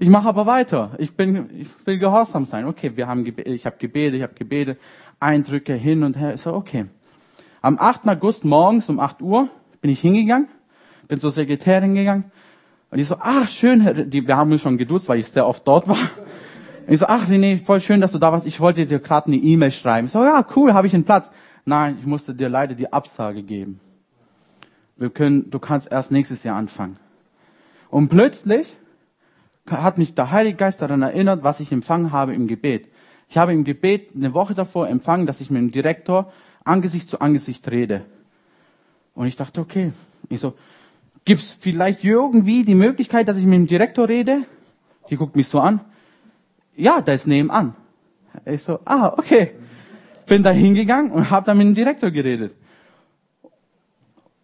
Ich 0.00 0.08
mache 0.08 0.28
aber 0.28 0.46
weiter. 0.46 0.92
Ich 0.98 1.14
bin, 1.16 1.50
ich 1.58 1.68
will 1.86 1.98
gehorsam 1.98 2.44
sein. 2.44 2.66
Okay, 2.66 2.92
wir 2.94 3.08
haben, 3.08 3.26
ich 3.26 3.66
habe 3.66 3.76
gebetet, 3.78 4.14
ich 4.14 4.22
habe 4.22 4.34
gebetet, 4.34 4.78
Eindrücke 5.18 5.74
hin 5.74 6.04
und 6.04 6.16
her. 6.16 6.34
Ich 6.34 6.42
so, 6.42 6.54
okay. 6.54 6.86
Am 7.62 7.78
8. 7.78 8.08
August 8.08 8.44
morgens 8.44 8.88
um 8.88 9.00
8 9.00 9.20
Uhr 9.20 9.48
bin 9.80 9.90
ich 9.90 10.00
hingegangen, 10.00 10.48
bin 11.08 11.18
zur 11.18 11.32
Sekretärin 11.32 11.94
gegangen 11.94 12.30
und 12.90 12.98
ich 12.98 13.06
so, 13.06 13.16
ach 13.20 13.48
schön, 13.48 14.10
die, 14.10 14.26
wir 14.26 14.36
haben 14.36 14.50
uns 14.52 14.62
schon 14.62 14.78
geduzt, 14.78 15.08
weil 15.08 15.18
ich 15.18 15.26
sehr 15.26 15.46
oft 15.46 15.66
dort 15.66 15.88
war. 15.88 15.98
Und 16.86 16.94
ich 16.94 16.98
so, 16.98 17.06
ach 17.06 17.28
René, 17.28 17.62
voll 17.62 17.80
schön, 17.80 18.00
dass 18.00 18.12
du 18.12 18.18
da 18.18 18.32
warst. 18.32 18.46
Ich 18.46 18.60
wollte 18.60 18.86
dir 18.86 18.98
gerade 18.98 19.26
eine 19.26 19.36
E-Mail 19.36 19.70
schreiben. 19.70 20.06
Ich 20.06 20.12
so, 20.12 20.24
ja, 20.24 20.44
cool, 20.56 20.72
habe 20.72 20.86
ich 20.86 20.94
einen 20.94 21.04
Platz. 21.04 21.30
Nein, 21.64 21.96
ich 22.00 22.06
musste 22.06 22.34
dir 22.34 22.48
leider 22.48 22.74
die 22.74 22.90
Absage 22.90 23.42
geben. 23.42 23.80
Wir 24.98 25.10
können, 25.10 25.48
du 25.50 25.58
kannst 25.58 25.90
erst 25.90 26.10
nächstes 26.10 26.42
Jahr 26.42 26.56
anfangen. 26.56 26.98
Und 27.88 28.08
plötzlich 28.08 28.76
hat 29.70 29.96
mich 29.96 30.14
der 30.14 30.30
Heilige 30.30 30.56
Geist 30.56 30.82
daran 30.82 31.02
erinnert, 31.02 31.42
was 31.42 31.60
ich 31.60 31.72
empfangen 31.72 32.12
habe 32.12 32.34
im 32.34 32.48
Gebet. 32.48 32.88
Ich 33.28 33.38
habe 33.38 33.52
im 33.52 33.64
Gebet 33.64 34.10
eine 34.14 34.34
Woche 34.34 34.54
davor 34.54 34.88
empfangen, 34.88 35.26
dass 35.26 35.40
ich 35.40 35.50
mit 35.50 35.60
dem 35.60 35.70
Direktor 35.70 36.32
Angesicht 36.64 37.08
zu 37.08 37.20
Angesicht 37.20 37.70
rede. 37.70 38.04
Und 39.14 39.26
ich 39.26 39.36
dachte, 39.36 39.60
okay. 39.60 39.92
Ich 40.28 40.40
so, 40.40 40.54
gibt's 41.24 41.56
vielleicht 41.58 42.04
irgendwie 42.04 42.64
die 42.64 42.74
Möglichkeit, 42.74 43.28
dass 43.28 43.38
ich 43.38 43.44
mit 43.44 43.54
dem 43.54 43.66
Direktor 43.66 44.08
rede? 44.08 44.42
Die 45.10 45.16
guckt 45.16 45.36
mich 45.36 45.48
so 45.48 45.60
an. 45.60 45.80
Ja, 46.76 47.00
da 47.00 47.12
ist 47.12 47.26
nebenan. 47.26 47.74
Ich 48.44 48.62
so, 48.62 48.80
ah, 48.84 49.14
okay. 49.16 49.52
Bin 50.26 50.42
da 50.42 50.50
hingegangen 50.50 51.10
und 51.10 51.30
habe 51.30 51.46
dann 51.46 51.58
mit 51.58 51.66
dem 51.66 51.74
Direktor 51.74 52.10
geredet. 52.10 52.54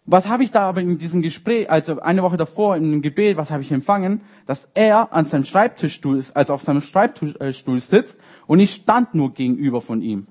Was 0.07 0.29
habe 0.29 0.43
ich 0.43 0.51
da 0.51 0.61
aber 0.61 0.81
in 0.81 0.99
diesem 0.99 1.23
Gespräch, 1.23 1.69
also 1.69 1.99
eine 1.99 2.21
Woche 2.21 2.37
davor 2.37 2.75
in 2.75 2.91
dem 2.91 3.01
Gebet, 3.01 3.37
was 3.37 3.49
habe 3.49 3.63
ich 3.63 3.71
empfangen? 3.71 4.21
Dass 4.45 4.67
er 4.75 5.11
an 5.13 5.25
seinem 5.25 5.45
Schreibtischstuhl 5.45 6.17
ist, 6.17 6.35
also 6.35 6.53
auf 6.53 6.61
seinem 6.61 6.81
Schreibtischstuhl 6.81 7.79
sitzt 7.79 8.17
und 8.45 8.59
ich 8.59 8.71
stand 8.71 9.15
nur 9.15 9.33
gegenüber 9.33 9.81
von 9.81 10.03
ihm. 10.03 10.27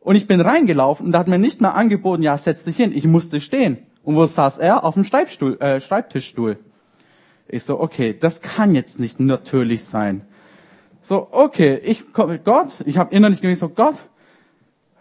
Und 0.00 0.16
ich 0.16 0.26
bin 0.26 0.40
reingelaufen 0.40 1.06
und 1.06 1.12
da 1.12 1.20
hat 1.20 1.28
mir 1.28 1.38
nicht 1.38 1.60
mehr 1.60 1.74
angeboten, 1.74 2.22
ja, 2.22 2.36
setz 2.36 2.64
dich 2.64 2.76
hin. 2.76 2.90
Ich 2.92 3.06
musste 3.06 3.38
stehen. 3.40 3.78
Und 4.02 4.16
wo 4.16 4.26
saß 4.26 4.58
er? 4.58 4.82
Auf 4.82 4.94
dem 4.94 5.04
Schreibstuhl, 5.04 5.60
äh, 5.60 5.80
Schreibtischstuhl. 5.80 6.58
Ich 7.46 7.64
so, 7.64 7.78
okay, 7.78 8.16
das 8.18 8.40
kann 8.40 8.74
jetzt 8.74 8.98
nicht 8.98 9.20
natürlich 9.20 9.84
sein. 9.84 10.26
So, 11.02 11.28
okay, 11.30 11.80
ich 11.84 12.12
Gott, 12.12 12.74
ich 12.86 12.98
habe 12.98 13.14
innerlich 13.14 13.40
gedacht, 13.40 13.58
so 13.58 13.68
Gott, 13.68 13.96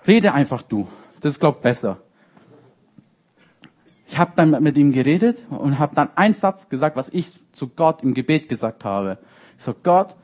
rede 0.05 0.33
einfach 0.33 0.61
du. 0.61 0.87
Das 1.21 1.33
ist 1.33 1.39
glaub 1.39 1.61
besser. 1.61 1.99
Ich 4.09 4.17
habe 4.17 4.31
dann 4.35 4.63
mit 4.63 4.75
ihm 4.75 4.91
geredet 4.91 5.43
und 5.51 5.77
habe 5.77 5.93
dann 5.93 6.09
einen 6.15 6.33
Satz 6.33 6.67
gesagt, 6.67 6.95
was 6.95 7.09
ich 7.09 7.31
zu 7.51 7.67
Gott 7.67 8.01
im 8.01 8.15
Gebet 8.15 8.49
gesagt 8.49 8.83
habe. 8.83 9.19
Ich 9.55 9.63
so, 9.63 9.75
Gott, 9.75 10.15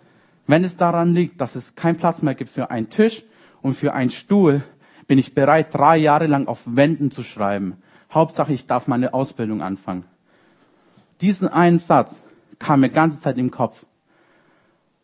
wenn 0.48 0.64
es 0.64 0.76
daran 0.76 1.14
liegt, 1.14 1.40
dass 1.40 1.56
es 1.56 1.76
keinen 1.76 1.96
Platz 1.96 2.24
mehr 2.24 2.34
gibt 2.34 2.50
für 2.50 2.72
einen 2.72 2.90
Tisch 2.90 3.24
und 3.62 3.74
für 3.74 3.94
einen 3.94 4.10
Stuhl, 4.10 4.64
bin 5.06 5.20
ich 5.20 5.36
bereit, 5.36 5.68
drei 5.72 5.98
Jahre 5.98 6.26
lang 6.26 6.48
auf 6.48 6.64
Wänden 6.66 7.12
zu 7.12 7.22
schreiben. 7.22 7.78
Hauptsache, 8.12 8.54
ich 8.54 8.66
darf 8.66 8.88
meine 8.88 9.14
Ausbildung 9.14 9.62
anfangen. 9.62 10.06
Diesen 11.22 11.48
einen 11.48 11.78
Satz 11.78 12.24
kam 12.58 12.80
mir 12.80 12.90
ganze 12.90 13.20
Zeit 13.20 13.38
im 13.38 13.52
Kopf. 13.52 13.86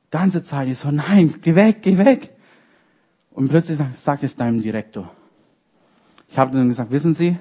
Ganze 0.10 0.42
Zeit, 0.42 0.68
ich 0.68 0.80
so, 0.80 0.90
nein, 0.90 1.36
geh 1.44 1.54
weg, 1.54 1.84
geh 1.84 2.00
weg. 2.00 2.32
Und 3.30 3.50
plötzlich 3.50 3.78
sag, 3.78 3.94
sag 3.94 4.24
es 4.24 4.36
deinem 4.36 4.60
Direktor. 4.60 5.12
Ich 6.30 6.40
habe 6.40 6.58
dann 6.58 6.68
gesagt, 6.68 6.90
wissen 6.90 7.14
Sie, 7.14 7.38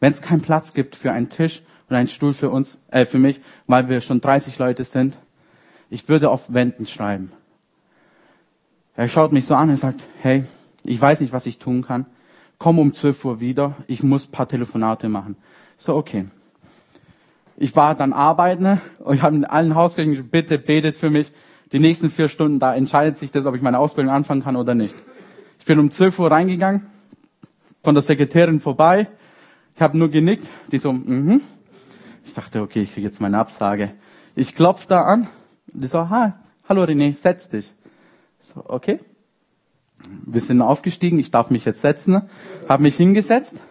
wenn 0.00 0.12
es 0.12 0.22
keinen 0.22 0.40
Platz 0.40 0.74
gibt 0.74 0.96
für 0.96 1.12
einen 1.12 1.28
Tisch 1.28 1.62
und 1.88 1.96
einen 1.96 2.08
Stuhl 2.08 2.32
für 2.32 2.50
uns, 2.50 2.78
äh, 2.90 3.04
für 3.04 3.18
mich, 3.18 3.40
weil 3.66 3.88
wir 3.88 4.00
schon 4.00 4.20
30 4.20 4.58
Leute 4.58 4.84
sind, 4.84 5.18
ich 5.90 6.08
würde 6.08 6.30
auf 6.30 6.52
Wänden 6.52 6.86
schreiben. 6.86 7.32
Er 8.94 9.08
schaut 9.08 9.32
mich 9.32 9.46
so 9.46 9.54
an 9.54 9.70
und 9.70 9.76
sagt, 9.76 10.00
hey, 10.20 10.44
ich 10.84 11.00
weiß 11.00 11.20
nicht, 11.20 11.32
was 11.32 11.46
ich 11.46 11.58
tun 11.58 11.82
kann. 11.82 12.06
Komm 12.58 12.78
um 12.78 12.92
12 12.92 13.24
Uhr 13.24 13.40
wieder, 13.40 13.76
ich 13.86 14.02
muss 14.02 14.26
paar 14.26 14.48
Telefonate 14.48 15.08
machen. 15.08 15.36
So, 15.76 15.94
okay. 15.94 16.26
Ich 17.56 17.74
war 17.76 17.94
dann 17.94 18.12
arbeiten 18.12 18.80
und 18.98 19.16
ich 19.16 19.22
habe 19.22 19.36
in 19.36 19.44
allen 19.44 19.74
Hausgängen, 19.74 20.28
bitte 20.28 20.58
betet 20.58 20.98
für 20.98 21.10
mich. 21.10 21.32
Die 21.72 21.78
nächsten 21.78 22.10
vier 22.10 22.28
Stunden, 22.28 22.58
da 22.58 22.74
entscheidet 22.74 23.16
sich 23.18 23.30
das, 23.30 23.46
ob 23.46 23.54
ich 23.54 23.62
meine 23.62 23.78
Ausbildung 23.78 24.12
anfangen 24.12 24.42
kann 24.42 24.56
oder 24.56 24.74
nicht. 24.74 24.94
Ich 25.58 25.64
bin 25.64 25.78
um 25.78 25.90
12 25.90 26.18
Uhr 26.18 26.30
reingegangen, 26.30 26.86
von 27.82 27.94
der 27.94 28.02
Sekretärin 28.02 28.60
vorbei, 28.60 29.06
ich 29.78 29.82
habe 29.82 29.96
nur 29.96 30.08
genickt, 30.08 30.48
die 30.72 30.78
so, 30.78 30.92
mhm. 30.92 31.40
Ich 32.24 32.34
dachte, 32.34 32.62
okay, 32.62 32.82
ich 32.82 32.92
kriege 32.92 33.06
jetzt 33.06 33.20
meine 33.20 33.38
Absage. 33.38 33.92
Ich 34.34 34.56
klopf 34.56 34.86
da 34.86 35.02
an, 35.02 35.28
die 35.68 35.86
so, 35.86 36.10
hi, 36.10 36.32
hallo 36.68 36.82
René, 36.82 37.14
setz 37.14 37.48
dich. 37.48 37.70
So, 38.40 38.64
okay. 38.66 38.98
Wir 40.26 40.40
sind 40.40 40.62
aufgestiegen, 40.62 41.20
ich 41.20 41.30
darf 41.30 41.50
mich 41.50 41.64
jetzt 41.64 41.80
setzen, 41.82 42.22
habe 42.68 42.82
mich 42.82 42.96
hingesetzt, 42.96 43.62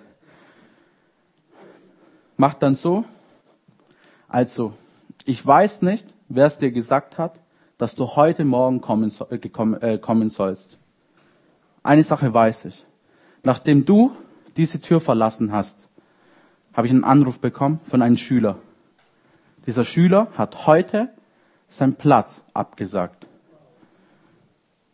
macht 2.37 2.63
dann 2.63 2.77
so, 2.77 3.03
also, 4.29 4.71
ich 5.25 5.45
weiß 5.45 5.81
nicht, 5.81 6.07
wer 6.29 6.45
es 6.45 6.57
dir 6.57 6.71
gesagt 6.71 7.17
hat, 7.17 7.37
dass 7.77 7.95
du 7.95 8.15
heute 8.15 8.45
Morgen 8.45 8.79
kommen, 8.79 9.11
äh, 9.29 9.35
äh, 9.35 9.97
kommen 9.97 10.29
sollst. 10.29 10.79
Eine 11.83 12.05
Sache 12.05 12.33
weiß 12.33 12.63
ich. 12.63 12.85
Nachdem 13.43 13.83
du 13.83 14.13
diese 14.55 14.79
Tür 14.79 15.01
verlassen 15.01 15.51
hast, 15.51 15.86
habe 16.78 16.86
ich 16.86 16.93
einen 16.93 17.03
Anruf 17.03 17.41
bekommen 17.41 17.80
von 17.89 18.03
einem 18.03 18.17
Schüler. 18.17 18.59
Dieser 19.65 19.84
Schüler 19.84 20.28
hat 20.38 20.67
heute 20.67 21.09
seinen 21.67 21.95
Platz 21.95 22.43
abgesagt. 22.53 23.28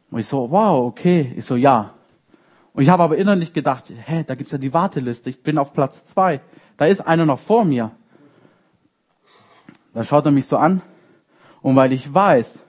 Und 0.09 0.19
ich 0.19 0.27
so, 0.27 0.49
wow, 0.49 0.87
okay. 0.87 1.33
Ich 1.35 1.43
so, 1.43 1.57
ja. 1.57 1.93
Und 2.71 2.83
ich 2.83 2.89
habe 2.89 3.03
aber 3.03 3.17
innerlich 3.17 3.51
gedacht, 3.51 3.91
hä, 4.05 4.23
da 4.25 4.35
gibt's 4.35 4.53
ja 4.53 4.57
die 4.57 4.73
Warteliste. 4.73 5.29
Ich 5.29 5.43
bin 5.43 5.57
auf 5.57 5.73
Platz 5.73 6.05
zwei. 6.05 6.39
Da 6.77 6.85
ist 6.85 7.01
einer 7.01 7.25
noch 7.25 7.37
vor 7.37 7.65
mir. 7.65 7.91
Da 9.93 10.05
schaut 10.05 10.25
er 10.25 10.31
mich 10.31 10.45
so 10.45 10.55
an. 10.55 10.81
Und 11.61 11.75
weil 11.75 11.91
ich 11.91 12.11
weiß, 12.13 12.63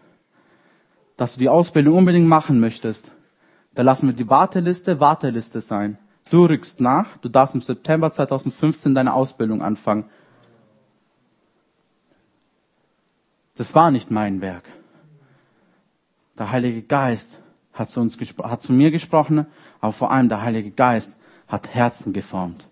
dass 1.17 1.35
du 1.35 1.39
die 1.39 1.49
Ausbildung 1.49 1.97
unbedingt 1.97 2.27
machen 2.27 2.59
möchtest, 2.59 3.13
da 3.75 3.83
lassen 3.83 4.09
wir 4.09 4.15
die 4.15 4.29
Warteliste 4.29 4.99
Warteliste 4.99 5.61
sein. 5.61 5.99
Du 6.31 6.47
rückst 6.47 6.81
nach, 6.81 7.17
du 7.19 7.29
darfst 7.29 7.55
im 7.55 7.61
September 7.61 8.11
2015 8.11 8.95
deine 8.95 9.13
Ausbildung 9.13 9.63
anfangen. 9.63 10.05
Das 13.57 13.75
war 13.75 13.91
nicht 13.91 14.11
mein 14.11 14.41
Werk. 14.41 14.65
Der 16.39 16.51
Heilige 16.51 16.83
Geist 16.83 17.41
hat 17.73 17.91
zu 17.91 18.01
uns 18.01 18.19
hat 18.43 18.63
zu 18.63 18.73
mir 18.73 18.91
gesprochen, 18.91 19.47
aber 19.81 19.93
vor 19.93 20.11
allem 20.11 20.29
der 20.29 20.43
Heilige 20.43 20.71
Geist 20.71 21.17
hat 21.47 21.75
Herzen 21.75 22.13
geformt. 22.13 22.67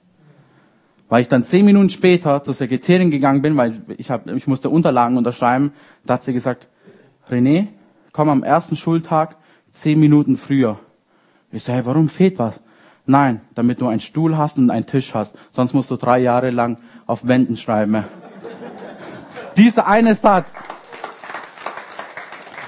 Weil 1.09 1.21
ich 1.21 1.29
dann 1.29 1.45
zehn 1.45 1.65
Minuten 1.65 1.91
später 1.91 2.43
zur 2.43 2.55
Sekretärin 2.55 3.11
gegangen 3.11 3.43
bin, 3.43 3.57
weil 3.57 3.83
ich, 3.99 4.11
hab, 4.11 4.27
ich 4.29 4.47
musste 4.47 4.71
Unterlagen 4.71 5.17
unterschreiben, 5.17 5.73
da 6.05 6.15
hat 6.15 6.23
sie 6.23 6.33
gesagt, 6.33 6.69
René, 7.29 7.69
komm 8.13 8.29
am 8.29 8.43
ersten 8.43 8.77
Schultag 8.77 9.37
zehn 9.71 10.01
Minuten 10.01 10.37
früher. 10.37 10.79
Ich 11.51 11.65
so, 11.65 11.73
hey, 11.73 11.85
warum 11.85 12.09
fehlt 12.09 12.39
was? 12.39 12.63
Nein, 13.05 13.41
damit 13.55 13.81
du 13.81 13.89
einen 13.89 14.01
Stuhl 14.01 14.37
hast 14.37 14.59
und 14.59 14.71
einen 14.71 14.87
Tisch 14.87 15.15
hast. 15.15 15.37
Sonst 15.51 15.75
musst 15.75 15.91
du 15.91 15.97
drei 15.97 16.19
Jahre 16.19 16.51
lang 16.51 16.79
auf 17.07 17.27
Wänden 17.27 17.57
schreiben. 17.57 18.05
Dieser 19.57 19.87
eine 19.87 20.15
Satz, 20.15 20.53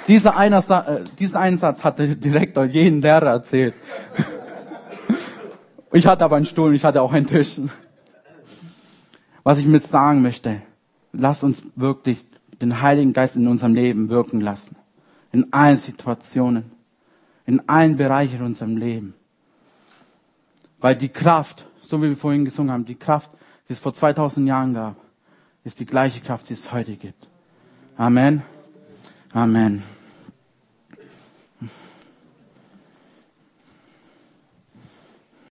dieser 0.06 0.36
eine, 0.36 0.58
äh, 0.58 1.04
diesen 1.18 1.36
einen 1.36 1.56
Satz 1.56 1.82
hat 1.82 1.98
der 1.98 2.08
Direktor 2.08 2.64
jeden 2.64 3.00
Lehrer 3.00 3.30
erzählt. 3.30 3.74
Ich 5.92 6.08
hatte 6.08 6.24
aber 6.24 6.34
einen 6.34 6.44
Stuhl 6.44 6.70
und 6.70 6.74
ich 6.74 6.84
hatte 6.84 7.00
auch 7.00 7.12
einen 7.12 7.28
Tisch. 7.28 7.60
Was 9.44 9.60
ich 9.60 9.66
mit 9.66 9.84
sagen 9.84 10.22
möchte, 10.22 10.60
lass 11.12 11.44
uns 11.44 11.62
wirklich 11.76 12.26
den 12.60 12.82
Heiligen 12.82 13.12
Geist 13.12 13.36
in 13.36 13.46
unserem 13.46 13.74
Leben 13.74 14.08
wirken 14.08 14.40
lassen. 14.40 14.74
In 15.30 15.52
allen 15.52 15.76
Situationen, 15.76 16.72
in 17.46 17.68
allen 17.68 17.96
Bereichen 17.96 18.38
in 18.38 18.44
unserem 18.46 18.76
Leben. 18.76 19.14
Weil 20.84 20.96
die 20.96 21.08
Kraft, 21.08 21.64
so 21.80 22.02
wie 22.02 22.10
wir 22.10 22.16
vorhin 22.16 22.44
gesungen 22.44 22.70
haben, 22.70 22.84
die 22.84 22.94
Kraft, 22.94 23.30
die 23.66 23.72
es 23.72 23.78
vor 23.78 23.94
2000 23.94 24.46
Jahren 24.46 24.74
gab, 24.74 24.96
ist 25.64 25.80
die 25.80 25.86
gleiche 25.86 26.20
Kraft, 26.20 26.50
die 26.50 26.52
es 26.52 26.72
heute 26.72 26.94
gibt. 26.96 27.26
Amen. 27.96 28.42
Amen. 29.32 29.82